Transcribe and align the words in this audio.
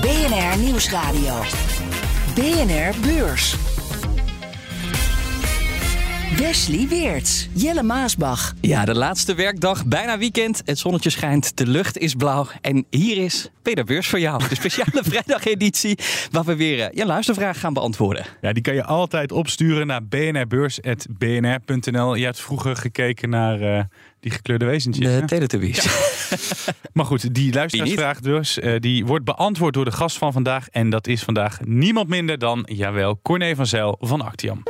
BNR 0.00 0.58
Nieuwsradio. 0.58 1.42
BNR 2.34 2.94
Beurs. 3.00 3.56
Wesley 6.36 6.88
Weerts, 6.88 7.48
Jelle 7.52 7.82
Maasbach. 7.82 8.54
Ja, 8.60 8.84
de 8.84 8.94
laatste 8.94 9.34
werkdag, 9.34 9.86
bijna 9.86 10.18
weekend. 10.18 10.62
Het 10.64 10.78
zonnetje 10.78 11.10
schijnt, 11.10 11.56
de 11.56 11.66
lucht 11.66 11.98
is 11.98 12.14
blauw. 12.14 12.46
En 12.60 12.86
hier 12.90 13.16
is 13.16 13.50
Peter 13.62 13.84
Beurs 13.84 14.08
voor 14.08 14.20
jou. 14.20 14.48
De 14.48 14.54
speciale 14.54 15.02
vrijdageditie 15.10 15.98
waar 16.30 16.44
we 16.44 16.56
weer 16.56 16.80
eh, 16.80 16.88
je 16.92 17.06
luistervraag 17.06 17.60
gaan 17.60 17.72
beantwoorden. 17.72 18.24
Ja, 18.40 18.52
die 18.52 18.62
kan 18.62 18.74
je 18.74 18.84
altijd 18.84 19.32
opsturen 19.32 19.86
naar 19.86 20.04
bnrbeurs.bnr.nl. 20.04 22.14
Je 22.14 22.24
hebt 22.24 22.40
vroeger 22.40 22.76
gekeken 22.76 23.30
naar 23.30 23.60
uh, 23.60 23.82
die 24.20 24.30
gekleurde 24.30 24.64
wezentjes. 24.64 25.06
De 25.06 25.24
Teletubbies. 25.24 25.84
Ja. 25.84 25.92
maar 26.92 27.04
goed, 27.04 27.34
die 27.34 27.52
luisteraarsvraag 27.52 28.20
dus, 28.20 28.58
uh, 28.58 28.78
die 28.78 29.06
wordt 29.06 29.24
beantwoord 29.24 29.74
door 29.74 29.84
de 29.84 29.92
gast 29.92 30.18
van 30.18 30.32
vandaag. 30.32 30.68
En 30.68 30.90
dat 30.90 31.06
is 31.06 31.22
vandaag 31.22 31.58
niemand 31.64 32.08
minder 32.08 32.38
dan, 32.38 32.66
jawel, 32.72 33.20
Corné 33.22 33.54
van 33.54 33.66
Zijl 33.66 33.96
van 34.00 34.20
Actiam. 34.20 34.62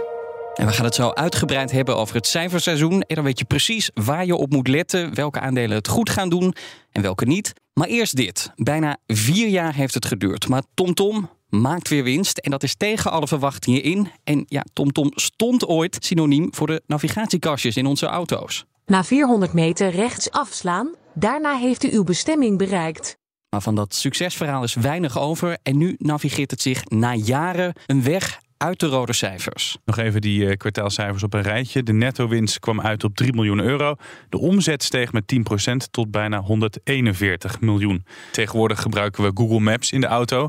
En 0.55 0.67
we 0.67 0.73
gaan 0.73 0.85
het 0.85 0.95
zo 0.95 1.11
uitgebreid 1.11 1.71
hebben 1.71 1.97
over 1.97 2.15
het 2.15 2.27
cijferseizoen. 2.27 3.03
En 3.03 3.15
dan 3.15 3.25
weet 3.25 3.39
je 3.39 3.45
precies 3.45 3.91
waar 3.95 4.27
je 4.27 4.37
op 4.37 4.53
moet 4.53 4.69
letten, 4.69 5.15
welke 5.15 5.41
aandelen 5.41 5.77
het 5.77 5.89
goed 5.89 6.11
gaan 6.11 6.29
doen 6.29 6.55
en 6.93 7.03
welke 7.03 7.25
niet. 7.25 7.53
Maar 7.73 7.89
eerst 7.89 8.17
dit. 8.17 8.53
Bijna 8.57 8.97
vier 9.07 9.49
jaar 9.49 9.75
heeft 9.75 9.95
het 9.95 10.07
geduurd. 10.07 10.49
Maar 10.49 10.63
TomTom 10.75 11.31
maakt 11.49 11.89
weer 11.89 12.05
winst. 12.05 12.39
En 12.39 12.51
dat 12.51 12.63
is 12.63 12.75
tegen 12.75 13.11
alle 13.11 13.29
verwachtingen 13.29 13.83
in. 13.83 14.11
En 14.25 14.45
ja, 14.47 14.65
TomTom 14.73 15.11
stond 15.15 15.67
ooit 15.67 15.97
synoniem 16.01 16.49
voor 16.55 16.67
de 16.67 16.83
navigatiekastjes 16.87 17.77
in 17.77 17.87
onze 17.87 18.07
auto's. 18.07 18.65
Na 18.91 19.05
400 19.05 19.53
meter 19.53 19.91
rechts 19.91 20.31
afslaan, 20.31 20.95
daarna 21.15 21.57
heeft 21.57 21.85
u 21.85 21.93
uw 21.93 22.05
bestemming 22.05 22.59
bereikt. 22.59 23.19
Maar 23.51 23.61
van 23.61 23.75
dat 23.75 23.95
succesverhaal 23.95 24.63
is 24.63 24.75
weinig 24.75 25.19
over. 25.19 25.59
En 25.63 25.77
nu 25.77 25.95
navigeert 25.99 26.51
het 26.51 26.61
zich 26.61 26.85
na 26.85 27.15
jaren 27.15 27.75
een 27.87 28.03
weg 28.03 28.41
uit 28.57 28.81
de 28.81 28.87
rode 28.87 29.13
cijfers. 29.13 29.79
Nog 29.85 29.99
even 29.99 30.21
die 30.21 30.45
uh, 30.45 30.57
kwartaalcijfers 30.57 31.23
op 31.23 31.35
een 31.35 31.43
rijtje. 31.43 31.83
De 31.83 31.93
netto-winst 31.93 32.59
kwam 32.59 32.81
uit 32.81 33.05
op 33.05 33.15
3 33.15 33.33
miljoen 33.33 33.61
euro. 33.61 33.95
De 34.29 34.39
omzet 34.39 34.83
steeg 34.83 35.13
met 35.13 35.35
10% 35.35 35.91
tot 35.91 36.11
bijna 36.11 36.41
141 36.41 37.61
miljoen. 37.61 38.05
Tegenwoordig 38.33 38.83
gebruiken 38.83 39.23
we 39.25 39.31
Google 39.35 39.61
Maps 39.61 39.93
in 39.93 40.01
de 40.01 40.07
auto. 40.07 40.49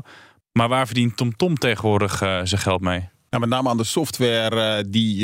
Maar 0.52 0.68
waar 0.68 0.86
verdient 0.86 1.16
TomTom 1.16 1.54
tegenwoordig 1.54 2.22
uh, 2.22 2.40
zijn 2.42 2.60
geld 2.60 2.80
mee? 2.80 3.11
Ja, 3.32 3.38
met 3.38 3.48
name 3.48 3.68
aan 3.68 3.76
de 3.76 3.84
software 3.84 4.78
uh, 4.78 4.84
die 4.88 5.16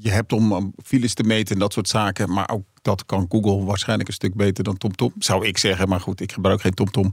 je 0.00 0.10
hebt 0.10 0.32
om 0.32 0.74
files 0.84 1.14
te 1.14 1.22
meten 1.22 1.54
en 1.54 1.60
dat 1.60 1.72
soort 1.72 1.88
zaken. 1.88 2.32
Maar 2.32 2.50
ook 2.50 2.64
dat 2.82 3.06
kan 3.06 3.26
Google 3.28 3.64
waarschijnlijk 3.64 4.08
een 4.08 4.14
stuk 4.14 4.34
beter 4.34 4.64
dan 4.64 4.76
TomTom. 4.76 5.12
Zou 5.18 5.46
ik 5.46 5.58
zeggen, 5.58 5.88
maar 5.88 6.00
goed, 6.00 6.20
ik 6.20 6.32
gebruik 6.32 6.60
geen 6.60 6.74
TomTom. 6.74 7.12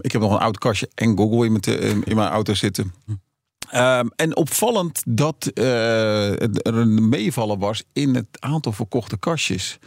ik 0.00 0.12
heb 0.12 0.20
nog 0.20 0.32
een 0.32 0.38
oud 0.38 0.58
kastje 0.58 0.90
en 0.94 1.16
Google 1.16 1.44
in 1.44 1.52
mijn, 1.52 2.04
in 2.04 2.16
mijn 2.16 2.28
auto 2.28 2.54
zitten. 2.54 2.94
Um, 3.74 4.10
en 4.16 4.36
opvallend 4.36 5.02
dat 5.06 5.50
er 5.54 6.74
een 6.74 7.08
meevallen 7.08 7.58
was 7.58 7.82
in 7.92 8.14
het 8.14 8.26
aantal 8.38 8.72
verkochte 8.72 9.18
kastjes. 9.18 9.78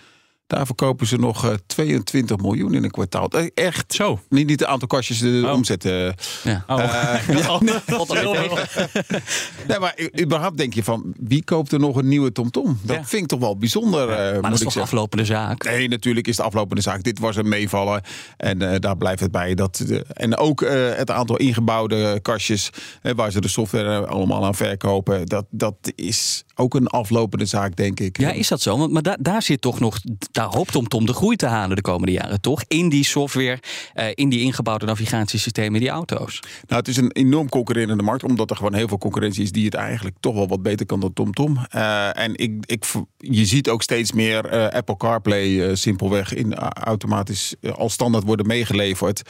Daar 0.48 0.66
verkopen 0.66 1.08
ze 1.08 1.18
nog 1.18 1.46
uh, 1.46 1.54
22 1.66 2.38
miljoen 2.38 2.74
in 2.74 2.84
een 2.84 2.92
kwartaal. 2.92 3.30
Echt 3.54 3.94
zo. 3.94 4.20
Niet, 4.30 4.48
niet 4.48 4.60
het 4.60 4.70
aantal 4.70 4.88
kastjes, 4.88 5.20
de 5.20 5.42
oh. 5.46 5.52
omzet. 5.52 5.86
Uh, 5.86 6.10
ja. 6.44 6.64
Oh. 6.68 6.82
Uh, 6.94 7.30
nee, 7.30 8.50
nee, 9.68 9.80
maar 9.80 9.96
überhaupt 10.22 10.58
denk 10.58 10.74
je 10.74 10.84
van 10.84 11.14
wie 11.20 11.44
koopt 11.44 11.72
er 11.72 11.80
nog 11.80 11.96
een 11.96 12.08
nieuwe 12.08 12.32
TomTom? 12.32 12.64
-tom? 12.64 12.80
Dat 12.84 12.96
ja. 12.96 13.06
vind 13.06 13.22
ik 13.22 13.28
toch 13.28 13.40
wel 13.40 13.58
bijzonder. 13.58 14.10
Ja, 14.10 14.32
maar 14.42 14.50
dat 14.50 14.60
is 14.60 14.74
toch 14.74 14.78
aflopende 14.84 15.26
zaak? 15.26 15.64
Nee, 15.64 15.88
natuurlijk 15.88 16.28
is 16.28 16.38
het 16.38 16.46
aflopende 16.46 16.82
zaak. 16.82 17.04
Dit 17.04 17.20
was 17.20 17.36
een 17.36 17.50
meevallen 17.50 18.02
en 18.38 18.80
daar 18.80 18.98
blijft 18.98 19.20
het 19.20 19.32
bij. 19.32 19.54
Dat, 19.54 19.84
en 20.14 20.38
ook 20.38 20.62
het 20.96 21.12
aantal 21.12 21.38
ingebouwde 21.38 22.20
kastjes 22.22 22.70
waar 23.02 23.32
ze 23.32 23.42
de 23.42 23.48
software 23.48 24.06
allemaal 24.06 24.46
aan 24.46 24.56
verkopen. 24.56 25.26
Dat, 25.26 25.46
dat 25.50 25.76
is 25.96 26.44
ook 26.56 26.74
een 26.74 26.88
aflopende 26.88 27.46
zaak, 27.46 27.76
denk 27.76 28.00
ik. 28.00 28.20
Ja, 28.20 28.32
is 28.32 28.48
dat 28.48 28.62
zo? 28.62 28.88
Maar 28.88 29.02
daar, 29.02 29.18
daar 29.20 29.42
zit 29.42 29.62
toch 29.62 29.80
nog 29.80 30.00
daar 30.34 30.48
hoopt 30.48 30.72
TomTom 30.72 31.06
de 31.06 31.14
groei 31.14 31.36
te 31.36 31.46
halen 31.46 31.76
de 31.76 31.82
komende 31.82 32.12
jaren, 32.12 32.42
toch? 32.42 32.64
In 32.68 32.90
die 32.90 33.06
software, 33.06 33.60
uh, 33.96 34.06
in 34.14 34.30
die 34.30 34.40
ingebouwde 34.40 34.86
navigatiesystemen 34.86 35.80
die 35.80 35.90
auto's. 35.90 36.40
Nou, 36.68 36.80
het 36.80 36.88
is 36.88 36.98
een 36.98 37.12
enorm 37.12 37.50
concurrerende 37.50 38.04
markt, 38.04 38.24
omdat 38.24 38.50
er 38.50 38.56
gewoon 38.56 38.74
heel 38.74 38.88
veel 38.88 38.98
concurrentie 38.98 39.44
is 39.44 39.52
die 39.52 39.66
het 39.66 39.74
eigenlijk 39.74 40.16
toch 40.20 40.34
wel 40.34 40.48
wat 40.48 40.62
beter 40.62 40.86
kan 40.86 41.00
dan 41.00 41.14
TomTom. 41.14 41.58
Uh, 41.76 42.20
en 42.20 42.36
ik, 42.36 42.66
ik, 42.66 42.86
je 43.18 43.46
ziet 43.46 43.70
ook 43.70 43.82
steeds 43.82 44.12
meer 44.12 44.54
uh, 44.54 44.68
Apple 44.68 44.98
CarPlay 44.98 45.76
simpelweg 45.76 46.34
in 46.34 46.56
automatisch 46.56 47.56
als 47.76 47.94
standaard 47.94 48.24
worden 48.24 48.48
meegeleverd. 48.48 49.22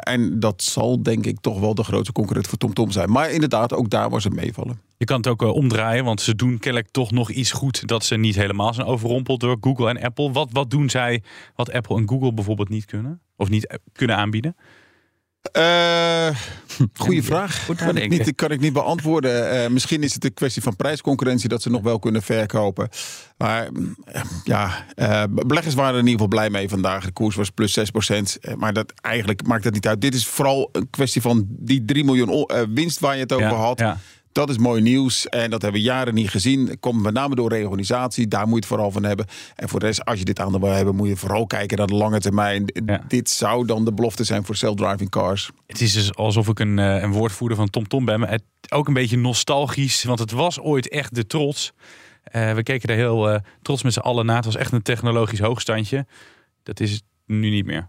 en 0.00 0.40
dat 0.40 0.62
zal 0.62 1.02
denk 1.02 1.26
ik 1.26 1.40
toch 1.40 1.60
wel 1.60 1.74
de 1.74 1.84
grootste 1.84 2.12
concurrent 2.12 2.46
voor 2.46 2.58
TomTom 2.58 2.90
zijn. 2.90 3.10
Maar 3.10 3.30
inderdaad, 3.30 3.72
ook 3.72 3.90
daar 3.90 4.10
was 4.10 4.24
het 4.24 4.34
meevallen. 4.34 4.89
Je 5.00 5.06
kan 5.06 5.16
het 5.16 5.26
ook 5.26 5.42
uh, 5.42 5.54
omdraaien, 5.54 6.04
want 6.04 6.20
ze 6.20 6.34
doen 6.34 6.58
kennelijk 6.58 6.90
toch 6.90 7.10
nog 7.10 7.30
iets 7.30 7.52
goed 7.52 7.86
dat 7.86 8.04
ze 8.04 8.16
niet 8.16 8.34
helemaal 8.34 8.74
zijn 8.74 8.86
overrompeld 8.86 9.40
door 9.40 9.56
Google 9.60 9.88
en 9.88 10.02
Apple. 10.02 10.32
Wat, 10.32 10.48
wat 10.52 10.70
doen 10.70 10.90
zij 10.90 11.22
wat 11.54 11.72
Apple 11.72 11.96
en 11.96 12.08
Google 12.08 12.32
bijvoorbeeld 12.32 12.68
niet 12.68 12.84
kunnen? 12.84 13.20
Of 13.36 13.48
niet 13.48 13.78
kunnen 13.92 14.16
aanbieden? 14.16 14.56
Uh, 15.56 16.28
goeie 17.04 17.22
vraag. 17.22 17.60
Goed 17.66 17.76
kan, 17.76 17.96
ik 17.96 18.10
niet, 18.10 18.34
kan 18.34 18.50
ik 18.50 18.60
niet 18.60 18.72
beantwoorden. 18.72 19.54
Uh, 19.54 19.68
misschien 19.68 20.02
is 20.02 20.14
het 20.14 20.24
een 20.24 20.34
kwestie 20.34 20.62
van 20.62 20.76
prijsconcurrentie 20.76 21.48
dat 21.48 21.62
ze 21.62 21.70
nog 21.70 21.82
wel 21.82 21.98
kunnen 21.98 22.22
verkopen. 22.22 22.88
Maar 23.36 23.68
uh, 23.72 24.22
ja, 24.44 24.86
beleggers 25.30 25.74
waren 25.74 25.94
er 25.94 26.00
in 26.00 26.06
ieder 26.06 26.20
geval 26.20 26.28
blij 26.28 26.50
mee 26.50 26.68
vandaag. 26.68 27.04
De 27.04 27.12
koers 27.12 27.36
was 27.36 27.50
plus 27.50 27.78
6%. 27.78 27.82
maar 28.56 28.72
dat, 28.72 28.92
eigenlijk 29.00 29.46
maakt 29.46 29.64
dat 29.64 29.72
niet 29.72 29.86
uit. 29.86 30.00
Dit 30.00 30.14
is 30.14 30.26
vooral 30.26 30.68
een 30.72 30.90
kwestie 30.90 31.22
van 31.22 31.46
die 31.48 31.84
3 31.84 32.04
miljoen 32.04 32.50
winst 32.74 33.00
waar 33.00 33.14
je 33.14 33.20
het 33.20 33.32
over 33.32 33.46
ja, 33.46 33.54
had. 33.54 33.78
Ja. 33.78 33.98
Dat 34.32 34.50
is 34.50 34.58
mooi 34.58 34.82
nieuws 34.82 35.28
en 35.28 35.50
dat 35.50 35.62
hebben 35.62 35.80
we 35.80 35.86
jaren 35.86 36.14
niet 36.14 36.30
gezien. 36.30 36.80
Komt 36.80 37.02
met 37.02 37.14
name 37.14 37.34
door 37.34 37.48
reorganisatie, 37.48 38.28
daar 38.28 38.42
moet 38.44 38.50
je 38.50 38.56
het 38.56 38.66
vooral 38.66 38.90
van 38.90 39.02
hebben. 39.02 39.26
En 39.56 39.68
voor 39.68 39.80
de 39.80 39.86
rest, 39.86 40.04
als 40.04 40.18
je 40.18 40.24
dit 40.24 40.40
aan 40.40 40.60
wil 40.60 40.70
hebben, 40.70 40.96
moet 40.96 41.08
je 41.08 41.16
vooral 41.16 41.46
kijken 41.46 41.78
naar 41.78 41.86
de 41.86 41.94
lange 41.94 42.20
termijn. 42.20 42.64
Ja. 42.86 43.04
Dit 43.08 43.30
zou 43.30 43.66
dan 43.66 43.84
de 43.84 43.92
belofte 43.92 44.24
zijn 44.24 44.44
voor 44.44 44.56
self-driving 44.56 45.10
cars. 45.10 45.50
Het 45.66 45.80
is 45.80 45.92
dus 45.92 46.14
alsof 46.14 46.48
ik 46.48 46.58
een, 46.58 46.78
een 46.78 47.12
woordvoerder 47.12 47.56
van 47.56 47.70
TomTom 47.70 47.88
Tom 47.88 48.04
ben, 48.04 48.20
maar 48.20 48.30
het, 48.30 48.42
ook 48.68 48.88
een 48.88 48.94
beetje 48.94 49.16
nostalgisch, 49.16 50.04
want 50.04 50.18
het 50.18 50.30
was 50.30 50.60
ooit 50.60 50.88
echt 50.88 51.14
de 51.14 51.26
trots. 51.26 51.72
Uh, 52.32 52.54
we 52.54 52.62
keken 52.62 52.88
daar 52.88 52.96
heel 52.96 53.32
uh, 53.32 53.38
trots 53.62 53.82
met 53.82 53.92
z'n 53.92 53.98
allen 53.98 54.26
na. 54.26 54.36
Het 54.36 54.44
was 54.44 54.56
echt 54.56 54.72
een 54.72 54.82
technologisch 54.82 55.38
hoogstandje. 55.38 56.06
Dat 56.62 56.80
is 56.80 56.92
het 56.92 57.02
nu 57.26 57.50
niet 57.50 57.66
meer. 57.66 57.88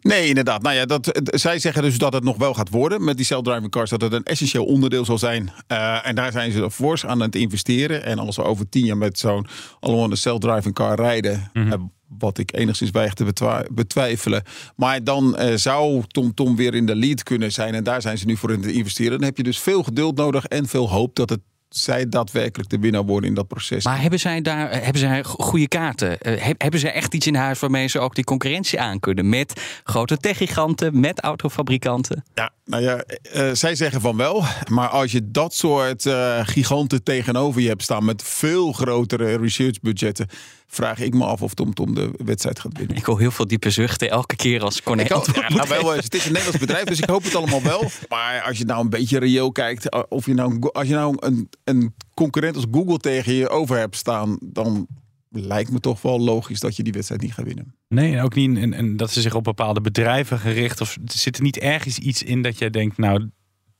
Nee, 0.00 0.28
inderdaad. 0.28 0.62
Nou 0.62 0.74
ja, 0.74 0.84
dat, 0.84 1.20
zij 1.22 1.58
zeggen 1.58 1.82
dus 1.82 1.98
dat 1.98 2.12
het 2.12 2.24
nog 2.24 2.36
wel 2.36 2.54
gaat 2.54 2.68
worden 2.68 3.04
met 3.04 3.16
die 3.16 3.26
self-driving 3.26 3.70
cars. 3.70 3.90
Dat 3.90 4.00
het 4.00 4.12
een 4.12 4.24
essentieel 4.24 4.64
onderdeel 4.64 5.04
zal 5.04 5.18
zijn. 5.18 5.50
Uh, 5.68 6.06
en 6.06 6.14
daar 6.14 6.32
zijn 6.32 6.52
ze 6.52 6.70
fors 6.70 7.06
aan 7.06 7.20
het 7.20 7.36
investeren. 7.36 8.04
En 8.04 8.18
als 8.18 8.36
we 8.36 8.42
over 8.42 8.68
tien 8.68 8.84
jaar 8.84 8.96
met 8.96 9.18
zo'n 9.18 9.46
allemaal 9.80 10.10
een 10.10 10.16
self-driving 10.16 10.74
car 10.74 10.96
rijden. 10.96 11.50
Mm 11.52 11.70
-hmm. 11.70 11.92
wat 12.18 12.38
ik 12.38 12.56
enigszins 12.56 12.90
weig 12.90 13.14
te 13.14 13.64
betwijfelen. 13.72 14.42
Maar 14.76 15.04
dan 15.04 15.36
uh, 15.38 15.54
zou 15.54 16.02
TomTom 16.06 16.34
Tom 16.34 16.56
weer 16.56 16.74
in 16.74 16.86
de 16.86 16.96
lead 16.96 17.22
kunnen 17.22 17.52
zijn. 17.52 17.74
En 17.74 17.84
daar 17.84 18.02
zijn 18.02 18.18
ze 18.18 18.26
nu 18.26 18.36
voor 18.36 18.52
in 18.52 18.60
te 18.60 18.72
investeren. 18.72 19.12
Dan 19.18 19.26
heb 19.26 19.36
je 19.36 19.42
dus 19.42 19.58
veel 19.58 19.82
geduld 19.82 20.16
nodig 20.16 20.44
en 20.44 20.68
veel 20.68 20.90
hoop 20.90 21.16
dat 21.16 21.30
het 21.30 21.40
zij 21.70 22.08
daadwerkelijk 22.08 22.70
de 22.70 22.78
winnaar 22.78 23.04
worden 23.04 23.28
in 23.28 23.34
dat 23.34 23.48
proces. 23.48 23.84
Maar 23.84 24.00
hebben 24.00 24.18
zij 24.18 24.40
daar 24.40 24.82
hebben 24.84 25.00
zij 25.00 25.24
goede 25.24 25.68
kaarten? 25.68 26.18
Uh, 26.22 26.50
hebben 26.58 26.80
zij 26.80 26.92
echt 26.92 27.14
iets 27.14 27.26
in 27.26 27.34
huis 27.34 27.58
waarmee 27.58 27.86
ze 27.86 27.98
ook 27.98 28.14
die 28.14 28.24
concurrentie 28.24 28.80
aan 28.80 29.00
kunnen? 29.00 29.28
Met 29.28 29.80
grote 29.84 30.16
techgiganten, 30.16 31.00
met 31.00 31.20
autofabrikanten? 31.20 32.24
Ja, 32.34 32.50
nou 32.64 32.82
ja, 32.82 33.04
uh, 33.34 33.50
zij 33.52 33.74
zeggen 33.74 34.00
van 34.00 34.16
wel. 34.16 34.44
Maar 34.68 34.88
als 34.88 35.12
je 35.12 35.30
dat 35.30 35.54
soort 35.54 36.04
uh, 36.04 36.40
giganten 36.42 37.02
tegenover 37.02 37.60
je 37.60 37.68
hebt 37.68 37.82
staan 37.82 38.04
met 38.04 38.22
veel 38.22 38.72
grotere 38.72 39.36
researchbudgetten 39.36 40.26
vraag 40.70 40.98
ik 40.98 41.14
me 41.14 41.24
af 41.24 41.42
of 41.42 41.54
TomTom 41.54 41.94
de 41.94 42.10
wedstrijd 42.24 42.60
gaat 42.60 42.78
winnen. 42.78 42.96
Ik 42.96 43.04
hoor 43.04 43.18
heel 43.18 43.30
veel 43.30 43.46
diepe 43.46 43.70
zuchten 43.70 44.10
elke 44.10 44.36
keer 44.36 44.62
als 44.62 44.82
Corné. 44.82 45.02
Ja, 45.02 45.22
nou 45.48 45.68
wel, 45.68 45.92
het 45.92 46.14
is 46.14 46.24
een 46.24 46.32
Nederlands 46.32 46.60
bedrijf, 46.60 46.84
dus 46.84 47.00
ik 47.00 47.08
hoop 47.08 47.24
het 47.24 47.34
allemaal 47.34 47.62
wel. 47.62 47.90
Maar 48.08 48.42
als 48.42 48.58
je 48.58 48.64
nou 48.64 48.80
een 48.80 48.90
beetje 48.90 49.18
reëel 49.18 49.52
kijkt, 49.52 50.08
of 50.08 50.26
je 50.26 50.34
nou, 50.34 50.68
als 50.72 50.88
je 50.88 50.94
nou 50.94 51.16
een, 51.18 51.50
een 51.64 51.94
concurrent 52.14 52.56
als 52.56 52.66
Google 52.70 52.98
tegen 52.98 53.32
je 53.32 53.48
over 53.48 53.76
hebt 53.76 53.96
staan, 53.96 54.38
dan 54.40 54.86
lijkt 55.28 55.70
me 55.70 55.80
toch 55.80 56.02
wel 56.02 56.20
logisch 56.20 56.60
dat 56.60 56.76
je 56.76 56.82
die 56.82 56.92
wedstrijd 56.92 57.20
niet 57.20 57.34
gaat 57.34 57.44
winnen. 57.44 57.74
Nee, 57.88 58.16
en 58.16 58.22
ook 58.22 58.34
niet 58.34 58.58
en, 58.58 58.72
en 58.72 58.96
dat 58.96 59.10
ze 59.10 59.20
zich 59.20 59.34
op 59.34 59.44
bepaalde 59.44 59.80
bedrijven 59.80 60.38
gericht. 60.38 60.80
Of 60.80 60.96
zit 61.04 61.36
er 61.36 61.42
niet 61.42 61.58
ergens 61.58 61.98
iets 61.98 62.22
in 62.22 62.42
dat 62.42 62.58
jij 62.58 62.70
denkt, 62.70 62.98
nou, 62.98 63.30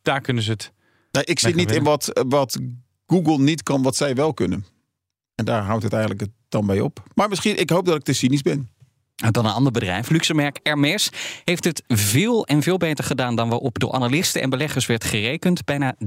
daar 0.02 0.20
kunnen 0.20 0.42
ze 0.42 0.50
het. 0.50 0.72
Nou, 1.10 1.24
ik 1.28 1.38
zit 1.38 1.54
niet 1.54 1.70
in 1.70 1.82
wat, 1.82 2.22
wat 2.28 2.58
Google 3.06 3.38
niet 3.38 3.62
kan, 3.62 3.82
wat 3.82 3.96
zij 3.96 4.14
wel 4.14 4.34
kunnen. 4.34 4.64
En 5.34 5.44
daar 5.44 5.62
houdt 5.62 5.82
het 5.82 5.92
eigenlijk 5.92 6.22
het 6.22 6.30
dan 6.48 6.66
bij 6.66 6.80
op. 6.80 7.02
Maar 7.14 7.28
misschien, 7.28 7.58
ik 7.58 7.70
hoop 7.70 7.84
dat 7.84 7.96
ik 7.96 8.02
te 8.02 8.12
cynisch 8.12 8.42
ben. 8.42 8.68
Dan 9.28 9.44
een 9.44 9.52
ander 9.52 9.72
bedrijf, 9.72 10.11
luxemerk 10.11 10.58
Hermes, 10.62 11.11
heeft 11.44 11.64
het 11.64 11.82
veel 11.87 12.46
en 12.46 12.62
veel 12.62 12.76
beter 12.76 13.05
gedaan 13.05 13.37
dan 13.37 13.49
waarop 13.49 13.78
door 13.78 13.93
analisten 13.93 14.43
en 14.43 14.50
beleggers 14.50 14.87
werd 14.87 15.05
gerekend. 15.05 15.64
Bijna 15.64 15.94
3,5 15.99 16.02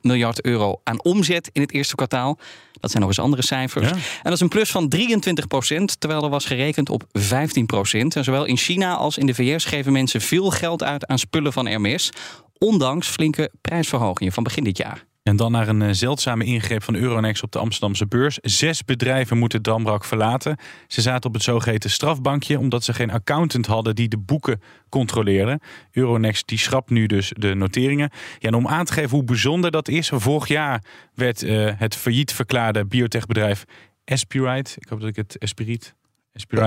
miljard 0.00 0.44
euro 0.44 0.80
aan 0.84 1.02
omzet 1.02 1.50
in 1.52 1.62
het 1.62 1.72
eerste 1.72 1.94
kwartaal. 1.94 2.38
Dat 2.80 2.90
zijn 2.90 3.02
nog 3.02 3.10
eens 3.10 3.20
andere 3.20 3.42
cijfers. 3.42 3.88
Ja. 3.88 3.94
En 3.94 4.22
dat 4.22 4.32
is 4.32 4.40
een 4.40 4.48
plus 4.48 4.70
van 4.70 4.88
23 4.88 5.46
procent, 5.46 6.00
terwijl 6.00 6.22
er 6.22 6.30
was 6.30 6.44
gerekend 6.44 6.90
op 6.90 7.04
15 7.12 7.66
procent. 7.66 8.16
En 8.16 8.24
zowel 8.24 8.44
in 8.44 8.56
China 8.56 8.94
als 8.94 9.18
in 9.18 9.26
de 9.26 9.34
VS 9.34 9.64
geven 9.64 9.92
mensen 9.92 10.20
veel 10.20 10.50
geld 10.50 10.82
uit 10.82 11.06
aan 11.06 11.18
spullen 11.18 11.52
van 11.52 11.66
Hermes. 11.66 12.10
Ondanks 12.58 13.08
flinke 13.08 13.50
prijsverhogingen 13.60 14.32
van 14.32 14.42
begin 14.42 14.64
dit 14.64 14.76
jaar. 14.76 15.06
En 15.28 15.36
dan 15.36 15.52
naar 15.52 15.68
een 15.68 15.82
eh, 15.82 15.88
zeldzame 15.92 16.44
ingreep 16.44 16.82
van 16.82 16.94
Euronext 16.94 17.42
op 17.42 17.52
de 17.52 17.58
Amsterdamse 17.58 18.06
beurs. 18.06 18.38
Zes 18.42 18.84
bedrijven 18.84 19.38
moeten 19.38 19.62
Damrak 19.62 20.04
verlaten. 20.04 20.56
Ze 20.86 21.00
zaten 21.00 21.28
op 21.28 21.34
het 21.34 21.42
zogeheten 21.42 21.90
strafbankje 21.90 22.58
omdat 22.58 22.84
ze 22.84 22.92
geen 22.92 23.10
accountant 23.10 23.66
hadden 23.66 23.94
die 23.94 24.08
de 24.08 24.18
boeken 24.18 24.60
controleerde. 24.88 25.60
Euronext 25.92 26.48
die 26.48 26.58
schrapt 26.58 26.90
nu 26.90 27.06
dus 27.06 27.32
de 27.36 27.54
noteringen. 27.54 28.10
Ja, 28.38 28.48
en 28.48 28.54
om 28.54 28.68
aan 28.68 28.84
te 28.84 28.92
geven 28.92 29.10
hoe 29.10 29.24
bijzonder 29.24 29.70
dat 29.70 29.88
is. 29.88 30.10
Vorig 30.14 30.48
jaar 30.48 30.84
werd 31.14 31.42
eh, 31.42 31.70
het 31.76 31.96
failliet 31.96 32.32
verklaarde 32.32 32.86
biotechbedrijf 32.86 33.64
Espirite. 34.04 34.72
Ik 34.78 34.88
hoop 34.88 35.00
dat 35.00 35.08
ik 35.08 35.16
het 35.16 35.38
Espirit. 35.38 35.94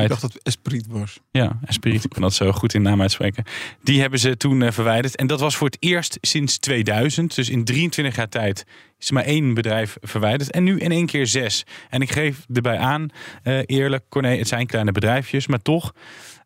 Ik 0.03 0.09
dacht 0.09 0.21
dat 0.21 0.33
het 0.33 0.43
Esprit 0.43 0.85
was. 0.89 1.19
Ja, 1.31 1.59
Esprit, 1.65 2.03
ik 2.03 2.09
kan 2.09 2.21
dat 2.21 2.33
zo 2.33 2.51
goed 2.51 2.73
in 2.73 2.81
naam 2.81 3.01
uitspreken. 3.01 3.43
Die 3.83 4.01
hebben 4.01 4.19
ze 4.19 4.37
toen 4.37 4.61
eh, 4.61 4.71
verwijderd. 4.71 5.15
En 5.15 5.27
dat 5.27 5.39
was 5.39 5.55
voor 5.55 5.67
het 5.67 5.77
eerst 5.79 6.17
sinds 6.21 6.57
2000. 6.57 7.35
Dus 7.35 7.49
in 7.49 7.63
23 7.63 8.15
jaar 8.15 8.29
tijd 8.29 8.65
is 8.99 9.11
maar 9.11 9.23
één 9.23 9.53
bedrijf 9.53 9.97
verwijderd. 10.01 10.51
En 10.51 10.63
nu 10.63 10.79
in 10.79 10.91
één 10.91 11.05
keer 11.05 11.27
zes. 11.27 11.65
En 11.89 12.01
ik 12.01 12.11
geef 12.11 12.45
erbij 12.53 12.77
aan, 12.77 13.09
eh, 13.43 13.59
eerlijk, 13.65 14.03
Corné, 14.09 14.37
het 14.37 14.47
zijn 14.47 14.67
kleine 14.67 14.91
bedrijfjes. 14.91 15.47
Maar 15.47 15.61
toch 15.61 15.93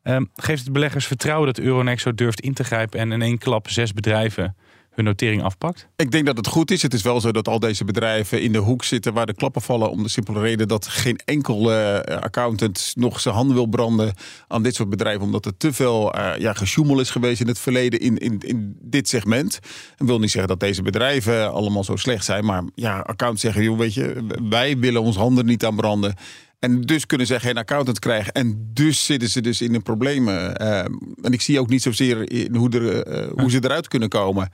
ehm, 0.04 0.26
geeft 0.36 0.64
het 0.64 0.74
beleggers 0.74 1.08
vertrouwen 1.08 1.46
dat 1.54 1.60
Euronext 1.60 2.04
zo 2.04 2.14
durft 2.14 2.42
in 2.42 2.54
te 2.54 2.64
grijpen. 2.64 3.00
En 3.00 3.12
in 3.12 3.22
één 3.22 3.38
klap 3.38 3.70
zes 3.70 3.94
bedrijven 3.94 4.56
hun 4.96 5.06
notering 5.06 5.44
afpakt. 5.44 5.88
Ik 5.96 6.12
denk 6.12 6.26
dat 6.26 6.38
het 6.38 6.48
goed 6.48 6.72
is. 6.72 6.82
Het 6.82 6.94
is 6.94 7.02
wel 7.02 7.22
zo 7.22 7.32
dat 7.32 7.48
al 7.48 7.60
deze 7.60 7.86
bedrijven 7.86 8.42
in 8.42 8.52
de 8.52 8.58
hoek 8.58 8.84
zitten 8.84 9.14
waar 9.14 9.26
de 9.26 9.34
klappen 9.34 9.62
vallen. 9.62 9.90
Om 9.90 10.04
de 10.04 10.10
simpele 10.10 10.40
reden 10.40 10.68
dat 10.68 10.88
geen 10.88 11.20
enkel 11.26 11.72
eh, 11.72 12.18
accountant 12.22 12.94
nog 12.96 13.20
zijn 13.20 13.36
handen 13.36 13.56
wil 13.56 13.66
branden 13.66 14.14
aan 14.48 14.64
dit 14.64 14.76
soort 14.76 14.90
bedrijven. 14.90 15.22
Omdat 15.22 15.46
er 15.46 15.58
te 15.58 15.74
veel 15.74 16.14
eh 16.14 16.40
ja, 16.40 16.54
gesjoemel 16.54 17.00
is 17.00 17.10
geweest 17.10 17.42
in 17.42 17.48
het 17.48 17.60
verleden 17.60 18.00
in, 18.00 18.18
in, 18.18 18.40
in 18.40 18.78
dit 18.82 19.10
segment. 19.10 19.60
En 19.98 20.06
wil 20.06 20.20
niet 20.20 20.32
zeggen 20.32 20.50
dat 20.50 20.60
deze 20.60 20.82
bedrijven 20.82 21.54
allemaal 21.54 21.84
zo 21.84 21.96
slecht 21.96 22.26
zijn. 22.26 22.46
Maar 22.46 22.64
ja, 22.76 22.98
accountants 22.98 23.42
zeggen, 23.42 23.64
joh, 23.64 23.78
weet 23.78 23.94
je, 23.94 24.26
wij 24.50 24.78
willen 24.78 25.02
ons 25.02 25.16
handen 25.16 25.46
niet 25.46 25.66
aan 25.66 25.76
branden. 25.76 26.16
En 26.60 26.82
dus 26.82 27.06
kunnen 27.06 27.28
ze 27.28 27.40
geen 27.40 27.58
accountant 27.58 28.00
krijgen. 28.00 28.34
En 28.34 28.70
dus 28.74 29.06
zitten 29.06 29.30
ze 29.30 29.42
dus 29.42 29.62
in 29.62 29.72
de 29.72 29.80
problemen. 29.80 30.56
Eh, 30.56 30.80
en 31.22 31.32
ik 31.32 31.42
zie 31.42 31.60
ook 31.60 31.70
niet 31.70 31.82
zozeer 31.82 32.16
hoe, 32.52 33.04
eh, 33.04 33.32
hoe 33.42 33.50
ze 33.50 33.64
eruit 33.64 33.88
kunnen 33.88 34.10
komen. 34.10 34.52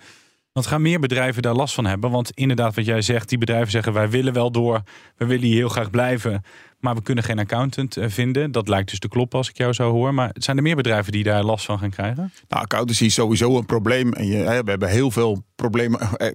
Want 0.53 0.67
gaan 0.67 0.81
meer 0.81 0.99
bedrijven 0.99 1.41
daar 1.41 1.53
last 1.55 1.73
van 1.73 1.85
hebben? 1.85 2.11
Want 2.11 2.31
inderdaad, 2.33 2.75
wat 2.75 2.85
jij 2.85 3.01
zegt, 3.01 3.29
die 3.29 3.37
bedrijven 3.37 3.71
zeggen 3.71 3.93
wij 3.93 4.09
willen 4.09 4.33
wel 4.33 4.51
door, 4.51 4.81
we 5.17 5.25
willen 5.25 5.45
hier 5.45 5.55
heel 5.55 5.69
graag 5.69 5.89
blijven, 5.89 6.43
maar 6.79 6.95
we 6.95 7.01
kunnen 7.01 7.23
geen 7.23 7.39
accountant 7.39 7.97
eh, 7.97 8.09
vinden. 8.09 8.51
Dat 8.51 8.67
lijkt 8.67 8.89
dus 8.89 8.99
te 8.99 9.07
kloppen 9.07 9.37
als 9.37 9.49
ik 9.49 9.57
jou 9.57 9.73
zo 9.73 9.91
hoor. 9.91 10.13
Maar 10.13 10.29
zijn 10.33 10.57
er 10.57 10.63
meer 10.63 10.75
bedrijven 10.75 11.11
die 11.11 11.23
daar 11.23 11.43
last 11.43 11.65
van 11.65 11.79
gaan 11.79 11.89
krijgen? 11.89 12.33
Nou, 12.49 12.63
accountancy 12.63 13.03
is 13.05 13.13
sowieso 13.13 13.57
een 13.57 13.65
probleem. 13.65 14.13
En 14.13 14.27
we 14.29 14.69
hebben 14.71 14.89
heel 14.89 15.11
veel 15.11 15.43
problemen. 15.55 15.99
Eh, 16.17 16.27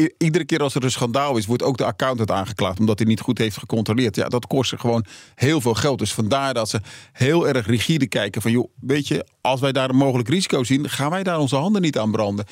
i- 0.00 0.10
Iedere 0.18 0.44
keer 0.44 0.62
als 0.62 0.74
er 0.74 0.84
een 0.84 0.90
schandaal 0.90 1.36
is, 1.36 1.46
wordt 1.46 1.62
ook 1.62 1.76
de 1.76 1.84
accountant 1.84 2.30
aangeklaagd. 2.30 2.78
Omdat 2.78 2.98
hij 2.98 3.08
niet 3.08 3.20
goed 3.20 3.38
heeft 3.38 3.58
gecontroleerd. 3.58 4.16
Ja, 4.16 4.28
dat 4.28 4.46
kost 4.46 4.68
ze 4.70 4.78
gewoon 4.78 5.04
heel 5.34 5.60
veel 5.60 5.74
geld. 5.74 5.98
Dus 5.98 6.12
vandaar 6.12 6.54
dat 6.54 6.68
ze 6.68 6.80
heel 7.12 7.48
erg 7.48 7.66
rigide 7.66 8.06
kijken. 8.06 8.42
Van 8.42 8.50
joh, 8.50 8.70
weet 8.80 9.08
je, 9.08 9.26
als 9.40 9.60
wij 9.60 9.72
daar 9.72 9.88
een 9.90 9.96
mogelijk 9.96 10.28
risico 10.28 10.64
zien, 10.64 10.88
gaan 10.88 11.10
wij 11.10 11.22
daar 11.22 11.38
onze 11.38 11.56
handen 11.56 11.82
niet 11.82 11.98
aan 11.98 12.10
branden. 12.10 12.44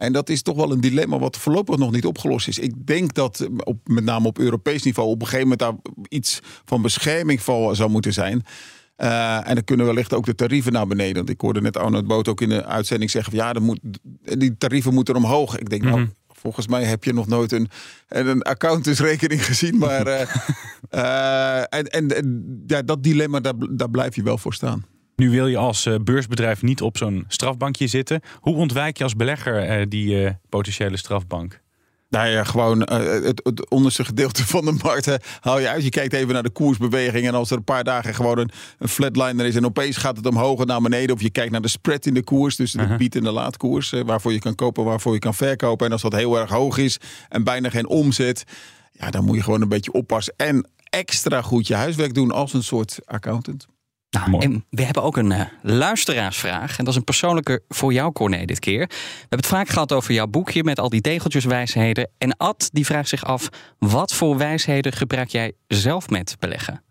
En 0.00 0.12
dat 0.12 0.28
is 0.28 0.42
toch 0.42 0.56
wel 0.56 0.72
een 0.72 0.80
dilemma 0.80 1.18
wat 1.18 1.36
voorlopig 1.36 1.76
nog 1.76 1.90
niet 1.90 2.06
opgelost 2.06 2.48
is. 2.48 2.58
Ik 2.58 2.86
denk 2.86 3.14
dat 3.14 3.40
eh, 3.40 3.48
op, 3.64 3.88
met 3.88 4.04
name 4.04 4.26
op 4.26 4.38
Europees 4.38 4.82
niveau 4.82 5.08
op 5.08 5.20
een 5.20 5.26
gegeven 5.26 5.48
moment 5.48 5.60
daar 5.60 5.92
iets 6.08 6.40
van 6.64 6.82
bescherming 6.82 7.42
voor 7.42 7.76
zou 7.76 7.90
moeten 7.90 8.12
zijn. 8.12 8.44
Eh, 8.96 9.48
en 9.48 9.54
dan 9.54 9.64
kunnen 9.64 9.86
wellicht 9.86 10.14
ook 10.14 10.24
de 10.24 10.34
tarieven 10.34 10.72
naar 10.72 10.86
beneden. 10.86 11.14
Want 11.14 11.30
ik 11.30 11.40
hoorde 11.40 11.60
net 11.60 11.76
Arnold 11.76 12.06
Boot 12.06 12.28
ook 12.28 12.40
in 12.40 12.48
de 12.48 12.64
uitzending 12.64 13.10
zeggen: 13.10 13.32
van, 13.32 13.40
ja, 13.40 13.60
moet, 13.60 13.80
die 14.22 14.56
tarieven 14.58 14.94
moeten 14.94 15.16
omhoog. 15.16 15.58
Ik 15.58 15.70
denk, 15.70 15.82
nou, 15.82 16.08
volgens 16.28 16.66
mij 16.66 16.84
heb 16.84 17.04
je 17.04 17.12
nog 17.12 17.26
nooit 17.26 17.52
een, 17.52 17.68
een 18.08 18.42
accountantsrekening 18.42 19.46
gezien. 19.50 19.78
Maar 19.78 20.06
eh, 20.90 21.58
en, 21.58 21.86
en, 21.86 22.16
en 22.16 22.62
ja, 22.66 22.82
dat 22.82 23.02
dilemma, 23.02 23.40
daar, 23.40 23.54
daar 23.70 23.90
blijf 23.90 24.16
je 24.16 24.22
wel 24.22 24.38
voor 24.38 24.54
staan. 24.54 24.84
Nu 25.20 25.30
wil 25.30 25.46
je 25.46 25.56
als 25.56 25.86
eh, 25.86 25.94
beursbedrijf 26.04 26.62
niet 26.62 26.82
op 26.82 26.96
zo'n 26.96 27.24
strafbankje 27.28 27.86
zitten. 27.86 28.20
Hoe 28.40 28.54
ontwijk 28.54 28.98
je 28.98 29.04
als 29.04 29.16
belegger 29.16 29.56
eh, 29.56 29.86
die 29.88 30.24
eh, 30.24 30.32
potentiële 30.48 30.96
strafbank? 30.96 31.60
Nou 32.08 32.28
ja, 32.28 32.44
gewoon 32.44 32.80
het, 32.80 33.40
het 33.44 33.70
onderste 33.70 34.04
gedeelte 34.04 34.46
van 34.46 34.64
de 34.64 34.78
markt 34.82 35.06
eh, 35.06 35.14
haal 35.40 35.58
je 35.58 35.68
uit. 35.68 35.82
Je 35.82 35.88
kijkt 35.88 36.12
even 36.12 36.32
naar 36.34 36.42
de 36.42 36.50
koersbeweging. 36.50 37.26
En 37.26 37.34
als 37.34 37.50
er 37.50 37.56
een 37.56 37.64
paar 37.64 37.84
dagen 37.84 38.14
gewoon 38.14 38.38
een, 38.38 38.50
een 38.78 38.88
flatliner 38.88 39.46
is 39.46 39.56
en 39.56 39.64
opeens 39.64 39.96
gaat 39.96 40.16
het 40.16 40.26
omhoog 40.26 40.60
en 40.60 40.66
naar 40.66 40.80
beneden. 40.80 41.14
Of 41.14 41.22
je 41.22 41.30
kijkt 41.30 41.52
naar 41.52 41.62
de 41.62 41.68
spread 41.68 42.06
in 42.06 42.14
de 42.14 42.22
koers. 42.22 42.56
Dus 42.56 42.72
de 42.72 42.94
bied- 42.98 43.16
en 43.16 43.22
de 43.22 43.32
laadkoers. 43.32 43.94
waarvoor 44.06 44.32
je 44.32 44.38
kan 44.38 44.54
kopen, 44.54 44.84
waarvoor 44.84 45.12
je 45.12 45.18
kan 45.18 45.34
verkopen. 45.34 45.86
En 45.86 45.92
als 45.92 46.02
dat 46.02 46.14
heel 46.14 46.38
erg 46.38 46.50
hoog 46.50 46.78
is 46.78 46.98
en 47.28 47.44
bijna 47.44 47.70
geen 47.70 47.88
omzet. 47.88 48.44
Ja, 48.92 49.10
dan 49.10 49.24
moet 49.24 49.36
je 49.36 49.42
gewoon 49.42 49.62
een 49.62 49.68
beetje 49.68 49.92
oppassen. 49.92 50.34
En 50.36 50.68
extra 50.90 51.42
goed 51.42 51.66
je 51.66 51.74
huiswerk 51.74 52.14
doen 52.14 52.30
als 52.30 52.52
een 52.52 52.64
soort 52.64 52.98
accountant. 53.04 53.66
Nou, 54.10 54.30
Mooi. 54.30 54.44
en 54.44 54.64
we 54.70 54.82
hebben 54.82 55.02
ook 55.02 55.16
een 55.16 55.32
eh, 55.32 55.46
luisteraarsvraag. 55.62 56.78
En 56.78 56.84
dat 56.84 56.92
is 56.92 56.98
een 56.98 57.04
persoonlijke 57.04 57.62
voor 57.68 57.92
jou, 57.92 58.12
Corné, 58.12 58.44
dit 58.44 58.58
keer. 58.58 58.86
We 58.86 59.16
hebben 59.18 59.38
het 59.38 59.46
vaak 59.46 59.68
gehad 59.68 59.92
over 59.92 60.14
jouw 60.14 60.26
boekje 60.26 60.64
met 60.64 60.78
al 60.78 60.88
die 60.88 61.00
tegeltjeswijsheden. 61.00 62.10
En 62.18 62.36
Ad 62.36 62.68
die 62.72 62.86
vraagt 62.86 63.08
zich 63.08 63.24
af: 63.24 63.48
wat 63.78 64.14
voor 64.14 64.36
wijsheden 64.36 64.92
gebruik 64.92 65.28
jij 65.28 65.52
zelf 65.66 66.08
met 66.08 66.36
beleggen? 66.38 66.82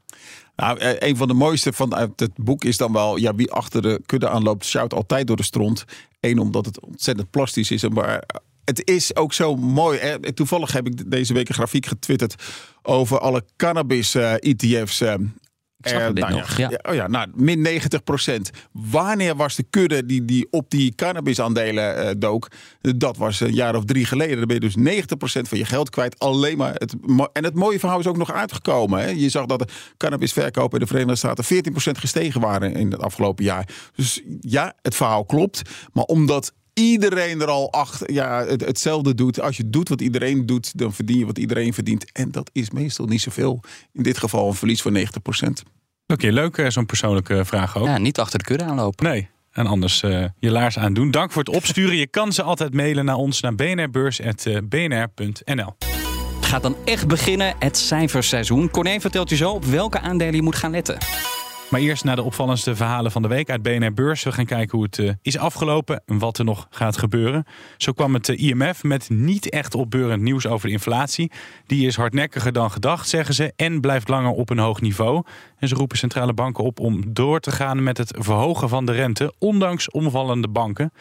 Nou, 0.56 0.78
eh, 0.80 1.10
een 1.10 1.18
van 1.18 1.28
de 1.28 1.34
mooiste 1.34 1.74
van 1.74 1.96
het 2.16 2.32
boek 2.36 2.64
is 2.64 2.78
dan 2.78 2.94
wel... 2.94 3.18
Ja, 3.18 3.36
wie 3.36 3.52
achter 3.52 3.82
de 3.82 4.02
kudde 4.06 4.30
aanloopt, 4.30 4.66
sjouwt 4.66 4.94
altijd 4.94 5.28
door 5.28 5.36
de 5.36 5.44
stront. 5.44 5.84
Eén, 6.20 6.40
omdat 6.40 6.66
het 6.66 6.80
ontzettend 6.80 7.30
plastisch 7.30 7.72
is. 7.72 7.84
en 7.84 7.94
Maar 7.94 8.24
het 8.66 8.88
is 8.88 9.16
ook 9.16 9.34
zo 9.34 9.56
mooi. 9.56 10.00
Hè? 10.00 10.34
Toevallig 10.34 10.72
heb 10.72 10.88
ik 10.88 11.12
deze 11.12 11.34
week 11.34 11.50
een 11.50 11.56
grafiek 11.56 11.86
getwitterd... 11.86 12.36
over 12.82 13.20
alle 13.20 13.44
cannabis-ETF's. 13.58 15.02
Ik 15.02 15.18
zag 15.80 16.14
dit 16.14 16.30
nog, 16.30 16.58
ja. 16.58 16.80
oh 16.90 16.94
ja, 16.94 17.08
nou, 17.08 17.28
min 17.36 17.62
90 17.62 18.04
procent. 18.04 18.50
Wanneer 18.72 19.36
was 19.36 19.56
de 19.56 19.64
kudde 19.64 20.06
die, 20.06 20.26
die 20.26 20.48
op 20.52 20.70
die 20.70 20.96
cannabisaandelen 20.96 21.98
eh 21.98 22.16
dook? 22.18 22.48
Dat 22.82 23.18
was 23.18 23.40
een 23.40 23.54
jaar 23.54 23.76
of 23.76 23.86
drie 23.86 24.06
geleden. 24.06 24.38
Dan 24.38 24.46
ben 24.46 24.56
je 24.56 24.62
dus 24.62 24.76
90 24.76 25.18
procent 25.18 25.48
van 25.48 25.58
je 25.58 25.66
geld 25.66 25.90
kwijt. 25.90 26.20
Alleen 26.20 26.58
maar 26.58 26.74
het, 26.74 26.96
en 27.34 27.44
het 27.44 27.56
mooie 27.56 27.80
verhaal 27.80 28.00
is 28.00 28.08
ook 28.08 28.18
nog 28.18 28.32
uitgekomen. 28.32 29.00
Hè? 29.00 29.10
Je 29.10 29.30
zag 29.30 29.46
dat 29.46 29.60
de 29.60 29.68
cannabisverkopen 29.98 30.74
in 30.74 30.86
de 30.86 30.92
Verenigde 30.92 31.18
Staten 31.18 31.44
14 31.44 31.72
procent 31.72 31.98
gestegen 31.98 32.42
waren 32.42 32.74
in 32.74 32.92
het 32.92 33.02
afgelopen 33.02 33.44
jaar. 33.44 33.68
Dus 33.96 34.22
ja, 34.40 34.74
het 34.82 34.96
verhaal 34.96 35.26
klopt. 35.26 35.62
Maar 35.94 36.04
omdat 36.04 36.54
iedereen 36.80 37.42
er 37.42 37.48
al 37.48 37.72
achter, 37.72 38.12
ja, 38.12 38.46
het, 38.46 38.66
hetzelfde 38.66 39.16
doet. 39.16 39.42
Als 39.42 39.58
je 39.58 39.70
doet 39.70 39.90
wat 39.90 40.02
iedereen 40.02 40.46
doet, 40.46 40.78
dan 40.78 40.94
verdien 40.94 41.18
je 41.18 41.26
wat 41.26 41.38
iedereen 41.38 41.74
verdient. 41.74 42.12
En 42.12 42.32
dat 42.32 42.50
is 42.54 42.70
meestal 42.70 43.06
niet 43.06 43.22
zoveel. 43.22 43.64
In 43.94 44.04
dit 44.04 44.18
geval 44.18 44.48
een 44.48 44.54
verlies 44.54 44.82
van 44.82 44.92
90 44.92 45.22
procent. 45.22 45.64
Oké, 46.08 46.28
leuk 46.28 46.58
eh, 46.58 46.70
zo'n 46.70 46.86
persoonlijke 46.86 47.46
vraag 47.46 47.78
ook. 47.78 47.86
Ja, 47.86 47.98
niet 47.98 48.20
achter 48.20 48.40
de 48.40 48.46
kudde 48.46 48.64
aanlopen. 48.64 49.06
Nee. 49.06 49.30
En 49.52 49.66
anders 49.66 50.04
eh, 50.04 50.26
je 50.40 50.52
laars 50.52 50.78
aandoen. 50.78 51.12
Dank 51.12 51.32
voor 51.32 51.44
het 51.44 51.56
opsturen. 51.56 51.96
Je 51.96 52.08
kan 52.08 52.34
ze 52.34 52.44
altijd 52.44 52.74
mailen 52.74 53.06
naar 53.06 53.16
ons 53.16 53.42
naar 53.42 53.56
bnrbeurs.bnr.nl. 53.56 55.76
Het 56.36 56.46
gaat 56.46 56.62
dan 56.62 56.76
echt 56.86 57.08
beginnen, 57.08 57.56
het 57.60 57.78
cijferseizoen. 57.78 58.70
Corné 58.70 59.00
vertelt 59.00 59.30
je 59.30 59.36
zo 59.36 59.52
op 59.52 59.66
welke 59.66 60.00
aandelen 60.00 60.36
je 60.36 60.42
moet 60.42 60.56
gaan 60.56 60.72
letten. 60.72 60.98
Maar 61.70 61.80
eerst 61.80 62.04
naar 62.04 62.16
de 62.16 62.24
opvallendste 62.24 62.76
verhalen 62.76 63.12
van 63.12 63.22
de 63.22 63.28
week 63.28 63.50
uit 63.50 63.62
BNR 63.62 63.94
Beurs. 63.94 64.24
We 64.24 64.32
gaan 64.32 64.46
kijken 64.46 64.78
hoe 64.78 64.86
het 64.86 65.00
eh, 65.00 65.10
is 65.22 65.38
afgelopen 65.38 66.02
en 66.06 66.20
wat 66.20 66.38
er 66.38 66.46
nog 66.46 66.68
gaat 66.70 66.98
gebeuren. 66.98 67.46
Zo 67.78 67.92
kwam 67.92 68.14
het 68.14 68.30
eh, 68.30 68.40
IMF 68.40 68.84
met 68.84 69.10
niet 69.10 69.50
echt 69.50 69.76
opbeurend 69.76 70.22
nieuws 70.22 70.48
over 70.48 70.68
de 70.68 70.74
inflatie. 70.74 71.32
Die 71.66 71.88
is 71.88 71.96
hardnekkiger 71.96 72.52
dan 72.52 72.72
gedacht, 72.72 73.10
zeggen 73.10 73.36
ze, 73.36 73.54
en 73.56 73.82
blijft 73.82 74.08
langer 74.08 74.32
op 74.32 74.50
een 74.50 74.60
hoog 74.60 74.82
niveau. 74.82 75.24
En 75.58 75.68
ze 75.68 75.76
roepen 75.76 75.98
centrale 75.98 76.34
banken 76.34 76.64
op 76.64 76.80
om 76.80 77.14
door 77.14 77.40
te 77.40 77.52
gaan 77.52 77.84
met 77.84 77.98
het 77.98 78.16
verhogen 78.18 78.70
van 78.70 78.86
de 78.86 78.92
rente, 78.92 79.34
ondanks 79.38 79.92
omvallende 79.92 80.48
banken. 80.48 80.92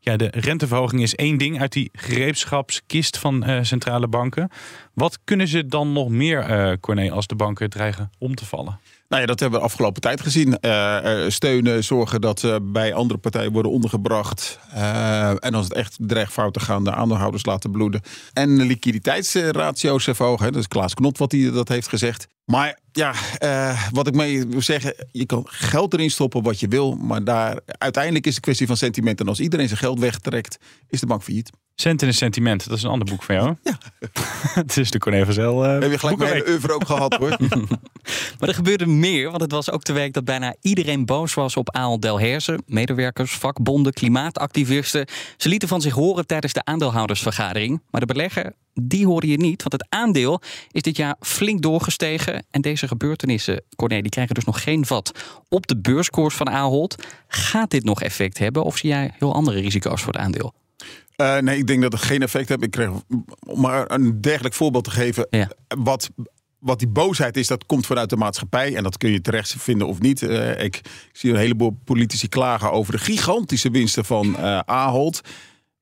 Ja, 0.00 0.16
de 0.16 0.28
renteverhoging 0.30 1.02
is 1.02 1.14
één 1.14 1.38
ding 1.38 1.60
uit 1.60 1.72
die 1.72 1.90
gereedschapskist 1.92 3.18
van 3.18 3.44
eh, 3.44 3.62
centrale 3.62 4.08
banken. 4.08 4.50
Wat 4.94 5.18
kunnen 5.24 5.48
ze 5.48 5.66
dan 5.66 5.92
nog 5.92 6.08
meer, 6.08 6.40
eh 6.40 6.72
Corné, 6.80 7.10
als 7.10 7.26
de 7.26 7.36
banken 7.36 7.70
dreigen 7.70 8.10
om 8.18 8.34
te 8.34 8.44
vallen? 8.44 8.78
Nou 9.08 9.20
ja, 9.20 9.26
dat 9.26 9.40
hebben 9.40 9.58
we 9.58 9.64
de 9.64 9.70
afgelopen 9.72 10.00
tijd 10.00 10.20
gezien. 10.20 10.58
Eh, 10.58 11.24
eh, 11.24 11.30
steunen, 11.30 11.84
zorgen 11.84 12.20
dat 12.20 12.40
ze 12.40 12.60
bij 12.62 12.94
andere 12.94 13.18
partijen 13.18 13.52
worden 13.52 13.72
ondergebracht. 13.72 14.58
Eh, 14.72 15.44
en 15.44 15.54
als 15.54 15.64
het 15.64 15.74
echt 15.74 15.96
dreigt 16.00 16.32
fout 16.32 16.54
te 16.54 16.60
gaan, 16.60 16.84
de 16.84 16.92
aandeelhouders 16.92 17.44
laten 17.44 17.70
bloeden. 17.70 18.00
En 18.32 18.62
liquiditeitsratio's 18.62 20.04
verhogen. 20.04 20.52
Dat 20.52 20.60
is 20.60 20.68
Klaas 20.68 20.94
Knot 20.94 21.18
wat 21.18 21.32
hij 21.32 21.50
dat 21.50 21.68
heeft 21.68 21.88
gezegd. 21.88 22.26
Maar 22.44 22.78
ja, 22.92 23.14
wat 23.92 24.06
ik 24.06 24.14
mee 24.14 24.46
wil 24.46 24.62
zeggen, 24.62 24.94
je 25.12 25.26
kan 25.26 25.44
geld 25.48 25.92
erin 25.92 26.10
stoppen 26.10 26.42
wat 26.42 26.60
je 26.60 26.68
wil. 26.68 26.94
Maar 26.94 27.24
daar, 27.24 27.58
uiteindelijk 27.66 28.26
is 28.26 28.34
het 28.34 28.44
kwestie 28.44 28.66
van 28.66 28.76
sentiment. 28.76 29.20
En 29.20 29.28
als 29.28 29.40
iedereen 29.40 29.68
zijn 29.68 29.80
geld 29.80 29.98
wegtrekt, 30.00 30.58
is 30.88 31.00
de 31.00 31.06
bank 31.06 31.22
failliet. 31.22 31.50
Centen 31.78 32.08
en 32.08 32.14
sentiment, 32.14 32.68
dat 32.68 32.76
is 32.76 32.82
een 32.82 32.90
ander 32.90 33.08
boek 33.08 33.22
van 33.22 33.34
jou. 33.34 33.54
Ja. 33.62 33.78
het 34.62 34.76
is 34.76 34.90
de 34.90 34.98
Corné 34.98 35.24
van 35.24 35.34
Zel. 35.34 35.64
eh, 35.64 35.72
Heb 35.80 35.90
je 35.90 35.98
gelijk 35.98 36.18
mijn 36.18 36.48
oeuvre 36.48 36.72
ook 36.72 36.86
gehad 36.86 37.14
hoor. 37.14 37.36
Maar 38.38 38.48
er 38.48 38.54
gebeurde 38.54 38.86
meer, 38.86 39.28
want 39.30 39.42
het 39.42 39.50
was 39.52 39.70
ook 39.70 39.84
de 39.84 39.92
week 39.92 40.12
dat 40.12 40.24
bijna 40.24 40.54
iedereen 40.60 41.04
boos 41.06 41.34
was 41.34 41.56
op 41.56 41.70
Aal 41.70 42.00
Delhaize. 42.00 42.58
Medewerkers, 42.66 43.32
vakbonden, 43.32 43.92
klimaatactivisten. 43.92 45.06
Ze 45.36 45.48
lieten 45.48 45.68
van 45.68 45.80
zich 45.80 45.94
horen 45.94 46.26
tijdens 46.26 46.52
de 46.52 46.64
aandeelhoudersvergadering. 46.64 47.82
Maar 47.90 48.00
de 48.00 48.06
belegger, 48.06 48.52
die 48.74 49.06
hoorde 49.06 49.26
je 49.26 49.36
niet, 49.36 49.62
want 49.62 49.72
het 49.72 49.86
aandeel 49.88 50.40
is 50.70 50.82
dit 50.82 50.96
jaar 50.96 51.16
flink 51.20 51.62
doorgestegen. 51.62 52.46
En 52.50 52.60
deze 52.60 52.88
gebeurtenissen, 52.88 53.62
Corné, 53.76 54.00
die 54.00 54.10
krijgen 54.10 54.34
dus 54.34 54.44
nog 54.44 54.62
geen 54.62 54.86
vat 54.86 55.12
op 55.48 55.66
de 55.66 55.76
beurskoers 55.78 56.34
van 56.34 56.48
Ahold. 56.50 57.04
Gaat 57.28 57.70
dit 57.70 57.84
nog 57.84 58.02
effect 58.02 58.38
hebben 58.38 58.62
of 58.64 58.76
zie 58.76 58.88
jij 58.88 59.10
heel 59.18 59.34
andere 59.34 59.60
risico's 59.60 60.02
voor 60.02 60.12
het 60.12 60.22
aandeel? 60.22 60.54
Eh, 61.16 61.38
nee, 61.38 61.58
ik 61.58 61.66
denk 61.66 61.82
dat 61.82 61.92
het 61.92 62.02
geen 62.02 62.22
effect 62.22 62.48
heeft. 62.48 62.62
Ik 62.62 62.70
kreeg, 62.70 62.90
om 63.46 63.60
maar 63.60 63.90
een 63.90 64.20
dergelijk 64.20 64.54
voorbeeld 64.54 64.84
te 64.84 64.90
geven. 64.90 65.26
Ja. 65.30 65.50
Wat, 65.68 66.10
wat 66.58 66.78
die 66.78 66.88
boosheid 66.88 67.36
is, 67.36 67.46
dat 67.46 67.66
komt 67.66 67.86
vanuit 67.86 68.10
de 68.10 68.16
maatschappij. 68.16 68.76
En 68.76 68.82
dat 68.82 68.96
kun 68.96 69.10
je 69.10 69.20
terecht 69.20 69.54
vinden 69.58 69.86
of 69.86 70.00
niet. 70.00 70.22
Eh, 70.22 70.64
ik, 70.64 70.80
zie 71.12 71.30
een 71.30 71.36
heleboel 71.36 71.78
politici 71.84 72.28
klagen 72.28 72.72
over 72.72 72.92
de 72.92 72.98
gigantische 72.98 73.70
winsten 73.70 74.04
van 74.04 74.36
eh 74.36 74.58
Ahold. 74.58 75.20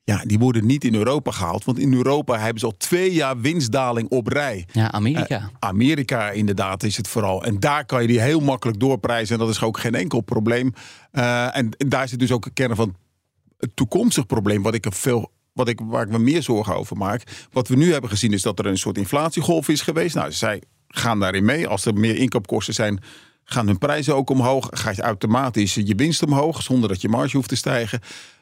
Ja, 0.03 0.21
die 0.25 0.39
worden 0.39 0.65
niet 0.65 0.83
in 0.83 0.95
Europa 0.95 1.31
gehaald. 1.31 1.65
Want 1.65 1.79
in 1.79 1.93
Europa 1.93 2.37
hebben 2.37 2.59
ze 2.59 2.65
al 2.65 2.77
twee 2.77 3.13
jaar 3.13 3.39
winstdaling 3.39 4.09
op 4.09 4.27
rij. 4.27 4.67
Ja, 4.71 4.91
Amerika. 4.91 5.49
Amerika 5.59 6.29
inderdaad 6.29 6.83
is 6.83 6.97
het 6.97 7.07
vooral. 7.07 7.43
En 7.43 7.59
daar 7.59 7.85
kan 7.85 8.01
je 8.01 8.07
die 8.07 8.21
heel 8.21 8.39
makkelijk 8.39 8.79
doorprijzen. 8.79 9.33
En 9.33 9.45
dat 9.45 9.49
is 9.49 9.61
ook 9.61 9.77
geen 9.77 9.95
enkel 9.95 10.21
probleem. 10.21 10.73
En, 11.11 11.51
en 11.77 11.89
daar 11.89 12.07
zit 12.07 12.19
dus 12.19 12.31
ook 12.31 12.45
een 12.45 12.53
kern 12.53 12.75
van 12.75 12.95
het 13.57 13.75
toekomstig 13.75 14.25
probleem. 14.25 14.61
Wat 14.61 14.73
ik 14.73 14.85
veel. 14.89 15.31
Wat 15.53 15.67
ik, 15.67 15.79
waar 15.83 16.03
ik 16.03 16.11
me 16.11 16.19
meer 16.19 16.43
zorgen 16.43 16.75
over 16.75 16.97
maak. 16.97 17.47
Wat 17.51 17.67
we 17.67 17.75
nu 17.75 17.91
hebben 17.91 18.09
gezien 18.09 18.33
is 18.33 18.41
dat 18.41 18.59
er 18.59 18.65
een 18.65 18.77
soort 18.77 18.97
inflatiegolf 18.97 19.69
is 19.69 19.81
geweest. 19.81 20.15
Nou, 20.15 20.31
zij 20.31 20.61
gaan 20.87 21.19
daarin 21.19 21.45
mee. 21.45 21.67
Als 21.67 21.85
er 21.85 21.93
meer 21.93 22.15
inkoopkosten 22.15 22.73
zijn, 22.73 22.99
gaan 23.43 23.67
hun 23.67 23.77
prijzen 23.77 24.15
ook 24.15 24.29
omhoog. 24.29 24.67
Gaat 24.71 24.95
je 24.95 25.01
automatisch 25.01 25.73
je 25.73 25.95
winst 25.95 26.23
omhoog, 26.23 26.61
zonder 26.61 26.89
dat 26.89 27.01
je 27.01 27.09
marge 27.09 27.35
hoeft 27.35 27.49
te 27.49 27.55
stijgen. 27.55 27.99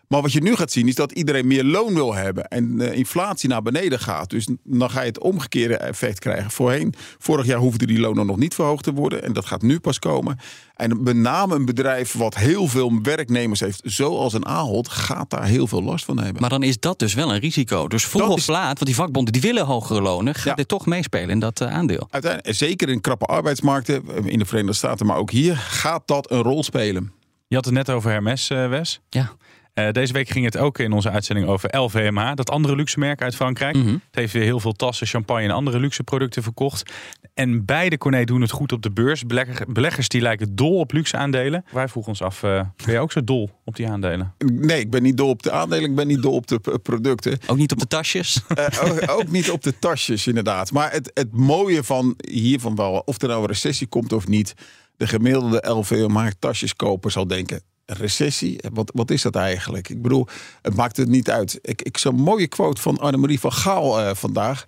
Maar 0.07 0.21
wat 0.21 0.31
je 0.31 0.41
nu 0.41 0.55
gaat 0.55 0.71
zien 0.71 0.87
is 0.87 0.95
dat 0.95 1.11
iedereen 1.11 1.47
meer 1.47 1.63
loon 1.63 1.93
wil 1.93 2.13
hebben 2.13 2.47
en 2.47 2.77
de 2.77 2.93
inflatie 2.95 3.49
naar 3.49 3.61
beneden 3.61 3.99
gaat. 3.99 4.29
Dus 4.29 4.47
dan 4.63 4.89
ga 4.89 4.99
je 5.01 5.07
het 5.07 5.19
omgekeerde 5.19 5.75
effect 5.77 6.19
krijgen. 6.19 6.51
Voorheen, 6.51 6.93
vorig 7.17 7.45
jaar 7.45 7.57
hoefden 7.59 7.87
die 7.87 7.99
lonen 7.99 8.25
nog 8.25 8.37
niet 8.37 8.53
verhoogd 8.53 8.83
te 8.83 8.93
worden 8.93 9.23
en 9.23 9.33
dat 9.33 9.45
gaat 9.45 9.61
nu 9.61 9.79
pas 9.79 9.99
komen. 9.99 10.39
En 10.75 11.03
met 11.03 11.15
name 11.15 11.55
een 11.55 11.65
bedrijf 11.65 12.13
wat 12.13 12.35
heel 12.35 12.67
veel 12.67 13.01
werknemers 13.01 13.59
heeft, 13.59 13.81
zoals 13.83 14.33
een 14.33 14.45
Ahold, 14.45 14.87
gaat 14.89 15.29
daar 15.29 15.45
heel 15.45 15.67
veel 15.67 15.83
last 15.83 16.05
van 16.05 16.19
hebben. 16.19 16.41
Maar 16.41 16.49
dan 16.49 16.63
is 16.63 16.79
dat 16.79 16.99
dus 16.99 17.13
wel 17.13 17.33
een 17.33 17.39
risico. 17.39 17.87
Dus 17.87 18.05
vroeg 18.05 18.21
Dat 18.21 18.31
of 18.31 18.37
is- 18.37 18.47
laat, 18.47 18.65
want 18.65 18.85
die 18.85 18.95
vakbonden 18.95 19.33
die 19.33 19.41
willen 19.41 19.65
hogere 19.65 20.01
lonen, 20.01 20.33
gaat 20.35 20.43
Ja. 20.43 20.53
dit 20.53 20.67
toch 20.67 20.85
meespelen 20.85 21.29
in 21.29 21.39
dat 21.39 21.61
eh, 21.61 21.73
aandeel. 21.73 22.07
Uiteindelijk, 22.09 22.55
zeker 22.57 22.89
in 22.89 23.01
krappe 23.01 23.25
arbeidsmarkten, 23.25 24.03
in 24.25 24.39
de 24.39 24.45
Verenigde 24.45 24.75
Staten, 24.77 25.05
maar 25.05 25.17
ook 25.17 25.31
hier, 25.31 25.55
gaat 25.57 26.01
dat 26.07 26.31
een 26.31 26.41
rol 26.41 26.63
spelen. 26.63 27.11
Je 27.47 27.55
had 27.55 27.65
het 27.65 27.73
net 27.73 27.89
over 27.89 28.11
Hermes, 28.11 28.49
eh, 28.49 28.69
Wes. 28.69 29.01
Ja. 29.09 29.31
Eh, 29.73 29.91
deze 29.91 30.13
week 30.13 30.29
ging 30.29 30.45
het 30.45 30.57
ook 30.57 30.79
in 30.79 30.91
onze 30.91 31.09
uitzending 31.09 31.47
over 31.47 31.77
LVMH, 31.77 32.33
dat 32.33 32.49
andere 32.49 32.75
luxe 32.75 32.99
merk 32.99 33.21
uit 33.21 33.35
Frankrijk. 33.35 33.75
Mhm. 33.75 33.87
Het 33.87 34.01
heeft 34.15 34.33
weer 34.33 34.43
heel 34.43 34.59
veel 34.59 34.71
tassen, 34.71 35.07
champagne 35.07 35.43
en 35.43 35.51
andere 35.51 35.79
luxe 35.79 36.03
producten 36.03 36.43
verkocht. 36.43 36.91
En 37.33 37.65
beide 37.65 37.97
Corné 37.97 38.23
doen 38.23 38.41
het 38.41 38.51
goed 38.51 38.71
op 38.71 38.81
de 38.81 38.91
beurs. 38.91 39.25
Belegger- 39.25 39.71
beleggers 39.71 40.07
die 40.07 40.21
lijken 40.21 40.55
dol 40.55 40.79
op 40.79 40.91
luxe 40.91 41.17
aandelen. 41.17 41.65
Wij 41.71 41.87
vroegen 41.87 42.11
ons 42.11 42.21
af, 42.21 42.43
eh, 42.43 42.61
ben 42.85 42.93
je 42.93 42.99
ook 42.99 43.11
zo 43.11 43.23
dol 43.23 43.49
op 43.65 43.75
die 43.75 43.87
aandelen? 43.87 44.33
Nee, 44.53 44.79
ik 44.79 44.91
ben 44.91 45.03
niet 45.03 45.17
dol 45.17 45.29
op 45.29 45.43
de 45.43 45.51
aandelen, 45.51 45.89
ik 45.89 45.95
ben 45.95 46.07
niet 46.07 46.21
dol 46.21 46.33
op 46.33 46.47
de 46.47 46.79
producten. 46.83 47.37
Ook 47.47 47.57
niet 47.57 47.71
op 47.71 47.79
de 47.79 47.87
tasjes. 47.87 48.41
Eh, 48.55 48.65
ook- 48.83 49.09
ook 49.11 49.27
niet 49.37 49.51
op 49.51 49.63
de 49.63 49.79
tasjes, 49.79 50.27
inderdaad. 50.27 50.71
Maar 50.71 50.91
het, 50.91 51.11
het 51.13 51.31
mooie 51.37 51.83
van 51.83 52.15
hiervan 52.29 52.75
wel, 52.75 52.99
of 53.05 53.21
er 53.21 53.27
nou 53.27 53.41
een 53.41 53.47
recessie 53.47 53.87
komt 53.87 54.13
of 54.13 54.27
niet, 54.27 54.53
de 54.97 55.07
gemiddelde 55.07 55.69
LVMH 55.69 56.27
tasjeskoper 56.39 57.11
zal 57.11 57.27
denken. 57.27 57.61
Recessie? 57.85 58.59
Wat, 58.73 58.91
wat 58.93 59.11
is 59.11 59.21
dat 59.21 59.35
eigenlijk? 59.35 59.89
Ik 59.89 60.01
bedoel, 60.01 60.27
het 60.61 60.75
maakt 60.75 60.97
het 60.97 61.07
niet 61.09 61.29
uit. 61.29 61.59
Ik, 61.61 61.81
ik 61.81 61.97
zo'n 61.97 62.15
mooie 62.15 62.47
quote 62.47 62.81
van 62.81 62.97
Annemarie 62.99 63.39
van 63.39 63.51
Gaal 63.53 63.99
eh, 63.99 64.15
vandaag. 64.15 64.65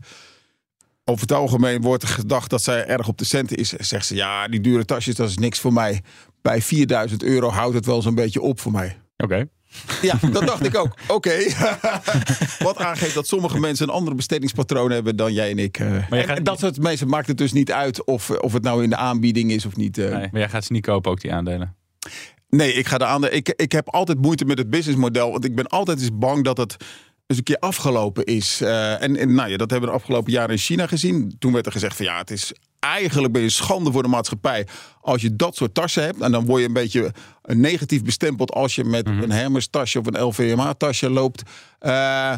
Over 1.04 1.22
het 1.22 1.32
algemeen 1.32 1.82
wordt 1.82 2.04
er 2.04 2.10
gedacht 2.10 2.50
dat 2.50 2.64
zij 2.64 2.86
erg 2.88 3.08
op 3.08 3.18
de 3.18 3.26
centen 3.26 3.58
is. 3.58 3.70
Zegt 3.70 4.06
ze, 4.06 4.16
ja, 4.16 4.48
die 4.48 4.62
dure 4.62 4.86
tasjes, 4.86 5.16
dat 5.16 5.30
is 5.30 5.38
niks 5.38 5.60
voor 5.60 5.74
mij. 5.74 6.02
Bij 6.42 6.62
4000 6.62 7.24
euro 7.24 7.50
houdt 7.50 7.76
het 7.76 7.86
wel 7.86 8.02
zo'n 8.02 8.16
beetje 8.16 8.42
op 8.42 8.60
voor 8.60 8.72
mij. 8.72 8.98
Oké. 9.18 9.46
Ja, 10.02 10.18
dat 10.32 10.48
dacht 10.48 10.66
ik 10.66 10.78
ook. 10.78 10.94
Oké. 11.08 11.38
Wat 12.60 12.78
aangeeft 12.78 13.14
dat 13.14 13.28
sommige 13.28 13.60
mensen 13.60 13.88
een 13.88 13.94
andere 13.94 14.16
bestedingspatroon 14.16 14.92
hebben 14.92 15.16
dan 15.16 15.34
jij 15.34 15.52
en 15.52 15.58
ik. 15.60 15.80
eh. 15.80 16.10
je 16.10 16.16
En 16.16 16.24
gaat- 16.28 16.46
dat 16.46 16.60
soort 16.60 16.82
mensen 16.82 17.08
maakt 17.08 17.28
het 17.28 17.38
dus 17.38 17.54
niet 17.54 17.72
uit 17.72 18.04
of, 18.06 18.30
of 18.30 18.54
het 18.54 18.64
nou 18.64 18.84
in 18.84 18.90
de 18.90 18.96
aanbieding 18.96 19.52
is 19.52 19.66
of 19.66 19.76
niet. 19.76 19.98
eh. 19.98 20.10
Nee, 20.10 20.28
maar 20.32 20.40
jij 20.40 20.50
gaat 20.50 20.66
ze 20.66 20.72
niet 20.74 20.86
kopen, 20.86 21.12
ook 21.12 21.22
die 21.22 21.34
aandelen. 21.34 21.76
Nee, 22.50 22.74
ik 22.74 22.88
ga 22.88 23.20
de. 23.20 23.30
Ik, 23.30 23.54
ik 23.56 23.72
heb 23.72 23.90
altijd 23.90 24.22
moeite 24.22 24.46
met 24.46 24.58
het 24.58 24.70
businessmodel. 24.70 25.32
Want 25.32 25.46
ik 25.46 25.56
ben 25.56 25.68
altijd 25.68 26.00
eens 26.00 26.18
bang 26.18 26.44
dat 26.44 26.58
het 26.58 26.76
eens 27.28 27.38
een 27.38 27.44
keer 27.44 27.60
afgelopen 27.60 28.24
is. 28.24 28.62
Eh, 28.62 29.02
en, 29.02 29.16
en 29.16 29.34
nou 29.34 29.50
ja, 29.50 29.58
dat 29.58 29.70
hebben 29.72 29.90
we 29.90 29.96
de 29.96 30.02
afgelopen 30.02 30.32
jaren 30.32 30.52
in 30.52 30.58
China 30.58 30.88
gezien. 30.88 31.36
Toen 31.40 31.54
werd 31.54 31.66
er 31.66 31.72
gezegd 31.72 31.96
van 31.96 32.06
ja, 32.06 32.18
het 32.18 32.32
is 32.32 32.54
eigenlijk 32.80 33.34
ben 33.34 33.42
je 33.42 33.50
schande 33.50 33.92
voor 33.92 34.04
de 34.04 34.10
maatschappij 34.10 34.68
als 35.02 35.22
je 35.22 35.36
dat 35.36 35.56
soort 35.56 35.74
tassen 35.74 36.04
hebt. 36.04 36.22
En 36.22 36.32
dan 36.32 36.46
word 36.46 36.62
je 36.62 36.68
een 36.68 36.74
beetje 36.74 37.14
negatief 37.42 38.04
bestempeld 38.04 38.52
als 38.52 38.76
je 38.76 38.84
met 38.84 39.08
een 39.08 39.32
Hermes 39.32 39.68
tasje 39.68 40.00
of 40.00 40.06
een 40.06 40.22
LVMH 40.22 40.70
tasje 40.70 41.10
loopt. 41.10 41.42
Eh, 41.80 42.32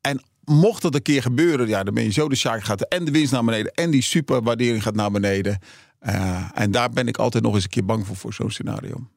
en 0.00 0.22
mocht 0.44 0.82
dat 0.82 0.94
een 0.94 1.02
keer 1.02 1.22
gebeuren, 1.22 1.68
ja, 1.68 1.82
dan 1.82 1.94
ben 1.94 2.04
je 2.04 2.12
zo 2.12 2.28
de 2.28 2.36
zaak 2.36 2.62
gaat 2.62 2.80
en 2.80 3.04
de 3.04 3.10
winst 3.10 3.32
naar 3.32 3.44
beneden 3.44 3.72
en 3.74 3.90
die 3.90 4.02
superwaardering 4.02 4.82
gaat 4.82 4.94
naar 4.94 5.10
beneden. 5.10 5.58
Eh, 5.98 6.50
en 6.54 6.70
daar 6.70 6.90
ben 6.90 7.08
ik 7.08 7.16
altijd 7.16 7.42
nog 7.42 7.54
eens 7.54 7.64
een 7.64 7.70
keer 7.70 7.84
bang 7.84 8.06
voor, 8.06 8.16
voor 8.16 8.32
zo'n 8.32 8.50
scenario. 8.50 9.08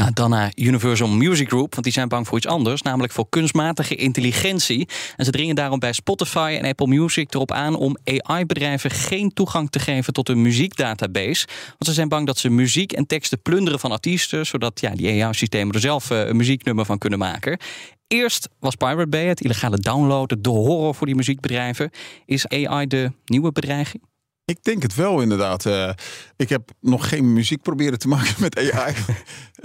Nou, 0.00 0.12
dan 0.12 0.30
naar 0.30 0.52
Universal 0.54 1.08
Music 1.08 1.48
Group, 1.48 1.72
want 1.72 1.84
die 1.84 1.92
zijn 1.92 2.08
bang 2.08 2.26
voor 2.26 2.36
iets 2.36 2.46
anders, 2.46 2.82
namelijk 2.82 3.12
voor 3.12 3.28
kunstmatige 3.28 3.94
intelligentie. 3.94 4.88
En 5.16 5.24
ze 5.24 5.30
dringen 5.30 5.54
daarom 5.54 5.78
bij 5.78 5.92
Spotify 5.92 6.56
en 6.60 6.68
Apple 6.68 6.86
Music 6.86 7.34
erop 7.34 7.52
aan 7.52 7.74
om 7.74 7.96
AI-bedrijven 8.04 8.90
geen 8.90 9.32
toegang 9.32 9.70
te 9.70 9.78
geven 9.78 10.12
tot 10.12 10.28
hun 10.28 10.42
muziekdatabase. 10.42 11.46
Want 11.68 11.84
ze 11.84 11.92
zijn 11.92 12.08
bang 12.08 12.26
dat 12.26 12.38
ze 12.38 12.50
muziek 12.50 12.92
en 12.92 13.06
teksten 13.06 13.42
plunderen 13.42 13.80
van 13.80 13.92
artiesten, 13.92 14.46
zodat 14.46 14.80
ja, 14.80 14.90
die 14.90 15.22
AI-systemen 15.22 15.74
er 15.74 15.80
zelf 15.80 16.10
eh, 16.10 16.26
een 16.26 16.36
muzieknummer 16.36 16.84
van 16.84 16.98
kunnen 16.98 17.18
maken. 17.18 17.58
Eerst 18.06 18.48
was 18.58 18.74
Pirate 18.74 19.08
Bay, 19.08 19.26
het 19.26 19.40
illegale 19.40 19.78
downloaden, 19.78 20.42
de 20.42 20.48
horror 20.48 20.94
voor 20.94 21.06
die 21.06 21.16
muziekbedrijven. 21.16 21.90
Is 22.26 22.48
AI 22.48 22.86
de 22.86 23.12
nieuwe 23.24 23.52
bedreiging? 23.52 24.02
Ik 24.50 24.64
denk 24.64 24.82
het 24.82 24.94
wel, 24.94 25.20
inderdaad. 25.20 25.66
Eh, 25.66 25.90
ik 26.36 26.48
heb 26.48 26.70
nog 26.80 27.08
geen 27.08 27.32
muziek 27.32 27.62
proberen 27.62 27.98
te 27.98 28.08
maken 28.14 28.34
met 28.38 28.72
AI. 28.72 28.94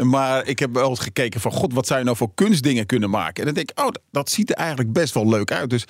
maar 0.04 0.48
ik 0.48 0.60
heb 0.60 0.74
wel 0.74 0.90
eens 0.90 1.00
gekeken 1.00 1.42
van... 1.42 1.52
God, 1.52 1.74
wat 1.74 1.88
zou 1.88 2.00
je 2.00 2.06
nou 2.06 2.18
voor 2.18 2.34
kunstdingen 2.34 2.86
kunnen 2.86 3.10
maken? 3.10 3.36
En 3.36 3.46
dan 3.46 3.54
denk 3.54 3.72
ik, 3.72 3.80
oh, 3.80 3.92
dat 4.12 4.30
ziet 4.30 4.50
er 4.50 4.56
eigenlijk 4.56 4.94
best 4.94 5.14
wel 5.14 5.30
leuk 5.30 5.52
uit. 5.52 5.70
Dus 5.70 5.86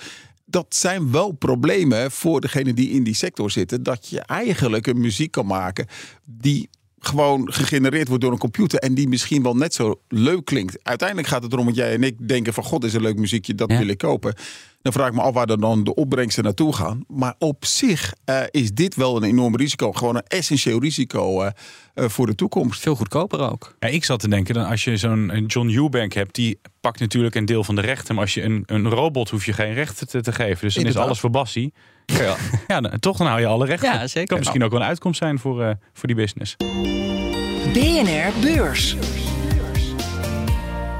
dat 0.45 0.65
zijn 0.69 1.11
wel 1.11 1.31
problemen 1.31 2.11
voor 2.11 2.41
degene 2.41 2.73
die 2.73 2.89
in 2.89 3.03
die 3.03 3.15
sector 3.15 3.51
zitten. 3.51 3.83
Dat 3.83 4.07
je 4.07 4.19
eigenlijk 4.19 4.87
een 4.87 4.99
muziek 4.99 5.31
kan 5.31 5.45
maken 5.45 5.87
die 6.23 6.69
gewoon 7.07 7.53
gegenereerd 7.53 8.07
wordt 8.07 8.23
door 8.23 8.31
een 8.31 8.37
computer 8.37 8.79
en 8.79 8.93
die 8.93 9.07
misschien 9.07 9.43
wel 9.43 9.55
net 9.55 9.73
zo 9.73 10.01
leuk 10.07 10.45
klinkt. 10.45 10.77
Uiteindelijk 10.83 11.27
gaat 11.27 11.43
het 11.43 11.53
erom 11.53 11.65
dat 11.65 11.75
jij 11.75 11.93
en 11.93 12.03
ik 12.03 12.27
denken 12.27 12.53
van 12.53 12.63
god 12.63 12.83
is 12.83 12.93
een 12.93 13.01
leuk 13.01 13.17
muziekje, 13.17 13.55
dat 13.55 13.71
Ja. 13.71 13.77
wil 13.77 13.87
ik 13.87 13.97
kopen. 13.97 14.33
Dan 14.81 14.93
vraag 14.93 15.07
ik 15.07 15.13
me 15.13 15.21
af 15.21 15.33
waar 15.33 15.57
dan 15.57 15.83
de 15.83 15.95
opbrengsten 15.95 16.43
naartoe 16.43 16.73
gaan. 16.73 17.03
Maar 17.07 17.35
op 17.39 17.65
zich 17.65 18.13
eh, 18.25 18.41
is 18.51 18.71
dit 18.73 18.95
wel 18.95 19.17
een 19.17 19.23
enorm 19.23 19.55
risico. 19.55 19.91
Gewoon 19.91 20.15
een 20.15 20.23
essentieel 20.27 20.81
risico 20.81 21.41
eh, 21.41 21.51
eh, 21.93 22.09
voor 22.09 22.25
de 22.25 22.35
toekomst. 22.35 22.81
Veel 22.81 22.95
goedkoper 22.95 23.39
ook. 23.51 23.75
Ja, 23.79 23.87
ik 23.87 24.03
zat 24.03 24.19
te 24.19 24.27
denken, 24.27 24.53
dan 24.53 24.65
als 24.65 24.83
je 24.83 24.97
zo'n 24.97 25.35
een 25.35 25.45
John 25.45 25.69
Eubank 25.69 26.13
hebt, 26.13 26.35
die 26.35 26.59
pakt 26.81 26.99
natuurlijk 26.99 27.35
een 27.35 27.45
deel 27.45 27.63
van 27.63 27.75
de 27.75 27.81
rechten. 27.81 28.15
Maar 28.15 28.23
als 28.23 28.33
je 28.33 28.41
een, 28.43 28.63
een 28.65 28.89
robot 28.89 29.29
hoef 29.29 29.45
je 29.45 29.53
geen 29.53 29.73
rechten 29.73 30.07
te, 30.07 30.21
te 30.21 30.31
geven. 30.31 30.61
Dus 30.61 30.75
dan 30.75 30.85
is 30.85 30.97
alles 30.97 31.19
voor 31.19 31.29
Bassie. 31.29 31.73
Ja, 32.05 32.35
ja 32.67 32.81
dan, 32.81 32.99
toch 32.99 33.17
dan 33.17 33.27
hou 33.27 33.39
je 33.39 33.47
alle 33.47 33.65
rechten. 33.65 33.93
Ja, 33.93 34.07
zeker. 34.07 34.27
Kan 34.27 34.37
misschien 34.37 34.63
ook 34.63 34.71
wel 34.71 34.81
een 34.81 34.87
uitkomst 34.87 35.17
zijn 35.17 35.39
voor, 35.39 35.63
eh, 35.63 35.71
voor 35.93 36.07
die 36.07 36.15
business. 36.15 36.55
BNR 37.73 38.39
Beurs. 38.41 38.95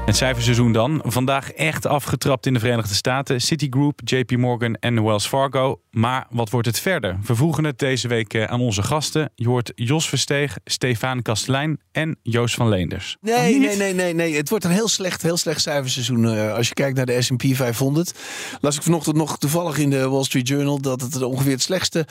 Het 0.06 0.16
cijferseizoen 0.16 0.72
dan. 0.72 1.00
Vandaag 1.04 1.50
echt 1.50 1.86
afgetrapt 1.86 2.46
in 2.46 2.52
de 2.54 2.60
Verenigde 2.60 2.94
Staten. 2.94 3.40
Citigroup, 3.40 4.00
JP 4.04 4.36
Morgan 4.36 4.74
en 4.74 5.04
Wells 5.04 5.26
Fargo. 5.26 5.80
Maar 5.90 6.26
wat 6.30 6.50
wordt 6.50 6.66
het 6.66 6.80
verder? 6.80 7.18
We 7.26 7.34
vroegen 7.34 7.64
het 7.64 7.78
deze 7.78 8.08
week 8.08 8.34
eh, 8.34 8.44
aan 8.44 8.60
onze 8.60 8.82
gasten. 8.82 9.30
Je 9.34 9.48
hoort 9.48 9.72
Jos 9.74 10.08
Versteeg, 10.08 10.58
Stefan 10.64 11.22
Kastelein 11.22 11.80
en 11.92 12.18
Joost 12.22 12.54
van 12.54 12.68
Leenders. 12.68 13.16
Nee, 13.20 13.58
nee, 13.58 13.76
nee, 13.76 13.94
nee, 13.94 14.14
nee. 14.14 14.36
Het 14.36 14.48
wordt 14.48 14.64
een 14.64 14.70
heel 14.70 14.88
slecht, 14.88 15.22
heel 15.22 15.36
slecht 15.36 15.60
cijferseizoen. 15.60 16.24
Uh, 16.24 16.54
als 16.54 16.68
je 16.68 16.74
kijkt 16.74 16.96
naar 16.96 17.06
de 17.06 17.22
S&P 17.22 17.44
500. 17.46 18.14
Las 18.60 18.76
ik 18.76 18.82
vanochtend 18.82 19.16
nog 19.16 19.38
toevallig 19.38 19.78
in 19.78 19.90
de 19.90 20.08
Wall 20.08 20.24
Street 20.24 20.48
Journal... 20.48 20.80
dat 20.80 21.00
het 21.00 21.22
ongeveer 21.22 21.52
het 21.52 21.62
slechtste 21.62 22.06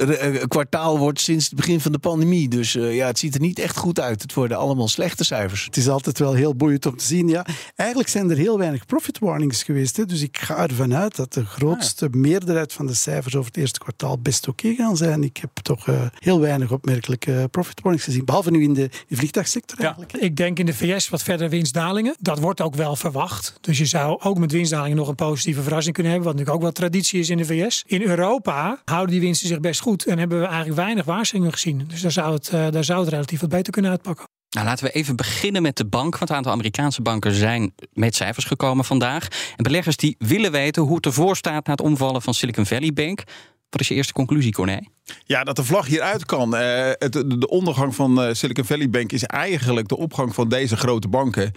uh, 0.00 0.42
kwartaal 0.48 0.98
wordt 0.98 1.20
sinds 1.20 1.44
het 1.44 1.54
begin 1.54 1.80
van 1.80 1.92
de 1.92 1.98
pandemie. 1.98 2.48
Dus 2.48 2.72
ja, 2.72 3.06
het 3.06 3.18
ziet 3.18 3.34
er 3.34 3.40
niet 3.40 3.58
echt 3.58 3.76
goed 3.76 4.00
uit. 4.00 4.22
Het 4.22 4.34
worden 4.34 4.56
allemaal 4.56 4.88
slechte 4.88 5.24
cijfers. 5.24 5.64
Het 5.64 5.76
is 5.76 5.88
altijd 5.88 6.18
wel 6.18 6.32
heel 6.32 6.56
boeiend 6.56 6.86
om 6.86 6.96
te 6.96 7.04
zien 7.04 7.29
ja, 7.30 7.46
eigenlijk 7.76 8.08
zijn 8.08 8.30
er 8.30 8.36
heel 8.36 8.58
weinig 8.58 8.86
profit 8.86 9.18
warnings 9.18 9.62
geweest. 9.62 9.96
Hè. 9.96 10.06
Dus 10.06 10.22
ik 10.22 10.38
ga 10.38 10.62
ervan 10.68 10.94
uit 10.94 11.16
dat 11.16 11.32
de 11.32 11.44
grootste 11.44 12.06
ah. 12.06 12.12
meerderheid 12.12 12.72
van 12.72 12.86
de 12.86 12.94
cijfers 12.94 13.36
over 13.36 13.46
het 13.48 13.60
eerste 13.60 13.78
kwartaal 13.78 14.18
best 14.18 14.48
oké 14.48 14.74
gaan 14.74 14.96
zijn. 14.96 15.22
Ik 15.22 15.36
heb 15.36 15.50
toch 15.62 15.86
uh, 15.86 16.02
heel 16.18 16.40
weinig 16.40 16.72
opmerkelijke 16.72 17.48
profit 17.50 17.80
warnings 17.80 18.04
gezien. 18.04 18.24
Behalve 18.24 18.50
nu 18.50 18.62
in 18.62 18.74
de, 18.74 18.90
de 19.08 19.16
vliegtuigsector 19.16 19.78
eigenlijk. 19.78 20.12
ik 20.12 20.36
denk 20.36 20.58
in 20.58 20.66
de 20.66 20.74
VS 20.74 21.08
wat 21.08 21.22
verder 21.22 21.48
winstdalingen. 21.48 22.16
Dat 22.20 22.38
wordt 22.38 22.60
ook 22.60 22.74
wel 22.74 22.96
verwacht. 22.96 23.58
Dus 23.60 23.78
je 23.78 23.86
zou 23.86 24.20
ook 24.22 24.38
met 24.38 24.52
winstdalingen 24.52 24.96
nog 24.96 25.08
een 25.08 25.14
positieve 25.14 25.62
verrassing 25.62 25.94
kunnen 25.94 26.12
hebben. 26.12 26.30
Wat 26.30 26.38
natuurlijk 26.38 26.64
ook 26.66 26.74
wel 26.74 26.88
traditie 26.88 27.20
is 27.20 27.30
in 27.30 27.36
de 27.36 27.44
VS. 27.44 27.84
In 27.86 28.02
Europa 28.02 28.80
houden 28.84 29.10
die 29.10 29.20
winsten 29.20 29.48
zich 29.48 29.60
best 29.60 29.80
goed. 29.80 30.06
En 30.06 30.18
hebben 30.18 30.40
we 30.40 30.46
eigenlijk 30.46 30.76
weinig 30.76 31.04
waarschuwingen 31.04 31.52
gezien. 31.52 31.84
Dus 31.88 32.00
daar 32.00 32.12
zou 32.12 32.34
het, 32.34 32.50
uh, 32.54 32.70
daar 32.70 32.84
zou 32.84 33.00
het 33.00 33.08
relatief 33.08 33.40
wat 33.40 33.50
beter 33.50 33.72
kunnen 33.72 33.90
uitpakken. 33.90 34.39
Nou, 34.50 34.66
laten 34.66 34.84
we 34.84 34.90
even 34.90 35.16
beginnen 35.16 35.62
met 35.62 35.76
de 35.76 35.86
bank. 35.86 36.18
Want 36.18 36.30
een 36.30 36.36
aantal 36.36 36.52
Amerikaanse 36.52 37.02
banken 37.02 37.32
zijn 37.32 37.74
met 37.92 38.14
cijfers 38.14 38.44
gekomen 38.44 38.84
vandaag. 38.84 39.28
En 39.56 39.62
beleggers 39.62 39.96
die 39.96 40.14
willen 40.18 40.52
weten 40.52 40.82
hoe 40.82 40.96
het 40.96 41.06
ervoor 41.06 41.36
staat 41.36 41.66
na 41.66 41.72
het 41.72 41.80
omvallen 41.80 42.22
van 42.22 42.34
Silicon 42.34 42.66
Valley 42.66 42.92
Bank. 42.92 43.22
Wat 43.70 43.80
is 43.80 43.88
je 43.88 43.94
eerste 43.94 44.12
conclusie, 44.12 44.52
Corné? 44.52 44.78
Ja, 45.24 45.44
dat 45.44 45.56
de 45.56 45.64
vlag 45.64 45.86
hieruit 45.86 46.24
kan. 46.24 46.54
Uh, 46.54 46.60
het, 46.92 47.12
de 47.12 47.48
ondergang 47.48 47.94
van 47.94 48.24
uh, 48.24 48.32
Silicon 48.32 48.64
Valley 48.64 48.90
Bank 48.90 49.12
is 49.12 49.24
eigenlijk 49.24 49.88
de 49.88 49.96
opgang 49.96 50.34
van 50.34 50.48
deze 50.48 50.76
grote 50.76 51.08
banken. 51.08 51.52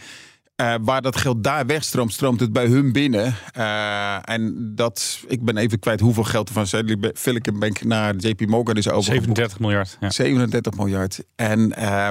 Uh, 0.64 0.76
waar 0.82 1.02
dat 1.02 1.16
geld 1.16 1.44
daar 1.44 1.66
wegstroomt, 1.66 2.14
stroomt 2.14 2.40
het 2.40 2.54
bij 2.54 2.66
hun 2.66 2.92
binnen. 2.92 3.36
Uh, 3.58 4.30
en 4.30 4.72
dat, 4.76 5.24
ik 5.28 5.44
ben 5.44 5.58
even 5.58 5.80
kwijt 5.80 6.00
hoeveel 6.00 6.24
geld 6.24 6.50
er 6.50 6.54
van 6.54 6.68
Silicon 7.14 7.60
Bank 7.60 7.84
naar 7.84 8.16
JP 8.16 8.46
Morgan 8.48 8.76
is 8.76 8.90
over. 8.90 9.04
37 9.04 9.60
miljard. 9.60 9.98
Ja. 10.00 10.10
37 10.10 10.74
miljard. 10.74 11.24
En 11.36 11.74
uh, 11.80 12.08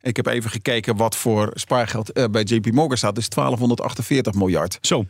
ik 0.00 0.16
heb 0.16 0.26
even 0.26 0.50
gekeken 0.50 0.96
wat 0.96 1.16
voor 1.16 1.50
spaargeld 1.54 2.30
bij 2.30 2.42
JP 2.42 2.72
Morgan 2.72 2.96
staat. 2.96 3.14
Dat 3.14 3.22
is 3.22 3.28
1248 3.28 4.34
miljard. 4.34 4.78
Zo. 4.80 5.04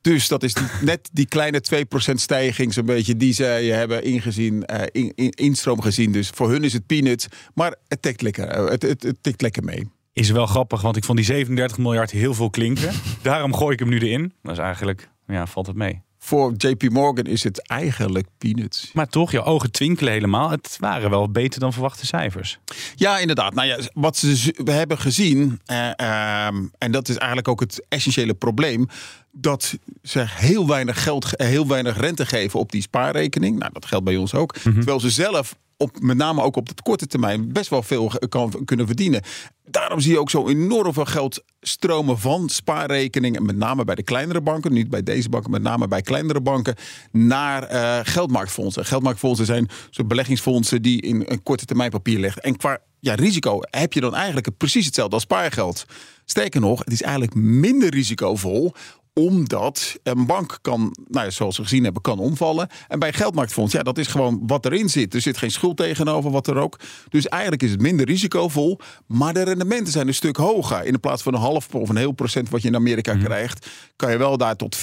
Dus 0.00 0.28
dat 0.28 0.42
is 0.42 0.54
die, 0.54 0.66
net 0.80 1.08
die 1.12 1.26
kleine 1.26 1.62
2% 2.10 2.14
stijging, 2.14 2.72
zo'n 2.72 2.86
beetje, 2.86 3.16
die 3.16 3.32
zij 3.32 3.64
hebben 3.64 4.04
ingezien, 4.04 4.64
in, 4.92 5.12
in, 5.14 5.30
instroom 5.30 5.80
gezien. 5.80 6.12
Dus 6.12 6.28
voor 6.28 6.50
hun 6.50 6.64
is 6.64 6.72
het 6.72 6.86
peanuts, 6.86 7.26
maar 7.54 7.74
het 7.88 8.02
tikt 8.02 8.22
lekker, 8.22 8.48
het, 8.48 8.82
het, 8.82 9.02
het 9.02 9.16
tikt 9.20 9.40
lekker 9.40 9.64
mee. 9.64 9.90
Is 10.12 10.30
wel 10.30 10.46
grappig, 10.46 10.80
want 10.80 10.96
ik 10.96 11.04
vond 11.04 11.18
die 11.18 11.26
37 11.26 11.78
miljard 11.78 12.10
heel 12.10 12.34
veel 12.34 12.50
klinken. 12.50 12.92
Daarom 13.22 13.54
gooi 13.54 13.72
ik 13.72 13.78
hem 13.78 13.88
nu 13.88 13.98
erin. 13.98 14.32
Dat 14.42 14.52
is 14.52 14.58
eigenlijk, 14.58 15.10
ja, 15.26 15.46
valt 15.46 15.66
het 15.66 15.76
mee. 15.76 16.02
Voor 16.18 16.52
JP 16.56 16.88
Morgan 16.90 17.24
is 17.24 17.44
het 17.44 17.68
eigenlijk 17.68 18.26
peanuts. 18.38 18.90
Maar 18.92 19.08
toch, 19.08 19.30
je 19.30 19.42
ogen 19.42 19.70
twinkelen 19.70 20.12
helemaal. 20.12 20.50
Het 20.50 20.76
waren 20.80 21.10
wel 21.10 21.30
beter 21.30 21.60
dan 21.60 21.72
verwachte 21.72 22.06
cijfers. 22.06 22.58
Ja, 22.94 23.18
inderdaad. 23.18 23.54
Nou 23.54 23.68
ja, 23.68 23.78
wat 23.92 24.16
ze 24.16 24.54
we 24.64 24.70
hebben 24.70 24.98
gezien, 24.98 25.60
uh, 25.66 25.90
uh, 26.00 26.46
en 26.78 26.90
dat 26.90 27.08
is 27.08 27.16
eigenlijk 27.16 27.48
ook 27.48 27.60
het 27.60 27.84
essentiële 27.88 28.34
probleem 28.34 28.88
dat 29.32 29.78
ze 30.02 30.24
heel 30.28 30.66
weinig 30.66 31.02
geld, 31.02 31.26
heel 31.36 31.66
weinig 31.66 32.00
rente 32.00 32.26
geven 32.26 32.60
op 32.60 32.72
die 32.72 32.82
spaarrekening. 32.82 33.58
Nou, 33.58 33.72
dat 33.72 33.86
geldt 33.86 34.04
bij 34.04 34.16
ons 34.16 34.34
ook. 34.34 34.54
Mm 34.54 34.62
-hmm. 34.62 34.74
Terwijl 34.74 35.00
ze 35.00 35.10
zelf 35.10 35.56
op, 35.82 36.00
met 36.00 36.16
name 36.16 36.42
ook 36.42 36.56
op 36.56 36.68
de 36.68 36.82
korte 36.82 37.06
termijn 37.06 37.52
best 37.52 37.70
wel 37.70 37.82
veel 37.82 38.12
kan, 38.28 38.64
kunnen 38.64 38.86
verdienen. 38.86 39.22
Daarom 39.64 40.00
zie 40.00 40.12
je 40.12 40.18
ook 40.18 40.30
zo 40.30 40.48
enorm 40.48 40.92
veel 40.92 41.04
geld 41.04 41.44
stromen 41.60 42.18
van 42.18 42.48
spaarrekeningen, 42.48 43.44
met 43.44 43.56
name 43.56 43.84
bij 43.84 43.94
de 43.94 44.02
kleinere 44.02 44.40
banken, 44.40 44.72
niet 44.72 44.90
bij 44.90 45.02
deze 45.02 45.28
banken, 45.28 45.50
met 45.50 45.62
name 45.62 45.88
bij 45.88 46.02
kleinere 46.02 46.40
banken, 46.40 46.74
naar 47.10 47.72
uh, 47.72 47.98
geldmarktfondsen. 48.02 48.84
Geldmarktfondsen 48.84 49.46
zijn 49.46 49.68
soort 49.90 50.08
beleggingsfondsen 50.08 50.82
die 50.82 51.00
in 51.00 51.22
een 51.26 51.42
korte 51.42 51.64
termijn 51.64 51.90
papier 51.90 52.18
leggen. 52.18 52.42
En 52.42 52.56
qua 52.56 52.78
ja, 53.00 53.14
risico 53.14 53.58
heb 53.60 53.92
je 53.92 54.00
dan 54.00 54.14
eigenlijk 54.14 54.56
precies 54.56 54.86
hetzelfde 54.86 55.14
als 55.14 55.22
spaargeld. 55.22 55.84
Sterker 56.24 56.60
nog, 56.60 56.78
het 56.78 56.92
is 56.92 57.02
eigenlijk 57.02 57.34
minder 57.34 57.90
risicovol 57.90 58.74
omdat 59.14 59.98
een 60.02 60.26
bank 60.26 60.58
kan, 60.62 60.96
nou 61.08 61.24
ja, 61.24 61.30
zoals 61.30 61.56
we 61.56 61.62
gezien 61.62 61.84
hebben, 61.84 62.02
kan 62.02 62.18
omvallen. 62.18 62.68
En 62.88 62.98
bij 62.98 63.08
een 63.08 63.14
geldmarktfonds, 63.14 63.72
ja, 63.72 63.82
dat 63.82 63.98
is 63.98 64.06
gewoon 64.06 64.42
wat 64.46 64.64
erin 64.64 64.88
zit. 64.88 65.14
Er 65.14 65.20
zit 65.20 65.36
geen 65.36 65.50
schuld 65.50 65.76
tegenover, 65.76 66.30
wat 66.30 66.46
er 66.46 66.56
ook. 66.56 66.78
Dus 67.08 67.28
eigenlijk 67.28 67.62
is 67.62 67.70
het 67.70 67.80
minder 67.80 68.06
risicovol. 68.06 68.78
Maar 69.06 69.34
de 69.34 69.42
rendementen 69.42 69.92
zijn 69.92 70.08
een 70.08 70.14
stuk 70.14 70.36
hoger. 70.36 70.84
In 70.84 71.00
plaats 71.00 71.22
van 71.22 71.34
een 71.34 71.40
half 71.40 71.74
of 71.74 71.88
een 71.88 71.96
heel 71.96 72.12
procent 72.12 72.48
wat 72.48 72.62
je 72.62 72.68
in 72.68 72.74
Amerika 72.74 73.14
mm. 73.14 73.22
krijgt, 73.22 73.68
kan 73.96 74.10
je 74.10 74.16
wel 74.16 74.36
daar 74.36 74.56
tot 74.56 74.76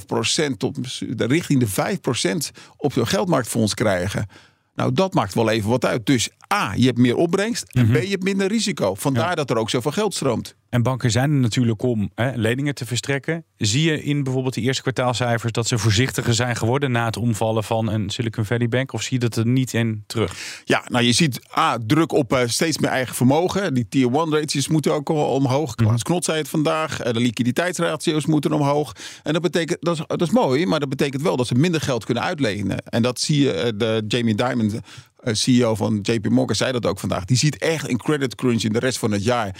4,5 0.00 0.06
procent, 0.06 0.58
tot 0.58 0.78
richting 1.16 1.60
de 1.60 1.68
5 1.68 2.00
procent 2.00 2.50
op 2.76 2.92
je 2.92 3.06
geldmarktfonds 3.06 3.74
krijgen. 3.74 4.26
Nou, 4.74 4.92
dat 4.92 5.14
maakt 5.14 5.34
wel 5.34 5.50
even 5.50 5.70
wat 5.70 5.84
uit. 5.84 6.06
Dus 6.06 6.30
A, 6.54 6.72
je 6.76 6.86
hebt 6.86 6.98
meer 6.98 7.16
opbrengst. 7.16 7.64
En 7.70 7.90
B, 7.90 7.94
je 7.94 8.08
hebt 8.08 8.22
minder 8.22 8.46
risico. 8.46 8.94
Vandaar 8.94 9.28
ja. 9.28 9.34
dat 9.34 9.50
er 9.50 9.56
ook 9.56 9.70
zoveel 9.70 9.92
geld 9.92 10.14
stroomt. 10.14 10.54
En 10.72 10.82
banken 10.82 11.10
zijn 11.10 11.30
er 11.30 11.36
natuurlijk 11.36 11.82
om 11.82 12.10
hè, 12.14 12.32
leningen 12.34 12.74
te 12.74 12.86
verstrekken. 12.86 13.44
Zie 13.56 13.90
je 13.90 14.02
in 14.02 14.22
bijvoorbeeld 14.22 14.54
de 14.54 14.60
eerste 14.60 14.82
kwartaalcijfers 14.82 15.52
dat 15.52 15.66
ze 15.66 15.78
voorzichtiger 15.78 16.34
zijn 16.34 16.56
geworden 16.56 16.92
na 16.92 17.04
het 17.04 17.16
omvallen 17.16 17.64
van 17.64 17.90
een 17.90 18.10
Silicon 18.10 18.44
Valley 18.44 18.68
Bank? 18.68 18.92
Of 18.92 19.02
zie 19.02 19.12
je 19.12 19.18
dat 19.28 19.36
er 19.36 19.46
niet 19.46 19.74
in 19.74 20.04
terug? 20.06 20.62
Ja, 20.64 20.84
nou 20.88 21.04
je 21.04 21.12
ziet 21.12 21.40
A, 21.56 21.78
druk 21.86 22.12
op 22.12 22.32
uh, 22.32 22.40
steeds 22.46 22.78
meer 22.78 22.90
eigen 22.90 23.14
vermogen. 23.14 23.74
Die 23.74 23.88
tier 23.88 24.14
1 24.14 24.32
ratio's 24.32 24.68
moeten 24.68 24.92
ook 24.92 25.10
al 25.10 25.26
omhoog. 25.26 25.74
Klaas 25.74 25.90
mm. 25.90 26.02
Knot 26.02 26.24
zei 26.24 26.38
het 26.38 26.48
vandaag. 26.48 26.96
De 26.96 27.20
liquiditeitsratio's 27.20 28.26
moeten 28.26 28.52
omhoog. 28.52 28.92
En 29.22 29.32
dat 29.32 29.42
betekent, 29.42 29.78
dat 29.80 29.98
is, 29.98 30.04
dat 30.06 30.22
is 30.22 30.30
mooi, 30.30 30.66
maar 30.66 30.80
dat 30.80 30.88
betekent 30.88 31.22
wel 31.22 31.36
dat 31.36 31.46
ze 31.46 31.54
minder 31.54 31.80
geld 31.80 32.04
kunnen 32.04 32.22
uitlenen. 32.22 32.78
En 32.78 33.02
dat 33.02 33.20
zie 33.20 33.40
je, 33.44 33.72
de 33.76 34.04
Jamie 34.08 34.34
Dimon 34.34 34.82
CEO 35.24 35.74
van 35.74 35.98
JP 36.02 36.28
Morgan 36.28 36.56
zei 36.56 36.72
dat 36.72 36.86
ook 36.86 36.98
vandaag. 36.98 37.24
Die 37.24 37.36
ziet 37.36 37.58
echt 37.58 37.88
een 37.88 37.96
credit 37.96 38.34
crunch 38.34 38.62
in 38.62 38.72
de 38.72 38.78
rest 38.78 38.98
van 38.98 39.12
het 39.12 39.24
jaar 39.24 39.54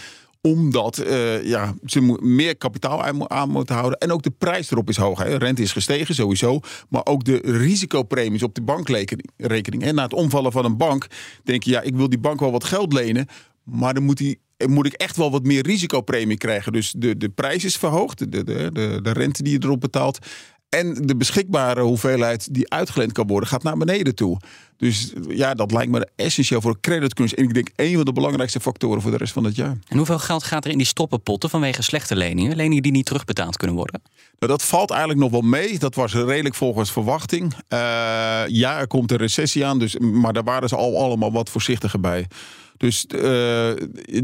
omdat 0.48 0.98
uh, 0.98 1.44
ja, 1.44 1.74
ze 1.84 2.18
meer 2.20 2.56
kapitaal 2.56 3.02
aan, 3.28 3.50
moeten 3.50 3.74
houden. 3.74 3.98
En 3.98 4.12
ook 4.12 4.22
de 4.22 4.30
prijs 4.30 4.70
erop 4.70 4.88
is 4.88 4.96
hoog. 4.96 5.22
Rente 5.38 5.62
is 5.62 5.72
gestegen 5.72 6.14
sowieso. 6.14 6.60
Maar 6.88 7.06
ook 7.06 7.24
de 7.24 7.40
risicopremies 7.44 8.42
op 8.42 8.54
de 8.54 8.62
bankrekening. 8.62 9.82
En 9.82 9.94
na 9.94 10.02
het 10.02 10.12
omvallen 10.12 10.52
van 10.52 10.64
een 10.64 10.76
bank 10.76 11.06
denk 11.44 11.62
je... 11.62 11.70
ja, 11.70 11.80
ik 11.80 11.96
wil 11.96 12.08
die 12.08 12.18
bank 12.18 12.40
wel 12.40 12.52
wat 12.52 12.64
geld 12.64 12.92
lenen... 12.92 13.26
maar 13.64 13.94
dan 13.94 14.02
moet 14.02 14.16
die 14.16 14.40
moet 14.66 14.86
ik 14.86 14.92
echt 14.92 15.16
wel 15.16 15.30
wat 15.30 15.44
meer 15.44 15.62
risicopremie 15.62 16.36
krijgen. 16.36 16.72
Dus 16.72 16.94
de, 16.96 17.16
de 17.16 17.28
prijs 17.28 17.64
is 17.64 17.76
verhoogd, 17.76 18.18
de, 18.18 18.44
de, 18.44 18.70
de, 18.72 18.98
de 19.02 19.12
rente 19.12 19.42
die 19.42 19.52
je 19.52 19.64
erop 19.64 19.80
betaalt. 19.80 20.18
En 20.68 20.94
de 20.94 21.16
beschikbare 21.16 21.80
hoeveelheid 21.80 22.54
die 22.54 22.70
uitgeleend 22.70 23.12
kan 23.12 23.26
worden, 23.26 23.48
gaat 23.48 23.62
naar 23.62 23.76
beneden 23.76 24.14
toe. 24.14 24.40
Dus 24.82 25.12
ja, 25.28 25.54
dat 25.54 25.72
lijkt 25.72 25.90
me 25.90 26.08
essentieel 26.16 26.60
voor 26.60 26.80
creditcrunch. 26.80 27.32
En 27.32 27.44
ik 27.44 27.54
denk 27.54 27.70
een 27.76 27.94
van 27.94 28.04
de 28.04 28.12
belangrijkste 28.12 28.60
factoren 28.60 29.02
voor 29.02 29.10
de 29.10 29.16
rest 29.16 29.32
van 29.32 29.44
het 29.44 29.56
jaar. 29.56 29.78
En 29.88 29.96
hoeveel 29.96 30.18
geld 30.18 30.42
gaat 30.42 30.64
er 30.64 30.70
in 30.70 30.76
die 30.76 30.86
stoppenpotten 30.86 31.50
vanwege 31.50 31.82
slechte 31.82 32.16
leningen? 32.16 32.56
Leningen 32.56 32.82
die 32.82 32.92
niet 32.92 33.06
terugbetaald 33.06 33.56
kunnen 33.56 33.76
worden? 33.76 34.02
Nou, 34.38 34.52
dat 34.52 34.62
valt 34.62 34.90
eigenlijk 34.90 35.20
nog 35.20 35.30
wel 35.30 35.40
mee. 35.40 35.78
Dat 35.78 35.94
was 35.94 36.14
redelijk 36.14 36.54
volgens 36.54 36.92
verwachting. 36.92 37.52
Uh, 37.52 37.58
ja, 38.46 38.78
er 38.78 38.86
komt 38.86 39.10
een 39.10 39.16
recessie 39.16 39.66
aan, 39.66 39.78
dus, 39.78 39.98
maar 39.98 40.32
daar 40.32 40.44
waren 40.44 40.68
ze 40.68 40.76
al 40.76 40.98
allemaal 40.98 41.32
wat 41.32 41.50
voorzichtiger 41.50 42.00
bij. 42.00 42.26
Dus 42.82 43.06
uh, 43.14 43.72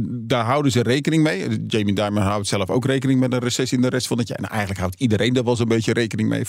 daar 0.03 0.45
houden 0.45 0.73
ze 0.73 0.83
rekening 0.83 1.23
mee. 1.23 1.65
Jamie 1.67 1.95
Dimon 1.95 2.23
houdt 2.23 2.47
zelf 2.47 2.71
ook 2.71 2.85
rekening 2.85 3.21
met 3.21 3.33
een 3.33 3.39
recessie 3.39 3.77
in 3.77 3.83
de 3.83 3.89
rest 3.89 4.07
van 4.07 4.19
het 4.19 4.29
jaar. 4.29 4.39
En 4.39 4.49
eigenlijk 4.49 4.81
houdt 4.81 5.01
iedereen 5.01 5.33
daar 5.33 5.45
wel 5.45 5.57
zo'n 5.57 5.69
beetje 5.69 5.93
rekening 5.93 6.29
mee. 6.29 6.45
65% 6.45 6.49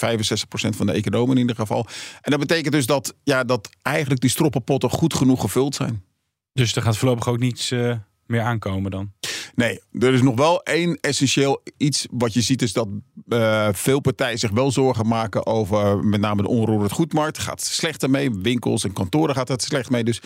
van 0.52 0.86
de 0.86 0.92
economen 0.92 1.36
in 1.36 1.42
ieder 1.42 1.56
geval. 1.56 1.88
En 2.22 2.32
dat 2.32 2.40
betekent 2.40 2.74
dus 2.74 2.86
dat, 2.86 3.16
ja, 3.24 3.44
dat 3.44 3.70
eigenlijk 3.82 4.22
die 4.22 4.30
stroppenpotten 4.30 4.90
goed 4.90 5.14
genoeg 5.14 5.42
gevuld 5.42 5.76
zijn. 5.76 6.04
Dus 6.54 6.76
er 6.76 6.82
gaat 6.82 6.98
voorlopig 6.98 7.28
ook 7.28 7.40
niets 7.40 7.72
uh, 7.72 7.96
meer 8.26 8.42
aankomen 8.42 8.92
dan? 8.92 9.12
Nee, 9.56 9.80
er 9.92 10.14
is 10.14 10.22
nog 10.22 10.36
wel 10.36 10.64
één 10.64 10.98
essentieel 11.02 11.64
iets 11.78 12.08
wat 12.12 12.34
je 12.34 12.42
ziet 12.42 12.62
is 12.62 12.74
dat 12.74 12.88
uh, 13.28 13.70
veel 13.72 14.00
partijen 14.00 14.40
zich 14.40 14.52
wel 14.52 14.72
zorgen 14.72 15.08
maken 15.08 15.46
over 15.46 16.06
met 16.06 16.20
name 16.20 16.42
de 16.42 16.48
onroerend 16.48 16.92
goedmarkt. 16.92 17.38
Gaat 17.38 17.62
slechter 17.62 18.10
mee. 18.10 18.32
Winkels 18.32 18.84
en 18.84 18.94
kantoren 18.94 19.36
gaat 19.36 19.48
het 19.48 19.62
slecht 19.62 19.90
mee. 19.90 20.04
Dus 20.04 20.22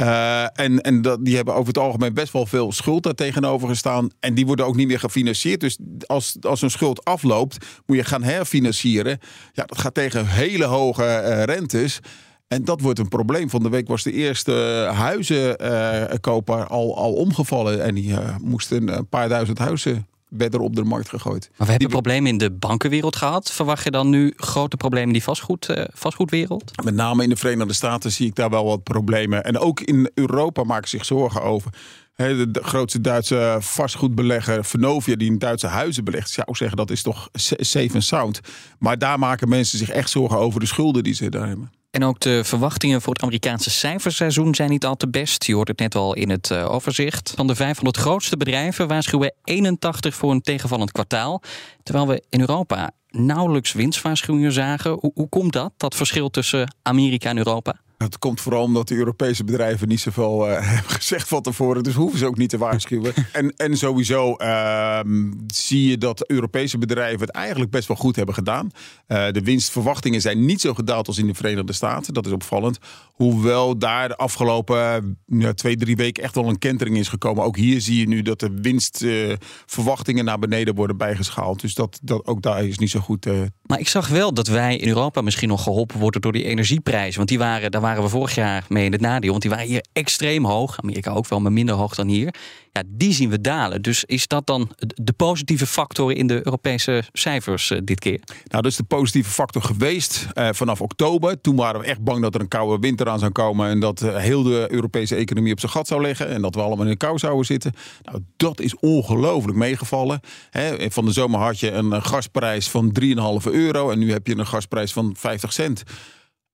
uh, 0.00 0.42
en 0.42 0.80
en 0.80 1.02
dat, 1.02 1.24
die 1.24 1.36
hebben 1.36 1.54
over 1.54 1.66
het 1.66 1.78
algemeen 1.78 2.14
best 2.14 2.32
wel 2.32 2.46
veel 2.46 2.72
schuld 2.72 3.02
daar 3.02 3.14
tegenover 3.14 3.68
gestaan. 3.68 4.10
En 4.20 4.34
die 4.34 4.46
worden 4.46 4.66
ook 4.66 4.76
niet 4.76 4.86
meer 4.86 4.98
gefinancierd. 4.98 5.60
Dus 5.60 5.78
als, 6.06 6.36
als 6.40 6.62
een 6.62 6.70
schuld 6.70 7.04
afloopt, 7.04 7.66
moet 7.86 7.96
je 7.96 8.04
gaan 8.04 8.22
herfinancieren. 8.22 9.18
Ja, 9.52 9.64
dat 9.64 9.78
gaat 9.78 9.94
tegen 9.94 10.26
hele 10.26 10.64
hoge 10.64 11.02
uh, 11.02 11.42
rentes. 11.42 12.00
En 12.48 12.64
dat 12.64 12.80
wordt 12.80 12.98
een 12.98 13.08
probleem. 13.08 13.50
Van 13.50 13.62
de 13.62 13.68
week 13.68 13.88
was 13.88 14.02
de 14.02 14.12
eerste 14.12 14.52
huizenkoper 14.94 16.66
al, 16.66 16.96
al 16.96 17.12
omgevallen. 17.12 17.82
En 17.82 17.94
die 17.94 18.10
uh, 18.10 18.36
moesten 18.42 18.96
een 18.96 19.08
paar 19.08 19.28
duizend 19.28 19.58
huizen 19.58 20.06
werden 20.30 20.60
op 20.60 20.76
de 20.76 20.84
markt 20.84 21.08
gegooid. 21.08 21.50
Maar 21.56 21.66
we 21.66 21.72
hebben 21.72 21.90
problemen 21.90 22.30
in 22.30 22.38
de 22.38 22.50
bankenwereld 22.50 23.16
gehad. 23.16 23.52
Verwacht 23.52 23.84
je 23.84 23.90
dan 23.90 24.10
nu 24.10 24.32
grote 24.36 24.76
problemen 24.76 25.06
in 25.06 25.12
die 25.12 25.22
vastgoed, 25.22 25.68
uh, 25.70 25.84
vastgoedwereld? 25.92 26.84
Met 26.84 26.94
name 26.94 27.22
in 27.22 27.28
de 27.28 27.36
Verenigde 27.36 27.72
Staten 27.72 28.12
zie 28.12 28.26
ik 28.26 28.34
daar 28.34 28.50
wel 28.50 28.64
wat 28.64 28.82
problemen. 28.82 29.44
En 29.44 29.58
ook 29.58 29.80
in 29.80 30.10
Europa 30.14 30.64
maken 30.64 30.88
zich 30.88 31.04
zorgen 31.04 31.42
over. 31.42 31.72
de, 32.16 32.60
grootste 32.62 33.00
Duitse 33.00 33.56
vastgoedbelegger 33.60 34.64
Vonovia, 34.64 35.16
die 35.16 35.30
in 35.30 35.38
Duitse 35.38 35.66
huizen 35.66 36.04
belegt, 36.04 36.30
zou 36.30 36.56
zeggen 36.56 36.76
dat 36.76 36.90
is 36.90 37.02
toch 37.02 37.28
safe 37.32 37.90
and 37.94 38.04
sound. 38.04 38.40
Maar 38.78 38.98
daar 38.98 39.18
maken 39.18 39.48
mensen 39.48 39.78
zich 39.78 39.90
echt 39.90 40.10
zorgen 40.10 40.38
over 40.38 40.60
de 40.60 40.66
schulden 40.66 41.02
die 41.02 41.14
ze 41.14 41.28
daar 41.28 41.48
hebben. 41.48 41.70
En 41.90 42.04
ook 42.04 42.20
de 42.20 42.44
verwachtingen 42.44 43.02
voor 43.02 43.12
het 43.12 43.22
Amerikaanse 43.22 43.70
cijferseizoen 43.70 44.54
zijn 44.54 44.70
niet 44.70 44.84
al 44.84 44.96
te 44.96 45.08
best. 45.08 45.44
Je 45.44 45.54
hoort 45.54 45.68
het 45.68 45.78
net 45.78 45.94
al 45.94 46.14
in 46.14 46.30
het 46.30 46.50
uh, 46.50 46.70
overzicht. 46.70 47.32
Van 47.36 47.46
de 47.46 47.54
500 47.54 47.96
grootste 47.96 48.36
bedrijven 48.36 48.88
waarschuwen 48.88 49.34
81 49.44 50.14
voor 50.14 50.30
een 50.30 50.40
tegenvallend 50.40 50.92
kwartaal. 50.92 51.42
Terwijl 51.82 52.06
we 52.06 52.22
in 52.28 52.40
Europa 52.40 52.90
nauwelijks 53.08 53.72
winstwaarschuwingen 53.72 54.52
zagen. 54.52 54.98
Hoe 55.14 55.28
komt 55.28 55.52
dat, 55.52 55.72
dat 55.76 55.94
verschil 55.94 56.30
tussen 56.30 56.74
Amerika 56.82 57.30
en 57.30 57.36
Europa? 57.36 57.80
Het 58.02 58.18
komt 58.18 58.40
vooral 58.40 58.62
omdat 58.62 58.88
de 58.88 58.94
Europese 58.94 59.44
bedrijven 59.44 59.88
niet 59.88 60.00
zoveel 60.00 60.48
uh, 60.48 60.54
hebben 60.74 60.90
gezegd 60.90 61.28
van 61.28 61.42
tevoren. 61.42 61.82
Dus 61.82 61.94
hoeven 61.94 62.18
ze 62.18 62.26
ook 62.26 62.38
niet 62.38 62.50
te 62.50 62.58
waarschuwen. 62.58 63.12
en, 63.32 63.56
en 63.56 63.76
sowieso 63.76 64.34
uh, 64.38 65.00
zie 65.46 65.90
je 65.90 65.98
dat 65.98 66.28
Europese 66.28 66.78
bedrijven 66.78 67.20
het 67.20 67.30
eigenlijk 67.30 67.70
best 67.70 67.88
wel 67.88 67.96
goed 67.96 68.16
hebben 68.16 68.34
gedaan. 68.34 68.70
Uh, 69.08 69.30
de 69.30 69.40
winstverwachtingen 69.40 70.20
zijn 70.20 70.44
niet 70.44 70.60
zo 70.60 70.74
gedaald 70.74 71.06
als 71.06 71.18
in 71.18 71.26
de 71.26 71.34
Verenigde 71.34 71.72
Staten. 71.72 72.14
Dat 72.14 72.26
is 72.26 72.32
opvallend. 72.32 72.78
Hoewel 73.12 73.78
daar 73.78 74.08
de 74.08 74.16
afgelopen 74.16 75.18
twee, 75.54 75.76
drie 75.76 75.96
weken 75.96 76.22
echt 76.22 76.34
wel 76.34 76.48
een 76.48 76.58
kentering 76.58 76.96
is 76.96 77.08
gekomen. 77.08 77.44
Ook 77.44 77.56
hier 77.56 77.80
zie 77.80 78.00
je 78.00 78.08
nu 78.08 78.22
dat 78.22 78.40
de 78.40 78.50
winstverwachtingen 78.62 80.24
naar 80.24 80.38
beneden 80.38 80.74
worden 80.74 80.96
bijgeschaald. 80.96 81.60
Dus 81.60 81.74
dat, 81.74 81.98
dat, 82.02 82.26
ook 82.26 82.42
daar 82.42 82.64
is 82.64 82.78
niet 82.78 82.90
zo 82.90 83.00
goed. 83.00 83.26
Maar 83.62 83.78
ik 83.78 83.88
zag 83.88 84.08
wel 84.08 84.34
dat 84.34 84.46
wij 84.46 84.76
in 84.76 84.88
Europa 84.88 85.20
misschien 85.20 85.48
nog 85.48 85.62
geholpen 85.62 85.98
worden 85.98 86.20
door 86.20 86.32
die 86.32 86.44
energieprijzen. 86.44 87.16
Want 87.16 87.28
die 87.28 87.38
waren, 87.38 87.70
daar 87.70 87.80
waren 87.80 87.89
waren 87.90 88.10
we 88.10 88.16
vorig 88.18 88.34
jaar 88.34 88.64
mee 88.68 88.84
in 88.84 88.92
het 88.92 89.00
nadeel. 89.00 89.30
Want 89.30 89.42
die 89.42 89.50
waren 89.50 89.66
hier 89.66 89.84
extreem 89.92 90.44
hoog. 90.44 90.78
Amerika 90.82 91.10
ook 91.10 91.28
wel, 91.28 91.40
maar 91.40 91.52
minder 91.52 91.74
hoog 91.74 91.94
dan 91.94 92.08
hier. 92.08 92.34
Ja, 92.72 92.82
die 92.86 93.12
zien 93.12 93.30
we 93.30 93.40
dalen. 93.40 93.82
Dus 93.82 94.04
is 94.04 94.26
dat 94.26 94.46
dan 94.46 94.70
de 94.78 95.12
positieve 95.12 95.66
factor 95.66 96.12
in 96.12 96.26
de 96.26 96.34
Europese 96.44 97.02
cijfers 97.12 97.70
uh, 97.70 97.78
dit 97.84 97.98
keer? 97.98 98.20
Nou, 98.26 98.62
dat 98.62 98.66
is 98.66 98.76
de 98.76 98.82
positieve 98.82 99.30
factor 99.30 99.62
geweest 99.62 100.26
uh, 100.34 100.48
vanaf 100.52 100.80
oktober. 100.80 101.40
Toen 101.40 101.56
waren 101.56 101.80
we 101.80 101.86
echt 101.86 102.00
bang 102.00 102.22
dat 102.22 102.34
er 102.34 102.40
een 102.40 102.48
koude 102.48 102.78
winter 102.80 103.08
aan 103.08 103.18
zou 103.18 103.32
komen. 103.32 103.68
En 103.68 103.80
dat 103.80 104.02
uh, 104.02 104.16
heel 104.16 104.42
de 104.42 104.66
Europese 104.70 105.14
economie 105.14 105.52
op 105.52 105.60
zijn 105.60 105.72
gat 105.72 105.86
zou 105.86 106.02
leggen. 106.02 106.28
En 106.28 106.42
dat 106.42 106.54
we 106.54 106.60
allemaal 106.60 106.84
in 106.84 106.90
de 106.90 106.96
kou 106.96 107.18
zouden 107.18 107.46
zitten. 107.46 107.72
Nou, 108.02 108.18
dat 108.36 108.60
is 108.60 108.76
ongelooflijk 108.76 109.58
meegevallen. 109.58 110.20
Hè, 110.50 110.90
van 110.90 111.04
de 111.04 111.12
zomer 111.12 111.40
had 111.40 111.60
je 111.60 111.70
een 111.70 112.02
gasprijs 112.02 112.68
van 112.68 112.96
3,5 113.00 113.50
euro. 113.50 113.90
En 113.90 113.98
nu 113.98 114.12
heb 114.12 114.26
je 114.26 114.38
een 114.38 114.46
gasprijs 114.46 114.92
van 114.92 115.14
50 115.18 115.52
cent. 115.52 115.82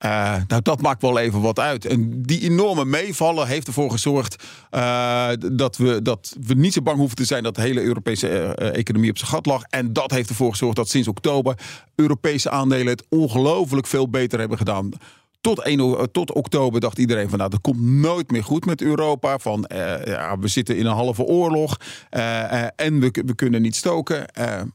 Uh, 0.05 0.37
nou, 0.49 0.63
dat 0.63 0.81
maakt 0.81 1.03
wel 1.03 1.19
even 1.19 1.41
wat 1.41 1.59
uit. 1.59 1.85
En 1.85 2.23
die 2.23 2.41
enorme 2.41 2.85
meevallen 2.85 3.47
heeft 3.47 3.67
ervoor 3.67 3.91
gezorgd 3.91 4.45
uh, 4.71 5.29
dat, 5.53 5.77
we, 5.77 6.03
dat 6.03 6.37
we 6.41 6.55
niet 6.55 6.73
zo 6.73 6.83
bang 6.83 6.99
hoeven 6.99 7.17
te 7.17 7.25
zijn 7.25 7.43
dat 7.43 7.55
de 7.55 7.61
hele 7.61 7.83
Europese 7.83 8.29
uh, 8.29 8.77
economie 8.77 9.11
op 9.11 9.19
zijn 9.19 9.31
gat 9.31 9.47
lag. 9.47 9.63
En 9.63 9.93
dat 9.93 10.11
heeft 10.11 10.29
ervoor 10.29 10.51
gezorgd 10.51 10.77
dat 10.77 10.89
sinds 10.89 11.09
oktober 11.09 11.59
Europese 11.95 12.51
aandelen 12.51 12.87
het 12.87 13.07
ongelooflijk 13.09 13.87
veel 13.87 14.09
beter 14.09 14.39
hebben 14.39 14.59
gedaan. 14.59 14.91
Tot, 15.41 15.63
1, 15.63 16.11
tot 16.13 16.33
oktober 16.33 16.81
dacht 16.81 16.99
iedereen 16.99 17.29
van 17.29 17.39
nou, 17.39 17.51
dat 17.51 17.61
komt 17.61 17.81
nooit 17.81 18.31
meer 18.31 18.45
goed 18.45 18.65
met 18.65 18.83
Europa. 18.83 19.39
Van 19.39 19.65
ja, 20.05 20.39
we 20.39 20.49
zitten 20.49 20.77
in 20.77 20.87
een 20.87 20.93
halve 20.93 21.23
oorlog 21.23 21.77
en 22.77 23.01
we, 23.01 23.23
we 23.27 23.35
kunnen 23.35 23.63
niet 23.63 23.77
stoken. 23.77 24.27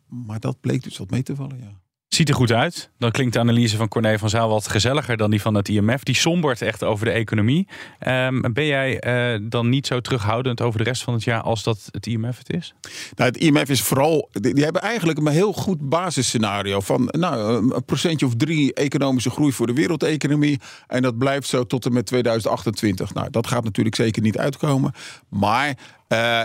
maar 0.07 0.39
dat 0.39 0.60
bleek 0.62 0.84
dus 0.84 0.97
wat 0.97 1.10
mee 1.10 1.23
te 1.23 1.36
vallen, 1.36 1.57
ja. 1.60 1.81
Ziet 2.13 2.30
er 2.30 2.36
goed 2.36 2.52
uit. 2.52 2.89
Dan 2.97 3.12
klinkt 3.12 3.34
de 3.34 3.39
analyse 3.39 3.78
van 3.78 3.88
Corné 3.88 4.19
van 4.19 4.30
Zaal 4.30 4.50
wat 4.50 4.67
gezelliger 4.67 5.17
dan 5.17 5.32
die 5.32 5.41
van 5.41 5.54
het 5.54 5.69
IMF. 5.69 6.04
Die 6.04 6.15
sombert 6.15 6.62
echt 6.62 6.84
over 6.84 7.06
de 7.06 7.12
economie. 7.12 7.67
Um, 8.08 8.54
ben 8.54 8.65
jij 8.65 9.04
uh, 9.34 9.47
dan 9.50 9.69
niet 9.69 9.88
zo 9.88 10.00
terughoudend 10.00 10.62
over 10.62 10.78
de 10.78 10.84
rest 10.84 11.04
van 11.04 11.13
het 11.13 11.24
jaar 11.24 11.41
als 11.41 11.63
dat 11.63 11.89
het 11.91 12.08
IMF 12.08 12.38
het 12.38 12.50
is? 12.50 12.74
Nou, 13.15 13.30
het 13.30 13.38
IMF 13.38 13.69
is 13.69 13.82
vooral. 13.82 14.30
Die 14.32 14.63
hebben 14.63 14.82
eigenlijk 14.82 15.19
een 15.19 15.28
heel 15.28 15.54
goed 15.54 15.89
basisscenario 15.89 16.80
van 16.80 17.08
nou, 17.12 17.56
een 17.76 17.86
procentje 17.86 18.26
of 18.26 18.36
drie 18.36 18.74
economische 18.74 19.30
groei 19.30 19.52
voor 19.52 19.67
de 19.67 19.74
wereldeconomie. 19.74 20.60
En 20.88 21.02
dat 21.02 21.17
blijft 21.17 21.47
zo 21.47 21.65
tot 21.65 21.86
en 21.86 21.93
met 21.93 22.06
2028. 22.06 23.13
Nou, 23.13 23.30
dat 23.30 23.47
gaat 23.47 23.63
natuurlijk 23.63 23.95
zeker 23.95 24.21
niet 24.21 24.38
uitkomen. 24.38 24.93
Maar. 25.30 25.78
Uh, 26.08 26.41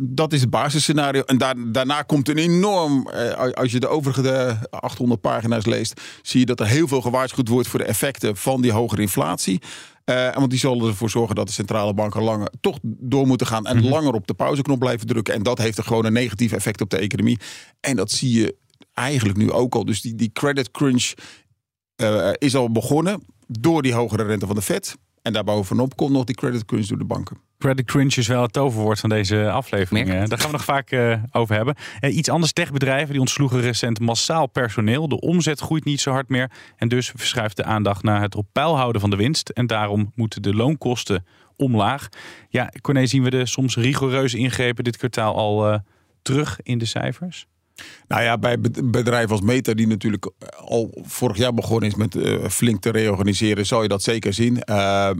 dat 0.00 0.32
is 0.32 0.40
het 0.40 0.50
basisscenario. 0.50 1.22
En 1.22 1.38
daarna 1.72 2.02
komt 2.02 2.28
een 2.28 2.38
enorm. 2.38 3.08
Eh, 3.08 3.52
als 3.52 3.72
je 3.72 3.80
de 3.80 3.88
overige 3.88 4.58
800 4.70 5.20
pagina's 5.20 5.66
leest, 5.66 6.00
zie 6.22 6.40
je 6.40 6.46
dat 6.46 6.60
er 6.60 6.66
heel 6.66 6.88
veel 6.88 7.00
gewaarschuwd 7.00 7.48
wordt 7.48 7.68
voor 7.68 7.78
de 7.78 7.84
effecten 7.84 8.36
van 8.36 8.60
die 8.60 8.72
hogere 8.72 9.00
inflatie. 9.00 9.60
Uh, 10.10 10.34
want 10.34 10.50
die 10.50 10.58
zullen 10.58 10.88
ervoor 10.88 11.10
zorgen 11.10 11.34
dat 11.34 11.46
de 11.46 11.52
centrale 11.52 11.94
banken 11.94 12.22
langer 12.22 12.48
toch 12.60 12.78
door 12.82 13.26
moeten 13.26 13.46
gaan 13.46 13.66
en 13.66 13.76
mhm. 13.76 13.88
langer 13.88 14.12
op 14.12 14.26
de 14.26 14.34
pauzeknop 14.34 14.78
blijven 14.78 15.06
drukken. 15.06 15.34
En 15.34 15.42
dat 15.42 15.58
heeft 15.58 15.78
er 15.78 15.84
gewoon 15.84 16.04
een 16.04 16.12
negatief 16.12 16.52
effect 16.52 16.80
op 16.80 16.90
de 16.90 16.98
economie. 16.98 17.38
En 17.80 17.96
dat 17.96 18.10
zie 18.10 18.38
je 18.40 18.56
eigenlijk 18.92 19.38
nu 19.38 19.52
ook 19.52 19.74
al. 19.74 19.84
Dus 19.84 20.00
die, 20.00 20.14
die 20.14 20.30
credit 20.32 20.70
crunch 20.70 21.12
uh, 21.96 22.30
is 22.38 22.54
al 22.54 22.72
begonnen 22.72 23.22
door 23.46 23.82
die 23.82 23.92
hogere 23.92 24.22
rente 24.22 24.46
van 24.46 24.54
de 24.54 24.62
Fed. 24.62 24.96
En 25.22 25.32
daarbovenop 25.32 25.96
komt 25.96 26.10
nog 26.10 26.24
die 26.24 26.34
credit 26.34 26.64
crunch 26.64 26.86
door 26.86 26.98
de 26.98 27.04
banken. 27.04 27.45
Credit 27.58 27.86
crunch 27.86 28.16
is 28.16 28.26
wel 28.26 28.42
het 28.42 28.52
toverwoord 28.52 29.00
van 29.00 29.08
deze 29.08 29.50
aflevering. 29.50 30.08
Merk. 30.08 30.28
Daar 30.28 30.38
gaan 30.38 30.50
we 30.50 30.56
nog 30.56 30.64
vaak 30.64 30.90
uh, 30.90 31.16
over 31.32 31.54
hebben. 31.54 31.74
Uh, 32.00 32.16
iets 32.16 32.28
anders, 32.28 32.52
techbedrijven 32.52 33.10
die 33.10 33.20
ontsloegen 33.20 33.60
recent 33.60 34.00
massaal 34.00 34.46
personeel. 34.46 35.08
De 35.08 35.20
omzet 35.20 35.60
groeit 35.60 35.84
niet 35.84 36.00
zo 36.00 36.10
hard 36.10 36.28
meer. 36.28 36.50
En 36.76 36.88
dus 36.88 37.12
verschuift 37.16 37.56
de 37.56 37.64
aandacht 37.64 38.02
naar 38.02 38.20
het 38.20 38.34
op 38.34 38.46
peil 38.52 38.76
houden 38.76 39.00
van 39.00 39.10
de 39.10 39.16
winst. 39.16 39.48
En 39.48 39.66
daarom 39.66 40.12
moeten 40.14 40.42
de 40.42 40.54
loonkosten 40.54 41.26
omlaag. 41.56 42.08
Ja, 42.48 42.72
Corné, 42.80 43.06
zien 43.06 43.22
we 43.22 43.30
de 43.30 43.46
soms 43.46 43.76
rigoureuze 43.76 44.38
ingrepen 44.38 44.84
dit 44.84 44.96
kwartaal 44.96 45.36
al 45.36 45.72
uh, 45.72 45.78
terug 46.22 46.58
in 46.62 46.78
de 46.78 46.84
cijfers? 46.84 47.46
Nou 48.08 48.22
ja, 48.22 48.38
bij 48.38 48.60
bedrijven 48.84 49.30
als 49.30 49.40
Meta, 49.40 49.74
die 49.74 49.86
natuurlijk 49.86 50.30
al 50.56 50.98
vorig 51.02 51.36
jaar 51.36 51.54
begonnen 51.54 51.88
is 51.88 51.94
met 51.94 52.14
uh, 52.14 52.48
flink 52.48 52.80
te 52.82 52.90
reorganiseren, 52.90 53.66
zou 53.66 53.82
je 53.82 53.88
dat 53.88 54.02
zeker 54.02 54.32
zien. 54.32 54.62
Uh, 54.70 55.10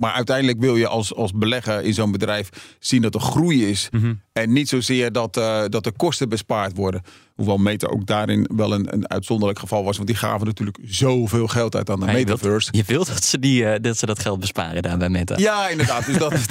maar 0.00 0.12
uiteindelijk 0.12 0.60
wil 0.60 0.76
je 0.76 0.86
als, 0.86 1.14
als 1.14 1.32
belegger 1.32 1.82
in 1.82 1.94
zo'n 1.94 2.12
bedrijf 2.12 2.48
zien 2.78 3.02
dat 3.02 3.14
er 3.14 3.20
groei 3.20 3.68
is. 3.68 3.88
Mm 3.90 4.00
-hmm. 4.00 4.20
En 4.32 4.52
niet 4.52 4.68
zozeer 4.68 5.12
dat, 5.12 5.36
uh, 5.36 5.64
dat 5.68 5.84
de 5.84 5.92
kosten 5.92 6.28
bespaard 6.28 6.76
worden. 6.76 7.02
Hoewel 7.34 7.56
Meta 7.56 7.86
ook 7.86 8.06
daarin 8.06 8.50
wel 8.56 8.74
een, 8.74 8.92
een 8.92 9.10
uitzonderlijk 9.10 9.58
geval 9.58 9.84
was. 9.84 9.96
Want 9.96 10.08
die 10.08 10.16
gaven 10.16 10.46
natuurlijk 10.46 10.78
zoveel 10.82 11.46
geld 11.46 11.76
uit 11.76 11.90
aan 11.90 12.00
de 12.00 12.06
ja, 12.06 12.12
metaverse. 12.12 12.68
Je 12.72 12.84
wilt, 12.86 13.06
dat, 13.06 13.24
ze 13.24 13.38
die, 13.38 13.80
dat 13.80 13.98
ze 13.98 14.06
dat 14.06 14.18
geld 14.18 14.40
besparen 14.40 14.82
daar 14.82 14.98
bij 14.98 15.08
Meta. 15.08 15.34
Ja, 15.38 15.68
inderdaad. 15.68 16.06
Dus 16.06 16.16
dat, 16.16 16.32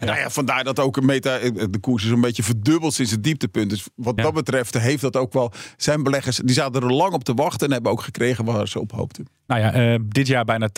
nou 0.00 0.18
ja, 0.18 0.30
vandaar 0.30 0.64
dat 0.64 0.78
ook 0.78 1.00
Meta, 1.00 1.38
de 1.38 1.78
koers 1.80 2.04
is 2.04 2.10
een 2.10 2.20
beetje 2.20 2.42
verdubbeld 2.42 2.94
sinds 2.94 3.10
het 3.10 3.24
dieptepunt. 3.24 3.70
Dus 3.70 3.86
wat 3.94 4.16
dat 4.16 4.34
betreft 4.34 4.78
heeft 4.78 4.99
dat 5.00 5.16
ook 5.16 5.32
wel... 5.32 5.52
Zijn 5.76 6.02
beleggers, 6.02 6.36
die 6.36 6.54
zaten 6.54 6.82
er 6.82 6.92
lang 6.92 7.12
op 7.12 7.24
te 7.24 7.34
wachten 7.34 7.66
en 7.66 7.72
hebben 7.72 7.92
ook 7.92 8.02
gekregen 8.02 8.44
waar 8.44 8.68
ze 8.68 8.80
op 8.80 8.92
hoopten. 8.92 9.26
Nou 9.46 9.60
ja, 9.60 9.92
uh, 9.92 9.98
dit 10.08 10.26
jaar 10.26 10.44
bijna 10.44 10.68
80% 10.68 10.72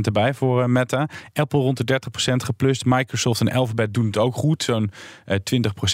erbij 0.00 0.34
voor 0.34 0.60
uh, 0.60 0.66
Meta. 0.66 1.08
Apple 1.32 1.58
rond 1.58 1.86
de 1.86 2.00
30% 2.30 2.34
geplust. 2.36 2.84
Microsoft 2.84 3.40
en 3.40 3.52
Alphabet 3.52 3.94
doen 3.94 4.06
het 4.06 4.18
ook 4.18 4.34
goed. 4.34 4.62
Zo'n 4.62 4.90
uh, 5.26 5.36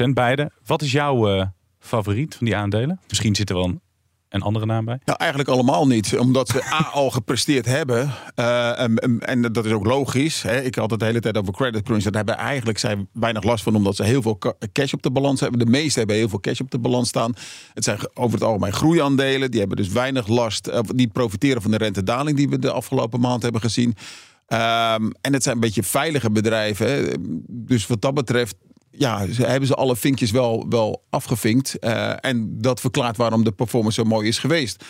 20% 0.06 0.08
beide. 0.12 0.50
Wat 0.66 0.82
is 0.82 0.92
jouw 0.92 1.50
favoriet 1.78 2.34
van 2.34 2.46
die 2.46 2.56
aandelen? 2.56 3.00
Misschien 3.08 3.34
zit 3.34 3.50
er 3.50 3.56
wel 3.56 3.64
een, 3.64 3.80
een 4.28 4.42
andere 4.42 4.66
naam 4.66 4.84
bij. 4.84 4.98
Nou, 5.04 5.18
eigenlijk 5.18 5.50
allemaal 5.50 5.86
niet. 5.86 6.18
Omdat 6.18 6.48
ze 6.48 6.64
A, 6.72 6.90
al 6.92 7.10
gepresteerd 7.10 7.66
hebben. 7.66 8.10
Uh, 8.36 8.80
en, 8.80 8.98
en, 9.18 9.52
dat 9.52 9.64
is 9.64 9.72
ook 9.72 9.86
logisch. 9.86 10.42
Hè. 10.42 10.60
Ik 10.60 10.74
had 10.74 10.90
het 10.90 11.00
de 11.00 11.06
hele 11.06 11.20
tijd 11.20 11.38
over 11.38 11.52
credit 11.52 11.82
crunch. 11.82 12.02
Daar 12.02 12.12
hebben 12.14 12.36
eigenlijk 12.36 12.78
zij 12.78 13.06
weinig 13.12 13.42
last 13.42 13.62
van. 13.62 13.74
Omdat 13.74 13.96
ze 13.96 14.04
heel 14.04 14.22
veel 14.22 14.38
cash 14.72 14.92
op 14.92 15.02
de 15.02 15.10
balans 15.10 15.40
hebben. 15.40 15.58
De 15.58 15.66
meeste 15.66 15.98
hebben 15.98 16.16
heel 16.16 16.28
veel 16.28 16.40
cash 16.40 16.60
op 16.60 16.70
de 16.70 16.78
balans 16.78 17.08
staan. 17.08 17.34
Het 17.74 17.84
zijn 17.84 17.98
over 18.14 18.34
het 18.34 18.46
algemeen 18.46 18.72
groeiaandelen. 18.72 19.50
Die 19.50 19.60
hebben 19.60 19.76
dus 19.76 19.88
weinig 19.88 20.26
last. 20.26 20.68
Uh, 20.68 20.78
die 20.94 21.08
profiteren 21.08 21.62
van 21.62 21.70
de 21.70 21.76
rentedaling 21.76 22.36
die 22.36 22.48
we 22.48 22.58
de 22.58 22.72
afgelopen 22.72 23.20
maand 23.20 23.42
hebben 23.42 23.60
gezien. 23.60 23.94
Um, 24.48 25.12
en 25.20 25.32
het 25.32 25.42
zijn 25.42 25.54
een 25.54 25.60
beetje 25.60 25.82
veilige 25.82 26.30
bedrijven. 26.30 26.86
Hè. 26.86 27.12
Dus 27.48 27.86
wat 27.86 28.02
dat 28.02 28.14
betreft 28.14 28.56
ja, 28.98 29.32
ze 29.32 29.46
hebben 29.46 29.68
ze 29.68 29.74
alle 29.74 29.96
vinkjes 29.96 30.30
wel, 30.30 30.66
wel 30.68 31.04
afgevinkt. 31.11 31.76
Uh, 31.80 32.12
en 32.20 32.61
dat 32.61 32.80
verklaart 32.80 33.16
waarom 33.16 33.44
de 33.44 33.52
performance 33.52 34.00
zo 34.00 34.09
mooi 34.09 34.28
is 34.28 34.38
geweest. 34.38 34.85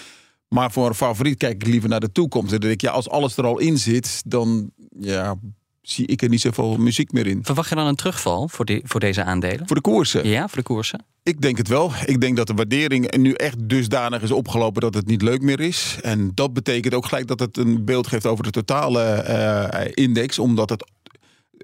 Maar 0.49 0.73
voor 0.73 0.89
een 0.89 0.95
favoriet 0.95 1.37
kijk 1.37 1.63
ik 1.63 1.69
liever 1.69 1.89
naar 1.89 2.01
de 2.01 2.13
toekomst. 2.13 2.53
En 2.53 2.59
dan 2.59 2.69
denk 2.69 2.81
ik, 2.81 2.89
ja, 2.89 2.95
als 2.95 3.09
alles 3.09 3.37
er 3.37 3.45
al 3.45 3.59
in 3.59 3.79
zit, 3.79 4.23
dan 4.27 4.71
ja, 4.99 5.35
zie 5.83 6.07
ik 6.07 6.23
er 6.23 6.29
niet 6.29 6.41
zoveel 6.41 6.77
muziek 6.77 7.13
meer 7.13 7.27
in. 7.27 7.45
Verwacht 7.45 7.69
je 7.69 7.75
dan 7.75 7.87
een 7.87 7.95
terugval 7.95 8.49
voor, 8.49 8.65
die, 8.65 8.81
voor 8.85 9.01
deze 9.01 9.25
aandelen? 9.25 9.67
Voor 9.67 9.77
de 9.77 9.83
koersen? 9.83 10.29
Ja, 10.29 10.49
voor 10.49 10.59
de 10.59 10.65
koersen. 10.65 11.05
Ik 11.23 11.41
denk 11.41 11.57
het 11.59 11.69
wel. 11.69 11.93
Ik 12.05 12.21
denk 12.21 12.37
dat 12.37 12.47
de 12.47 12.55
waardering 12.55 13.17
nu 13.17 13.33
echt 13.33 13.69
dusdanig 13.69 14.23
is 14.23 14.31
opgelopen 14.31 14.81
dat 14.81 14.95
het 14.95 15.07
niet 15.07 15.23
leuk 15.23 15.43
meer 15.43 15.61
is. 15.61 15.99
En 16.03 16.31
dat 16.35 16.53
betekent 16.53 16.95
ook 16.95 17.07
gelijk 17.07 17.27
dat 17.27 17.41
het 17.41 17.57
een 17.57 17.85
beeld 17.85 18.07
geeft 18.07 18.27
over 18.27 18.45
de 18.45 18.51
totale 18.51 19.25
uh, 19.29 20.05
index. 20.05 20.39
Omdat 20.39 20.71
het 20.71 20.91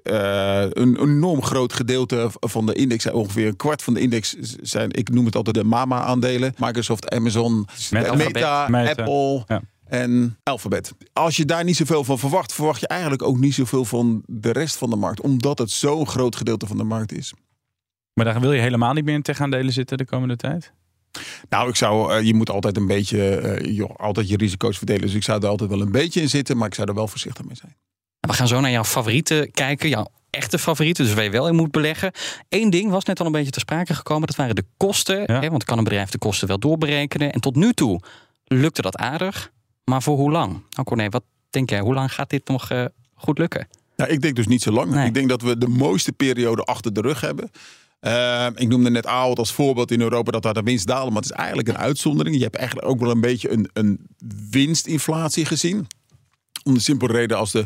eh, 0.03 0.65
een 0.69 0.99
enorm 1.01 1.43
groot 1.43 1.73
gedeelte 1.73 2.29
van 2.39 2.65
de 2.65 2.73
index, 2.73 3.11
ongeveer 3.11 3.47
een 3.47 3.55
kwart 3.55 3.81
van 3.83 3.93
de 3.93 3.99
index 3.99 4.35
zijn, 4.61 4.91
ik 4.91 5.09
noem 5.09 5.25
het 5.25 5.35
altijd 5.35 5.55
de 5.55 5.63
mama-aandelen. 5.63 6.53
Microsoft, 6.57 7.09
Amazon, 7.09 7.67
Meta. 7.91 8.65
Apple 8.65 9.43
Ja. 9.47 9.61
en 9.85 10.37
Alphabet. 10.43 10.93
Als 11.13 11.37
je 11.37 11.45
daar 11.45 11.63
niet 11.63 11.75
zoveel 11.75 12.03
van 12.03 12.19
verwacht, 12.19 12.53
verwacht 12.53 12.79
je 12.79 12.87
eigenlijk 12.87 13.21
ook 13.23 13.37
niet 13.37 13.53
zoveel 13.53 13.85
van 13.85 14.23
de 14.25 14.51
rest 14.51 14.75
van 14.75 14.89
de 14.89 14.95
markt. 14.95 15.21
Omdat 15.21 15.57
het 15.57 15.71
zo'n 15.71 16.07
groot 16.07 16.35
gedeelte 16.35 16.67
van 16.67 16.77
de 16.77 16.83
markt 16.83 17.11
is. 17.11 17.33
Maar 18.13 18.25
daar 18.25 18.39
wil 18.39 18.51
je 18.53 18.61
helemaal 18.61 18.93
niet 18.93 19.05
meer 19.05 19.15
in 19.15 19.21
tech-aandelen 19.21 19.73
zitten 19.73 19.97
de 19.97 20.05
komende 20.05 20.35
tijd? 20.35 20.71
Nou, 21.49 21.69
ik 21.69 21.75
zou, 21.75 22.13
eh, 22.13 22.21
je 22.25 22.33
moet 22.33 22.49
altijd 22.49 22.77
een 22.77 22.87
beetje, 22.87 23.35
eh, 23.35 23.75
joh, 23.75 23.95
altijd 23.95 24.29
je 24.29 24.37
risico's 24.37 24.77
verdelen. 24.77 25.01
Dus 25.01 25.13
ik 25.13 25.23
zou 25.23 25.41
er 25.41 25.47
altijd 25.47 25.69
wel 25.69 25.81
een 25.81 25.91
beetje 25.91 26.21
in 26.21 26.29
zitten, 26.29 26.57
maar 26.57 26.67
ik 26.67 26.73
zou 26.73 26.87
er 26.87 26.95
wel 26.95 27.07
voorzichtig 27.07 27.45
mee 27.45 27.55
zijn. 27.55 27.75
We 28.27 28.33
gaan 28.33 28.47
zo 28.47 28.59
naar 28.59 28.71
jouw 28.71 28.83
favorieten 28.83 29.51
kijken. 29.51 29.89
Jouw 29.89 30.07
echte 30.29 30.59
favorieten, 30.59 31.05
dus 31.05 31.13
waar 31.13 31.23
je 31.23 31.29
wel 31.29 31.47
in 31.47 31.55
moet 31.55 31.71
beleggen. 31.71 32.11
Eén 32.49 32.69
ding 32.69 32.91
was 32.91 33.03
net 33.03 33.19
al 33.19 33.25
een 33.25 33.31
beetje 33.31 33.51
ter 33.51 33.61
sprake 33.61 33.93
gekomen. 33.93 34.27
Dat 34.27 34.35
waren 34.35 34.55
de 34.55 34.65
kosten. 34.77 35.23
Ja. 35.25 35.39
Hè, 35.41 35.49
want 35.49 35.63
kan 35.63 35.77
een 35.77 35.83
bedrijf 35.83 36.09
de 36.09 36.17
kosten 36.17 36.47
wel 36.47 36.59
doorberekenen. 36.59 37.33
En 37.33 37.41
tot 37.41 37.55
nu 37.55 37.73
toe 37.73 37.99
lukte 38.45 38.81
dat 38.81 38.97
aardig. 38.97 39.51
Maar 39.83 40.01
voor 40.01 40.17
hoe 40.17 40.31
lang? 40.31 40.51
Nou 40.51 40.87
Corné, 40.87 41.09
wat 41.09 41.23
denk 41.49 41.69
jij? 41.69 41.79
Hoe 41.79 41.93
lang 41.93 42.13
gaat 42.13 42.29
dit 42.29 42.47
nog 42.47 42.69
eh, 42.69 42.85
goed 43.13 43.37
lukken? 43.37 43.67
Nou, 43.95 44.11
ik 44.11 44.21
denk 44.21 44.35
dus 44.35 44.47
niet 44.47 44.61
zo 44.61 44.71
lang. 44.71 44.91
Nee. 44.91 45.07
Ik 45.07 45.13
denk 45.13 45.29
dat 45.29 45.41
we 45.41 45.57
de 45.57 45.67
mooiste 45.67 46.11
periode 46.11 46.63
achter 46.63 46.93
de 46.93 47.01
rug 47.01 47.21
hebben. 47.21 47.51
Eh, 47.99 48.47
ik 48.55 48.67
noemde 48.67 48.89
net 48.89 49.05
Ahold 49.05 49.39
als 49.39 49.53
voorbeeld 49.53 49.91
in 49.91 50.01
Europa 50.01 50.31
dat 50.31 50.41
daar 50.41 50.53
de 50.53 50.63
winst 50.63 50.87
dalen. 50.87 51.13
Maar 51.13 51.21
het 51.21 51.31
is 51.31 51.37
eigenlijk 51.37 51.67
een 51.67 51.77
uitzondering. 51.77 52.35
Je 52.35 52.43
hebt 52.43 52.55
eigenlijk 52.55 52.87
ook 52.87 52.99
wel 52.99 53.11
een 53.11 53.21
beetje 53.21 53.51
een, 53.51 53.69
een 53.73 54.07
winstinflatie 54.49 55.45
gezien. 55.45 55.87
Om 56.63 56.73
de 56.73 56.79
simpele 56.79 57.13
reden 57.13 57.37
als 57.37 57.51
de 57.51 57.65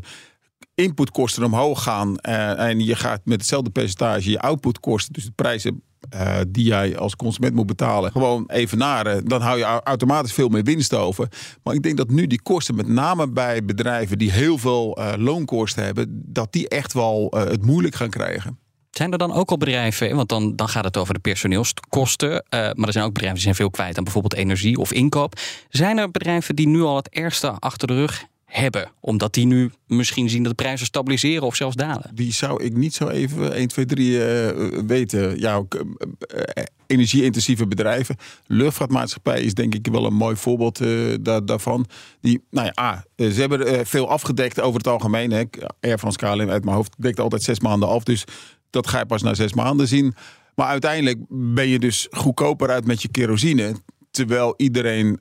inputkosten 0.81 1.43
omhoog 1.43 1.83
gaan 1.83 2.17
eh, 2.17 2.59
en 2.59 2.79
je 2.79 2.95
gaat 2.95 3.21
met 3.23 3.37
hetzelfde 3.37 3.69
percentage 3.69 4.29
je 4.29 4.39
outputkosten, 4.39 5.13
dus 5.13 5.23
de 5.25 5.31
prijzen 5.35 5.81
eh, 6.09 6.37
die 6.47 6.63
jij 6.65 6.97
als 6.97 7.15
consument 7.15 7.53
moet 7.55 7.65
betalen, 7.65 8.11
gewoon 8.11 8.43
evenaren, 8.47 9.25
dan 9.25 9.41
hou 9.41 9.57
je 9.57 9.63
au- 9.63 9.81
automatisch 9.83 10.33
veel 10.33 10.49
meer 10.49 10.63
winst 10.63 10.93
over. 10.93 11.27
Maar 11.63 11.73
ik 11.73 11.83
denk 11.83 11.97
dat 11.97 12.09
nu 12.09 12.27
die 12.27 12.41
kosten, 12.41 12.75
met 12.75 12.87
name 12.87 13.29
bij 13.29 13.65
bedrijven 13.65 14.17
die 14.17 14.31
heel 14.31 14.57
veel 14.57 14.95
eh, 14.97 15.13
loonkosten 15.17 15.83
hebben, 15.83 16.21
dat 16.25 16.53
die 16.53 16.67
echt 16.67 16.93
wel 16.93 17.33
het 17.37 17.65
moeilijk 17.65 17.95
gaan 17.95 18.09
krijgen. 18.09 18.59
Zijn 18.91 19.11
er 19.11 19.17
dan 19.17 19.33
ook 19.33 19.49
al 19.49 19.57
bedrijven, 19.57 20.15
want 20.15 20.29
dan, 20.29 20.55
dan 20.55 20.69
gaat 20.69 20.83
het 20.83 20.97
over 20.97 21.13
de 21.13 21.19
personeelskosten. 21.19 22.45
maar 22.49 22.87
er 22.87 22.91
zijn 22.91 23.05
ook 23.05 23.13
bedrijven 23.13 23.33
die 23.33 23.43
zijn 23.43 23.55
veel 23.55 23.69
kwijt 23.69 23.97
aan 23.97 24.03
bijvoorbeeld 24.03 24.33
energie 24.33 24.77
of 24.77 24.91
inkoop. 24.91 25.39
Zijn 25.69 25.97
er 25.97 26.11
bedrijven 26.11 26.55
die 26.55 26.67
nu 26.67 26.81
al 26.81 26.95
het 26.95 27.09
ergste 27.09 27.49
achter 27.49 27.87
de 27.87 27.93
rug 27.93 28.25
hebben? 28.47 28.91
Omdat 28.99 29.33
die 29.33 29.45
nu 29.45 29.71
misschien 29.87 30.29
zien 30.29 30.43
dat 30.43 30.57
de 30.57 30.63
prijzen 30.63 30.85
stabiliseren 30.85 31.43
of 31.43 31.55
zelfs 31.55 31.75
dalen. 31.75 32.11
Die 32.13 32.33
zou 32.33 32.63
ik 32.63 32.75
niet 32.75 32.93
zo 32.93 33.07
even 33.07 33.53
1, 33.53 33.67
2, 33.67 33.85
3 33.85 34.25
eh, 34.25 34.79
weten. 34.87 35.39
Ja, 35.39 35.55
ook, 35.55 35.75
eh, 35.75 36.41
eh, 36.53 36.63
energie-intensieve 36.87 37.67
bedrijven. 37.67 38.15
Luchtvaartmaatschappij 38.45 39.41
is 39.41 39.53
denk 39.53 39.75
ik 39.75 39.87
wel 39.87 40.05
een 40.05 40.13
mooi 40.13 40.35
voorbeeld 40.35 40.81
eh, 40.81 41.13
daar, 41.21 41.45
daarvan. 41.45 41.85
Die, 42.21 42.43
nou 42.49 42.71
ja, 42.75 43.05
ze 43.15 43.39
hebben 43.39 43.85
veel 43.85 44.09
afgedekt 44.09 44.61
over 44.61 44.77
het 44.77 44.87
algemeen. 44.87 45.31
Hè. 45.31 45.43
Air 45.81 45.97
France 45.97 46.17
KLM 46.17 46.49
uit 46.49 46.63
mijn 46.63 46.75
hoofd 46.75 46.95
dekt 46.97 47.19
altijd 47.19 47.43
zes 47.43 47.59
maanden 47.59 47.89
af. 47.89 48.03
Dus 48.03 48.23
dat 48.69 48.87
ga 48.87 48.99
je 48.99 49.05
pas 49.05 49.21
na 49.21 49.33
zes 49.33 49.53
maanden 49.53 49.87
zien. 49.87 50.15
Maar 50.55 50.67
uiteindelijk 50.67 51.19
ben 51.29 51.67
je 51.67 51.79
dus 51.79 52.07
goedkoper 52.11 52.69
uit 52.69 52.85
met 52.85 53.01
je 53.01 53.07
kerosine. 53.07 53.75
Terwijl 54.17 54.53
iedereen 54.57 55.19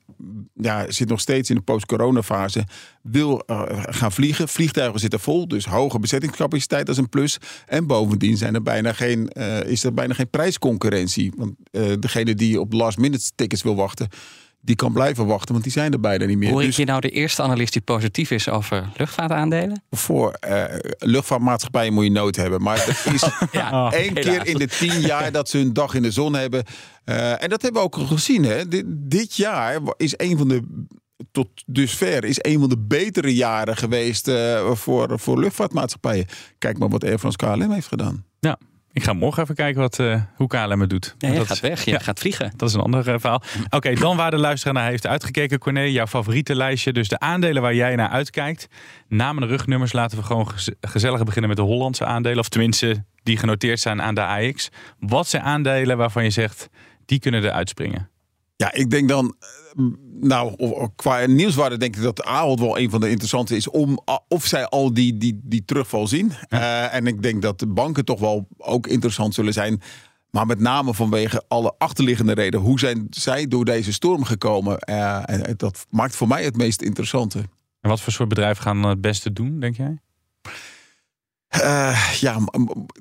ja, 0.54 0.90
zit 0.90 1.08
nog 1.08 1.20
steeds 1.20 1.50
in 1.50 1.56
de 1.56 1.62
post-corona 1.62 2.22
fase. 2.22 2.64
Wil 3.02 3.42
eh, 3.46 3.62
gaan 3.70 4.12
vliegen. 4.12 4.48
Vliegtuigen 4.48 5.00
zitten 5.00 5.20
vol. 5.20 5.48
Dus 5.48 5.64
hoge 5.64 5.98
bezettingscapaciteit 5.98 6.88
is 6.88 6.96
een 6.96 7.08
plus. 7.08 7.38
En 7.66 7.86
bovendien 7.86 8.36
zijn 8.36 8.54
er 8.54 8.62
bijna 8.62 8.92
geen, 8.92 9.28
eh, 9.28 9.60
is 9.60 9.84
er 9.84 9.94
bijna 9.94 10.14
geen 10.14 10.30
prijsconcurrentie. 10.30 11.32
Want 11.36 11.54
eh, 11.70 11.92
degene 12.00 12.34
die 12.34 12.60
op 12.60 12.72
last 12.72 12.98
minute 12.98 13.30
tickets 13.34 13.62
wil 13.62 13.76
wachten. 13.76 14.08
Die 14.66 14.76
kan 14.76 14.92
blijven 14.92 15.26
wachten, 15.26 15.52
want 15.52 15.62
die 15.62 15.72
zijn 15.72 15.92
er 15.92 16.00
bijna 16.00 16.24
niet 16.24 16.38
meer. 16.38 16.50
Hoor 16.50 16.60
ik 16.60 16.66
Dus 16.66 16.76
je 16.76 16.84
nou 16.84 17.00
de 17.00 17.10
eerste 17.10 17.42
analist 17.42 17.72
die 17.72 17.82
positief 17.82 18.30
is 18.30 18.48
over 18.48 18.88
luchtvaartaandelen? 18.96 19.82
voor 19.90 20.30
eh, 20.32 20.64
luchtvaartmaatschappijen 20.98 21.92
moet 21.92 22.04
je 22.04 22.10
nood 22.10 22.36
hebben. 22.36 22.62
Maar 22.62 22.86
het 22.86 23.14
is 23.14 23.20
Ja, 23.52 23.92
één 23.92 24.16
helaas. 24.16 24.24
keer 24.24 24.46
in 24.46 24.58
de 24.58 24.66
tien 24.66 25.00
jaar 25.00 25.32
dat 25.32 25.48
ze 25.48 25.56
hun 25.58 25.72
dag 25.72 25.94
in 25.94 26.02
de 26.02 26.10
zon 26.10 26.34
hebben. 26.34 26.64
Eh, 27.04 27.42
en 27.42 27.48
dat 27.48 27.62
hebben 27.62 27.80
we 27.80 27.86
ook 27.86 27.96
al 27.96 28.06
gezien. 28.06 28.44
Hè? 28.44 28.68
Dit, 28.68 28.84
dit 28.88 29.36
jaar 29.36 29.80
is 29.96 30.14
een 30.16 30.38
van 30.38 30.48
de. 30.48 30.84
Tot 31.32 31.48
dusver 31.66 32.24
is 32.24 32.38
een 32.40 32.60
van 32.60 32.68
de 32.68 32.78
betere 32.78 33.34
jaren 33.34 33.76
geweest 33.76 34.28
eh, 34.28 34.70
voor, 34.70 35.18
voor 35.18 35.38
luchtvaartmaatschappijen. 35.40 36.26
Kijk 36.58 36.78
maar 36.78 36.88
wat 36.88 37.04
Air 37.04 37.18
France 37.18 37.36
KLM 37.36 37.70
heeft 37.70 37.86
gedaan. 37.86 38.24
Ja, 38.40 38.58
ik 38.96 39.02
ga 39.02 39.12
morgen 39.12 39.42
even 39.42 39.54
kijken 39.54 39.80
wat, 39.80 39.98
eh, 39.98 40.20
hoe 40.36 40.46
KLM 40.46 40.80
het 40.80 40.90
doet. 40.90 41.14
Nee, 41.18 41.30
je 41.32 41.36
Dat 41.38 41.46
gaat 41.46 41.56
is- 41.56 41.62
weg, 41.62 41.84
je 41.84 41.90
ja. 41.90 41.98
gaat 41.98 42.18
vliegen. 42.18 42.52
Dat 42.56 42.68
is 42.68 42.74
een 42.74 42.80
ander 42.80 43.08
eh, 43.08 43.14
verhaal. 43.18 43.42
Oké, 43.70 43.94
dan 43.94 44.16
waar 44.16 44.30
de 44.30 44.36
luisteraar 44.36 44.74
naar 44.74 44.88
heeft 44.88 45.06
uitgekeken, 45.06 45.58
Corné. 45.58 45.80
Jouw 45.80 46.06
favoriete 46.06 46.54
lijstje. 46.54 46.92
Dus 46.92 47.08
de 47.08 47.18
aandelen 47.18 47.62
waar 47.62 47.74
jij 47.74 47.96
naar 47.96 48.08
uitkijkt. 48.08 48.66
Namen 49.08 49.42
en 49.42 49.48
rugnummers 49.48 49.92
laten 49.92 50.18
we 50.18 50.24
gewoon 50.24 50.48
gez- 50.50 50.68
gezellig 50.80 51.24
beginnen 51.24 51.48
met 51.48 51.58
de 51.58 51.64
Hollandse 51.64 52.04
aandelen. 52.04 52.38
Of 52.38 52.48
tenminste, 52.48 53.04
die 53.22 53.36
genoteerd 53.36 53.80
zijn 53.80 54.02
aan 54.02 54.14
de 54.14 54.24
AX. 54.26 54.68
Wat 54.98 55.28
zijn 55.28 55.42
aandelen 55.42 55.96
waarvan 55.96 56.24
je 56.24 56.30
zegt, 56.30 56.68
die 57.04 57.18
kunnen 57.18 57.44
er 57.44 57.50
uitspringen? 57.50 58.08
Ja, 58.56 58.72
ik 58.72 58.90
denk 58.90 59.08
dan, 59.08 59.36
eh, 59.38 59.84
nou, 60.20 60.54
qua 60.94 61.26
nieuwswaarde 61.26 61.76
denk 61.76 61.96
ik 61.96 62.02
dat 62.02 62.24
Ahold 62.24 62.60
wel 62.60 62.78
een 62.78 62.90
van 62.90 63.00
de 63.00 63.08
interessante 63.08 63.56
is 63.56 63.70
om 63.70 64.00
of 64.28 64.46
zij 64.46 64.66
al 64.66 64.94
die, 64.94 65.16
die, 65.16 65.40
die 65.42 65.64
terugval 65.64 66.06
zien. 66.06 66.32
Eh, 66.48 66.94
en 66.94 67.06
ik 67.06 67.22
denk 67.22 67.42
dat 67.42 67.58
de 67.58 67.66
banken 67.66 68.04
toch 68.04 68.20
wel 68.20 68.48
ook 68.56 68.86
interessant 68.86 69.34
zullen 69.34 69.52
zijn. 69.52 69.82
Maar 70.30 70.46
met 70.46 70.60
name 70.60 70.94
vanwege 70.94 71.44
alle 71.48 71.74
achterliggende 71.78 72.32
redenen. 72.32 72.66
Hoe 72.66 72.78
zijn 72.78 73.06
zij 73.10 73.48
door 73.48 73.64
deze 73.64 73.92
storm 73.92 74.24
gekomen? 74.24 74.78
Eh, 74.78 75.22
en 75.30 75.54
dat 75.56 75.86
maakt 75.90 76.16
voor 76.16 76.28
mij 76.28 76.44
het 76.44 76.56
meest 76.56 76.82
interessante. 76.82 77.38
En 77.80 77.90
wat 77.90 78.00
voor 78.00 78.12
soort 78.12 78.28
bedrijven 78.28 78.62
gaan 78.62 78.82
het 78.82 79.00
beste 79.00 79.32
doen, 79.32 79.60
denk 79.60 79.76
jij? 79.76 79.98
Ja, 82.20 82.38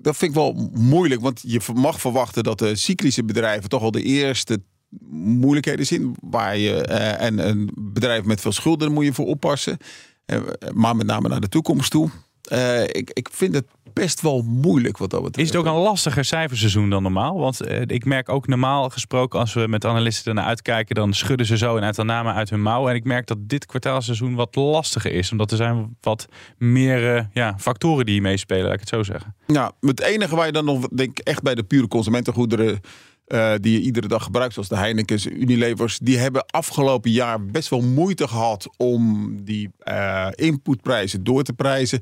dat 0.01 0.17
vind 0.17 0.31
ik 0.31 0.37
wel 0.37 0.69
moeilijk. 0.73 1.21
Want 1.21 1.41
je 1.45 1.61
mag 1.73 1.99
verwachten 1.99 2.43
dat 2.43 2.59
de 2.59 2.75
cyclische 2.75 3.23
bedrijven 3.23 3.69
toch 3.69 3.81
al 3.81 3.91
de 3.91 4.03
eerste 4.03 4.61
moeilijkheden 5.09 5.85
zien. 5.85 6.15
Waar 6.21 6.57
je, 6.57 6.85
eh, 6.85 7.25
en 7.25 7.47
een 7.47 7.69
bedrijf 7.75 8.23
met 8.23 8.41
veel 8.41 8.51
schulden 8.51 8.91
moet 8.91 9.05
je 9.05 9.13
voor 9.13 9.25
oppassen. 9.25 9.77
Eh, 10.25 10.39
maar 10.73 10.95
met 10.95 11.05
name 11.05 11.27
naar 11.27 11.39
de 11.39 11.49
toekomst 11.49 11.91
toe. 11.91 12.09
Eh, 12.41 12.83
ik, 12.83 13.11
ik 13.13 13.29
vind 13.31 13.53
het 13.53 13.65
best 13.93 14.21
wel 14.21 14.41
moeilijk 14.41 14.97
wat 14.97 15.09
dat 15.09 15.23
betreft. 15.23 15.49
Is 15.49 15.55
het 15.55 15.65
ook 15.65 15.73
een 15.73 15.81
lastiger 15.81 16.25
cijferseizoen 16.25 16.89
dan 16.89 17.03
normaal? 17.03 17.39
Want 17.39 17.71
ik 17.91 18.05
merk 18.05 18.29
ook 18.29 18.47
normaal 18.47 18.89
gesproken, 18.89 19.39
als 19.39 19.53
we 19.53 19.67
met 19.67 19.85
analisten 19.85 20.29
ernaar 20.29 20.45
uitkijken, 20.45 20.95
dan 20.95 21.13
schudden 21.13 21.45
ze 21.45 21.57
zo 21.57 21.77
een 21.77 21.83
aantal 21.83 22.05
namen 22.05 22.33
uit 22.33 22.49
hun 22.49 22.61
mouw. 22.61 22.89
En 22.89 22.95
ik 22.95 23.03
merk 23.03 23.27
dat 23.27 23.37
dit 23.41 23.65
kwartaalseizoen 23.65 24.35
wat 24.35 24.55
lastiger 24.55 25.11
is. 25.11 25.31
Omdat 25.31 25.51
er 25.51 25.57
zijn 25.57 25.97
wat 26.01 26.25
meer 26.57 27.29
ja, 27.33 27.55
factoren 27.57 28.05
die 28.05 28.21
meespelen, 28.21 28.63
laat 28.63 28.73
ik 28.73 28.79
het 28.79 28.89
zo 28.89 29.03
zeggen. 29.03 29.35
Ja, 29.47 29.71
het 29.79 30.01
enige 30.01 30.35
waar 30.35 30.45
je 30.45 30.51
dan 30.51 30.65
nog, 30.65 30.87
denk 30.87 31.19
ik, 31.19 31.25
echt 31.27 31.41
bij 31.41 31.55
de 31.55 31.63
pure 31.63 31.87
consumentengoederen. 31.87 32.81
Eh, 33.25 33.53
die 33.61 33.73
je 33.73 33.79
iedere 33.79 34.07
dag 34.07 34.23
gebruikt, 34.23 34.53
zoals 34.53 34.69
de 34.69 34.77
Heineken's, 34.77 35.25
Unilevers, 35.25 35.99
die 35.99 36.17
hebben 36.17 36.45
afgelopen 36.45 37.11
jaar 37.11 37.45
best 37.45 37.69
wel 37.69 37.81
moeite 37.81 38.27
gehad 38.27 38.67
om 38.77 39.31
die 39.43 39.69
eh, 39.77 40.27
inputprijzen 40.31 41.23
door 41.23 41.43
te 41.43 41.53
prijzen. 41.53 42.01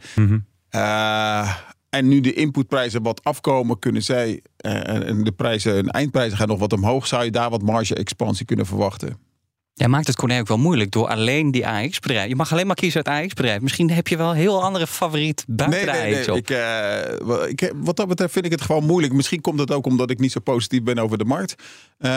Eh, 0.70 1.58
en 1.90 2.08
nu 2.08 2.20
de 2.20 2.34
inputprijzen 2.34 3.04
wat 3.04 3.24
afkomen, 3.24 3.80
kunnen 3.80 4.04
zij 4.04 4.42
en 4.58 5.06
en 5.06 5.24
de 5.24 5.32
prijzen 5.32 5.78
en 5.78 5.88
eindprijzen 5.88 6.38
gaan 6.38 6.48
nog 6.48 6.60
wat 6.60 6.74
omhoog, 6.74 7.08
zou 7.08 7.24
je 7.24 7.32
daar 7.32 7.50
wat 7.50 7.62
marge-expansie 7.62 8.46
kunnen 8.46 8.66
verwachten. 8.66 9.18
Jij 9.76 9.88
maakt 9.88 10.08
het 10.08 10.16
Corné 10.16 10.40
ook 10.40 10.48
wel 10.48 10.58
moeilijk 10.58 10.92
door 10.92 11.08
alleen 11.08 11.52
die 11.52 11.68
AX-bedrijf. 11.68 12.28
Je 12.28 12.36
mag 12.36 12.52
alleen 12.52 12.68
maar 12.68 12.76
kiezen 12.76 13.04
uit 13.06 13.24
AX-bedrijf. 13.24 13.62
Misschien 13.62 13.92
heb 13.92 14.08
je 14.08 14.18
wel 14.18 14.30
een 14.30 14.36
heel 14.36 14.64
andere 14.64 14.88
favoriet 14.88 15.44
buiten 15.48 15.86
de 15.86 16.18
AX 16.18 16.28
op. 16.30 16.38
Ik, 16.38 16.50
eh, 16.50 17.50
ik, 17.50 17.74
wat 17.76 17.96
dat 17.96 18.08
betreft 18.08 18.34
vind 18.34 18.46
ik 18.46 18.52
het 18.52 18.62
gewoon 18.62 18.84
moeilijk. 18.86 19.14
Misschien 19.14 19.42
komt 19.42 19.60
het 19.60 19.72
ook 19.72 19.86
omdat 19.86 20.10
ik 20.10 20.20
niet 20.20 20.32
zo 20.32 20.40
positief 20.40 20.84
ben 20.84 20.98
over 20.98 21.18
de 21.18 21.26
markt. 21.26 21.56
Eh, 21.98 22.10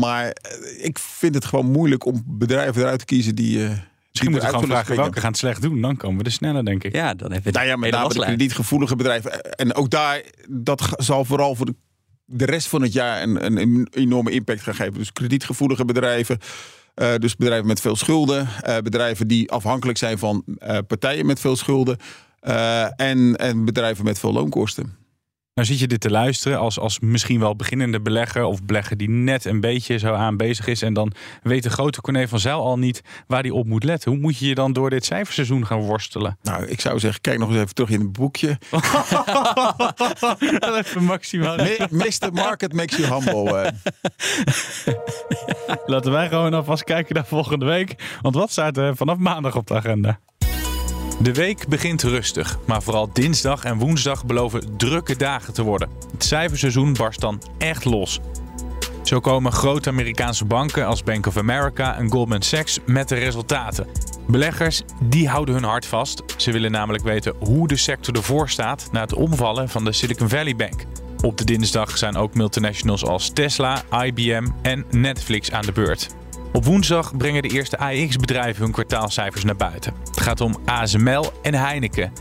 maar 0.00 0.24
eh, 0.30 0.84
ik 0.84 0.98
vind 0.98 1.34
het 1.34 1.44
gewoon 1.44 1.70
moeilijk 1.70 2.04
om 2.06 2.22
bedrijven 2.26 2.82
eruit 2.82 2.98
te 2.98 3.04
kiezen 3.04 3.34
die. 3.34 3.64
eh, 3.64 3.70
Misschien 4.10 4.30
moeten 4.30 4.50
we 4.50 4.54
gewoon 4.54 4.70
vragen 4.70 4.96
welke 4.96 5.20
gaan 5.20 5.34
slecht 5.34 5.62
doen. 5.62 5.80
Dan 5.80 5.96
komen 5.96 6.18
we 6.18 6.24
er 6.24 6.32
sneller, 6.32 6.64
denk 6.64 6.84
ik. 6.84 6.94
Ja, 6.94 7.14
dan 7.14 7.32
heb 7.32 7.44
je 7.44 7.50
Nou 7.50 7.66
ja, 7.66 7.76
met 7.76 7.90
name 7.90 8.14
de 8.14 8.20
kredietgevoelige 8.20 8.96
bedrijven. 8.96 9.40
En 9.56 9.74
ook 9.74 9.90
daar, 9.90 10.22
dat 10.48 10.88
zal 10.96 11.24
vooral 11.24 11.54
voor 11.54 11.66
de, 11.66 11.74
de 12.30 12.44
rest 12.44 12.68
van 12.68 12.82
het 12.82 12.92
jaar 12.92 13.22
een, 13.22 13.60
een, 13.60 13.88
enorme 13.90 14.30
impact 14.30 14.60
gaan 14.60 14.74
geven. 14.74 14.94
Dus 14.94 15.12
kredietgevoelige 15.12 15.84
bedrijven. 15.84 16.38
eh, 16.94 17.14
dus 17.14 17.36
bedrijven 17.36 17.66
met 17.66 17.80
veel 17.80 17.96
schulden. 17.96 18.48
eh, 18.62 18.78
bedrijven 18.78 19.28
die 19.28 19.50
afhankelijk 19.50 19.98
zijn 19.98 20.18
van 20.18 20.42
eh, 20.58 20.78
partijen 20.86 21.26
met 21.26 21.40
veel 21.40 21.56
schulden. 21.56 21.98
en, 22.96 23.36
en 23.36 23.64
bedrijven 23.64 24.04
met 24.04 24.18
veel 24.18 24.32
loonkosten. 24.32 24.97
Nou 25.58 25.70
zit 25.70 25.78
je 25.78 25.86
dit 25.86 26.00
te 26.00 26.10
luisteren 26.10 26.58
als, 26.58 26.78
als 26.78 27.00
misschien 27.00 27.40
wel 27.40 27.56
beginnende 27.56 28.00
belegger 28.00 28.44
of 28.44 28.62
belegger 28.62 28.96
die 28.96 29.10
net 29.10 29.44
een 29.44 29.60
beetje 29.60 29.98
zo 29.98 30.14
aan 30.14 30.36
bezig 30.36 30.66
is. 30.66 30.82
En 30.82 30.92
dan 30.92 31.12
weet 31.42 31.62
de 31.62 31.70
grote 31.70 32.00
Corné 32.00 32.28
van 32.28 32.38
Zijl 32.38 32.64
al 32.64 32.78
niet 32.78 33.02
waar 33.26 33.40
hij 33.40 33.50
op 33.50 33.66
moet 33.66 33.84
letten. 33.84 34.10
Hoe 34.10 34.20
moet 34.20 34.38
je 34.38 34.46
je 34.46 34.54
dan 34.54 34.72
door 34.72 34.90
dit 34.90 35.04
cijferseizoen 35.04 35.66
gaan 35.66 35.78
worstelen? 35.78 36.38
Nou, 36.42 36.66
ik 36.66 36.80
zou 36.80 36.98
zeggen, 36.98 37.20
kijk 37.20 37.38
nog 37.38 37.48
eens 37.48 37.58
even 37.58 37.74
terug 37.74 37.90
in 37.90 38.00
het 38.00 38.12
boekje. 38.12 38.58
even 40.78 41.04
maximaal. 41.04 41.56
Mr. 41.90 42.32
Market 42.32 42.72
makes 42.72 42.96
you 42.96 43.14
humble. 43.14 43.58
eh. 43.58 43.72
Laten 45.86 46.12
wij 46.12 46.28
gewoon 46.28 46.54
alvast 46.54 46.84
kijken 46.84 47.14
naar 47.14 47.26
volgende 47.26 47.64
week. 47.64 48.18
Want 48.22 48.34
wat 48.34 48.50
staat 48.50 48.76
er 48.76 48.96
vanaf 48.96 49.16
maandag 49.16 49.56
op 49.56 49.66
de 49.66 49.74
agenda? 49.74 50.18
De 51.20 51.32
week 51.32 51.68
begint 51.68 52.02
rustig, 52.02 52.58
maar 52.66 52.82
vooral 52.82 53.10
dinsdag 53.12 53.64
en 53.64 53.78
woensdag 53.78 54.26
beloven 54.26 54.76
drukke 54.76 55.16
dagen 55.16 55.52
te 55.52 55.62
worden. 55.62 55.88
Het 56.12 56.24
cijferseizoen 56.24 56.92
barst 56.92 57.20
dan 57.20 57.42
echt 57.58 57.84
los. 57.84 58.20
Zo 59.02 59.20
komen 59.20 59.52
grote 59.52 59.88
Amerikaanse 59.88 60.44
banken 60.44 60.86
als 60.86 61.02
Bank 61.02 61.26
of 61.26 61.36
America 61.36 61.96
en 61.96 62.10
Goldman 62.10 62.42
Sachs 62.42 62.78
met 62.86 63.08
de 63.08 63.14
resultaten. 63.14 63.86
Beleggers 64.26 64.82
die 65.02 65.28
houden 65.28 65.54
hun 65.54 65.64
hart 65.64 65.86
vast. 65.86 66.22
Ze 66.36 66.52
willen 66.52 66.70
namelijk 66.70 67.04
weten 67.04 67.34
hoe 67.38 67.68
de 67.68 67.76
sector 67.76 68.14
ervoor 68.14 68.48
staat 68.48 68.88
na 68.92 69.00
het 69.00 69.14
omvallen 69.14 69.68
van 69.68 69.84
de 69.84 69.92
Silicon 69.92 70.28
Valley 70.28 70.56
Bank. 70.56 70.84
Op 71.22 71.38
de 71.38 71.44
dinsdag 71.44 71.98
zijn 71.98 72.16
ook 72.16 72.34
multinationals 72.34 73.04
als 73.04 73.30
Tesla, 73.30 73.82
IBM 74.04 74.46
en 74.62 74.84
Netflix 74.90 75.50
aan 75.50 75.64
de 75.64 75.72
beurt. 75.72 76.08
Op 76.52 76.64
woensdag 76.64 77.16
brengen 77.16 77.42
de 77.42 77.48
eerste 77.48 77.78
AX-bedrijven 77.78 78.62
hun 78.62 78.72
kwartaalcijfers 78.72 79.44
naar 79.44 79.56
buiten. 79.56 79.97
Het 80.18 80.26
gaat 80.26 80.40
om 80.40 80.56
ASML 80.64 81.32
en 81.42 81.54
Heineken. 81.54 82.12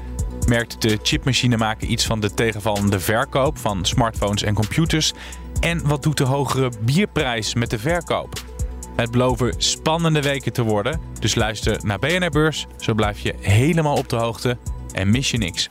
Merkt 0.48 0.82
de 0.82 1.00
chipmachinemaker 1.02 1.88
iets 1.88 2.06
van 2.06 2.20
de 2.20 2.34
tegenvallende 2.34 3.00
verkoop 3.00 3.58
van 3.58 3.86
smartphones 3.86 4.44
en 4.44 4.54
computers? 4.54 5.14
En 5.60 5.88
wat 5.88 6.04
doet 6.04 6.18
de 6.18 6.24
hogere 6.24 6.72
bierprijs 6.82 7.54
met 7.54 7.70
de 7.70 7.80
verkoop? 7.80 8.44
Het 8.96 9.12
beloven 9.12 9.54
spannende 9.58 10.22
weken 10.22 10.54
te 10.54 10.64
worden, 10.64 11.02
dus 11.20 11.36
luister 11.36 11.80
naar 11.86 12.00
BNR 12.00 12.30
Beurs. 12.30 12.66
Zo 12.78 12.94
blijf 12.94 13.20
je 13.20 13.34
helemaal 13.40 13.98
op 13.98 14.10
de 14.10 14.16
hoogte 14.16 14.58
en 14.94 15.10
mis 15.10 15.32
je 15.32 15.38
niks. 15.38 15.70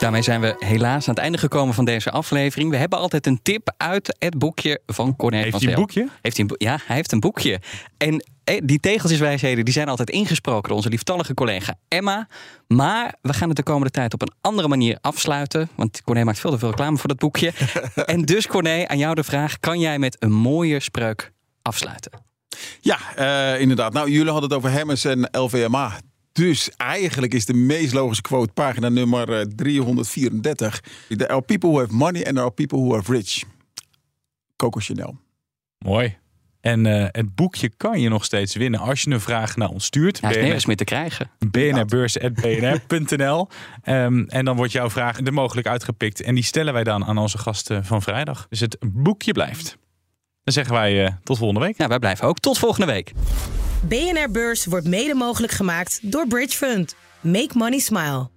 Daarmee 0.00 0.22
zijn 0.22 0.40
we 0.40 0.54
helaas 0.58 1.08
aan 1.08 1.14
het 1.14 1.22
einde 1.22 1.38
gekomen 1.38 1.74
van 1.74 1.84
deze 1.84 2.10
aflevering. 2.10 2.70
We 2.70 2.76
hebben 2.76 2.98
altijd 2.98 3.26
een 3.26 3.42
tip 3.42 3.72
uit 3.76 4.16
het 4.18 4.38
boekje 4.38 4.80
van 4.86 5.16
Corné 5.16 5.36
Heeft 5.36 5.50
van 5.50 5.60
hij 5.60 5.70
een 5.72 5.78
boekje? 5.78 6.08
Heeft 6.22 6.36
hij 6.36 6.44
een 6.44 6.46
boek- 6.46 6.62
ja, 6.62 6.78
hij 6.86 6.96
heeft 6.96 7.12
een 7.12 7.20
boekje. 7.20 7.60
En 7.96 8.24
eh, 8.44 8.60
die 8.64 8.80
tegeltjeswijsheden 8.80 9.64
die 9.64 9.74
zijn 9.74 9.88
altijd 9.88 10.10
ingesproken 10.10 10.68
door 10.68 10.76
onze 10.76 10.88
lieftallige 10.88 11.34
collega 11.34 11.74
Emma. 11.88 12.28
Maar 12.66 13.14
we 13.22 13.32
gaan 13.32 13.48
het 13.48 13.56
de 13.56 13.62
komende 13.62 13.90
tijd 13.90 14.14
op 14.14 14.22
een 14.22 14.32
andere 14.40 14.68
manier 14.68 14.98
afsluiten. 15.00 15.68
Want 15.74 16.02
Corné 16.02 16.24
maakt 16.24 16.38
veel 16.38 16.50
te 16.50 16.58
veel 16.58 16.70
reclame 16.70 16.96
voor 16.96 17.08
dat 17.08 17.18
boekje. 17.18 17.52
en 17.94 18.22
dus 18.22 18.46
Corné, 18.46 18.88
aan 18.88 18.98
jou 18.98 19.14
de 19.14 19.24
vraag. 19.24 19.58
Kan 19.58 19.80
jij 19.80 19.98
met 19.98 20.16
een 20.18 20.32
mooie 20.32 20.80
spreuk 20.80 21.32
afsluiten? 21.62 22.12
Ja, 22.80 22.98
eh, 23.16 23.60
inderdaad. 23.60 23.92
Nou, 23.92 24.10
jullie 24.10 24.32
hadden 24.32 24.48
het 24.50 24.58
over 24.58 24.70
Hermes 24.70 25.04
en 25.04 25.28
LVMA. 25.32 25.92
Dus 26.32 26.70
eigenlijk 26.76 27.34
is 27.34 27.46
de 27.46 27.54
meest 27.54 27.92
logische 27.92 28.22
quote 28.22 28.52
pagina 28.52 28.88
nummer 28.88 29.38
eh, 29.38 29.46
334. 29.56 30.82
There 31.08 31.28
are 31.28 31.40
people 31.42 31.68
who 31.68 31.78
have 31.78 31.94
money 31.94 32.24
and 32.24 32.34
there 32.34 32.40
are 32.40 32.50
people 32.50 32.78
who 32.78 32.94
are 32.94 33.02
rich. 33.06 33.42
Coco 34.56 34.80
Chanel. 34.80 35.18
Mooi. 35.78 36.18
En 36.60 36.86
eh, 36.86 37.06
het 37.10 37.34
boekje 37.34 37.70
kan 37.76 38.00
je 38.00 38.08
nog 38.08 38.24
steeds 38.24 38.54
winnen 38.54 38.80
als 38.80 39.02
je 39.02 39.10
een 39.10 39.20
vraag 39.20 39.56
naar 39.56 39.68
ons 39.68 39.84
stuurt. 39.84 40.20
Hij 40.20 40.30
is 40.30 40.36
nergens 40.36 40.66
meer 40.66 40.76
te 40.76 40.84
krijgen. 40.84 41.30
bnrbeurs.bnr.nl 41.50 43.48
Ehm, 43.82 44.24
En 44.28 44.44
dan 44.44 44.56
wordt 44.56 44.72
jouw 44.72 44.90
vraag 44.90 45.18
er 45.20 45.32
mogelijk 45.32 45.66
uitgepikt. 45.66 46.20
En 46.22 46.34
die 46.34 46.44
stellen 46.44 46.72
wij 46.72 46.84
dan 46.84 47.04
aan 47.04 47.18
onze 47.18 47.38
gasten 47.38 47.84
van 47.84 48.02
vrijdag. 48.02 48.46
Dus 48.48 48.60
het 48.60 48.76
boekje 48.80 49.32
blijft. 49.32 49.78
Dan 50.44 50.54
zeggen 50.54 50.74
wij 50.74 51.04
eh, 51.04 51.12
tot 51.22 51.38
volgende 51.38 51.66
week. 51.66 51.78
Ja, 51.78 51.88
wij 51.88 51.98
blijven 51.98 52.26
ook. 52.26 52.38
Tot 52.38 52.58
volgende 52.58 52.92
week. 52.92 53.12
BNR 53.88 54.30
Beurs 54.30 54.66
wordt 54.66 54.86
mede 54.86 55.14
mogelijk 55.14 55.52
gemaakt 55.52 55.98
door 56.02 56.26
Bridge 56.26 56.56
Fund. 56.56 56.94
Make 57.20 57.50
money 57.52 57.78
smile. 57.78 58.30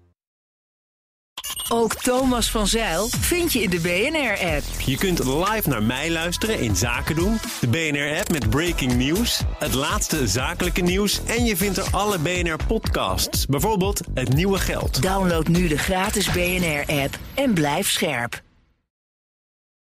Ook 1.69 1.95
Thomas 1.95 2.51
van 2.51 2.67
Zeil 2.67 3.08
vind 3.08 3.53
je 3.53 3.62
in 3.62 3.69
de 3.69 3.79
BNR-app. 3.79 4.63
Je 4.86 4.97
kunt 4.97 5.19
live 5.25 5.69
naar 5.69 5.84
mij 5.84 6.12
luisteren 6.12 6.60
in 6.60 6.75
Zaken 6.75 7.15
doen, 7.15 7.38
de 7.62 7.67
BNR-app 7.67 8.32
met 8.32 8.49
breaking 8.49 8.93
news, 8.93 9.41
het 9.60 9.73
laatste 9.73 10.27
zakelijke 10.27 10.82
nieuws 10.82 11.21
en 11.25 11.45
je 11.45 11.58
vindt 11.58 11.77
er 11.77 11.88
alle 11.91 12.19
BNR-podcasts, 12.19 13.45
bijvoorbeeld 13.45 14.01
Het 14.13 14.34
Nieuwe 14.34 14.58
Geld. 14.58 15.01
Download 15.01 15.47
nu 15.47 15.67
de 15.67 15.77
gratis 15.77 16.32
BNR-app 16.32 17.19
en 17.34 17.53
blijf 17.53 17.89
scherp. 17.89 18.41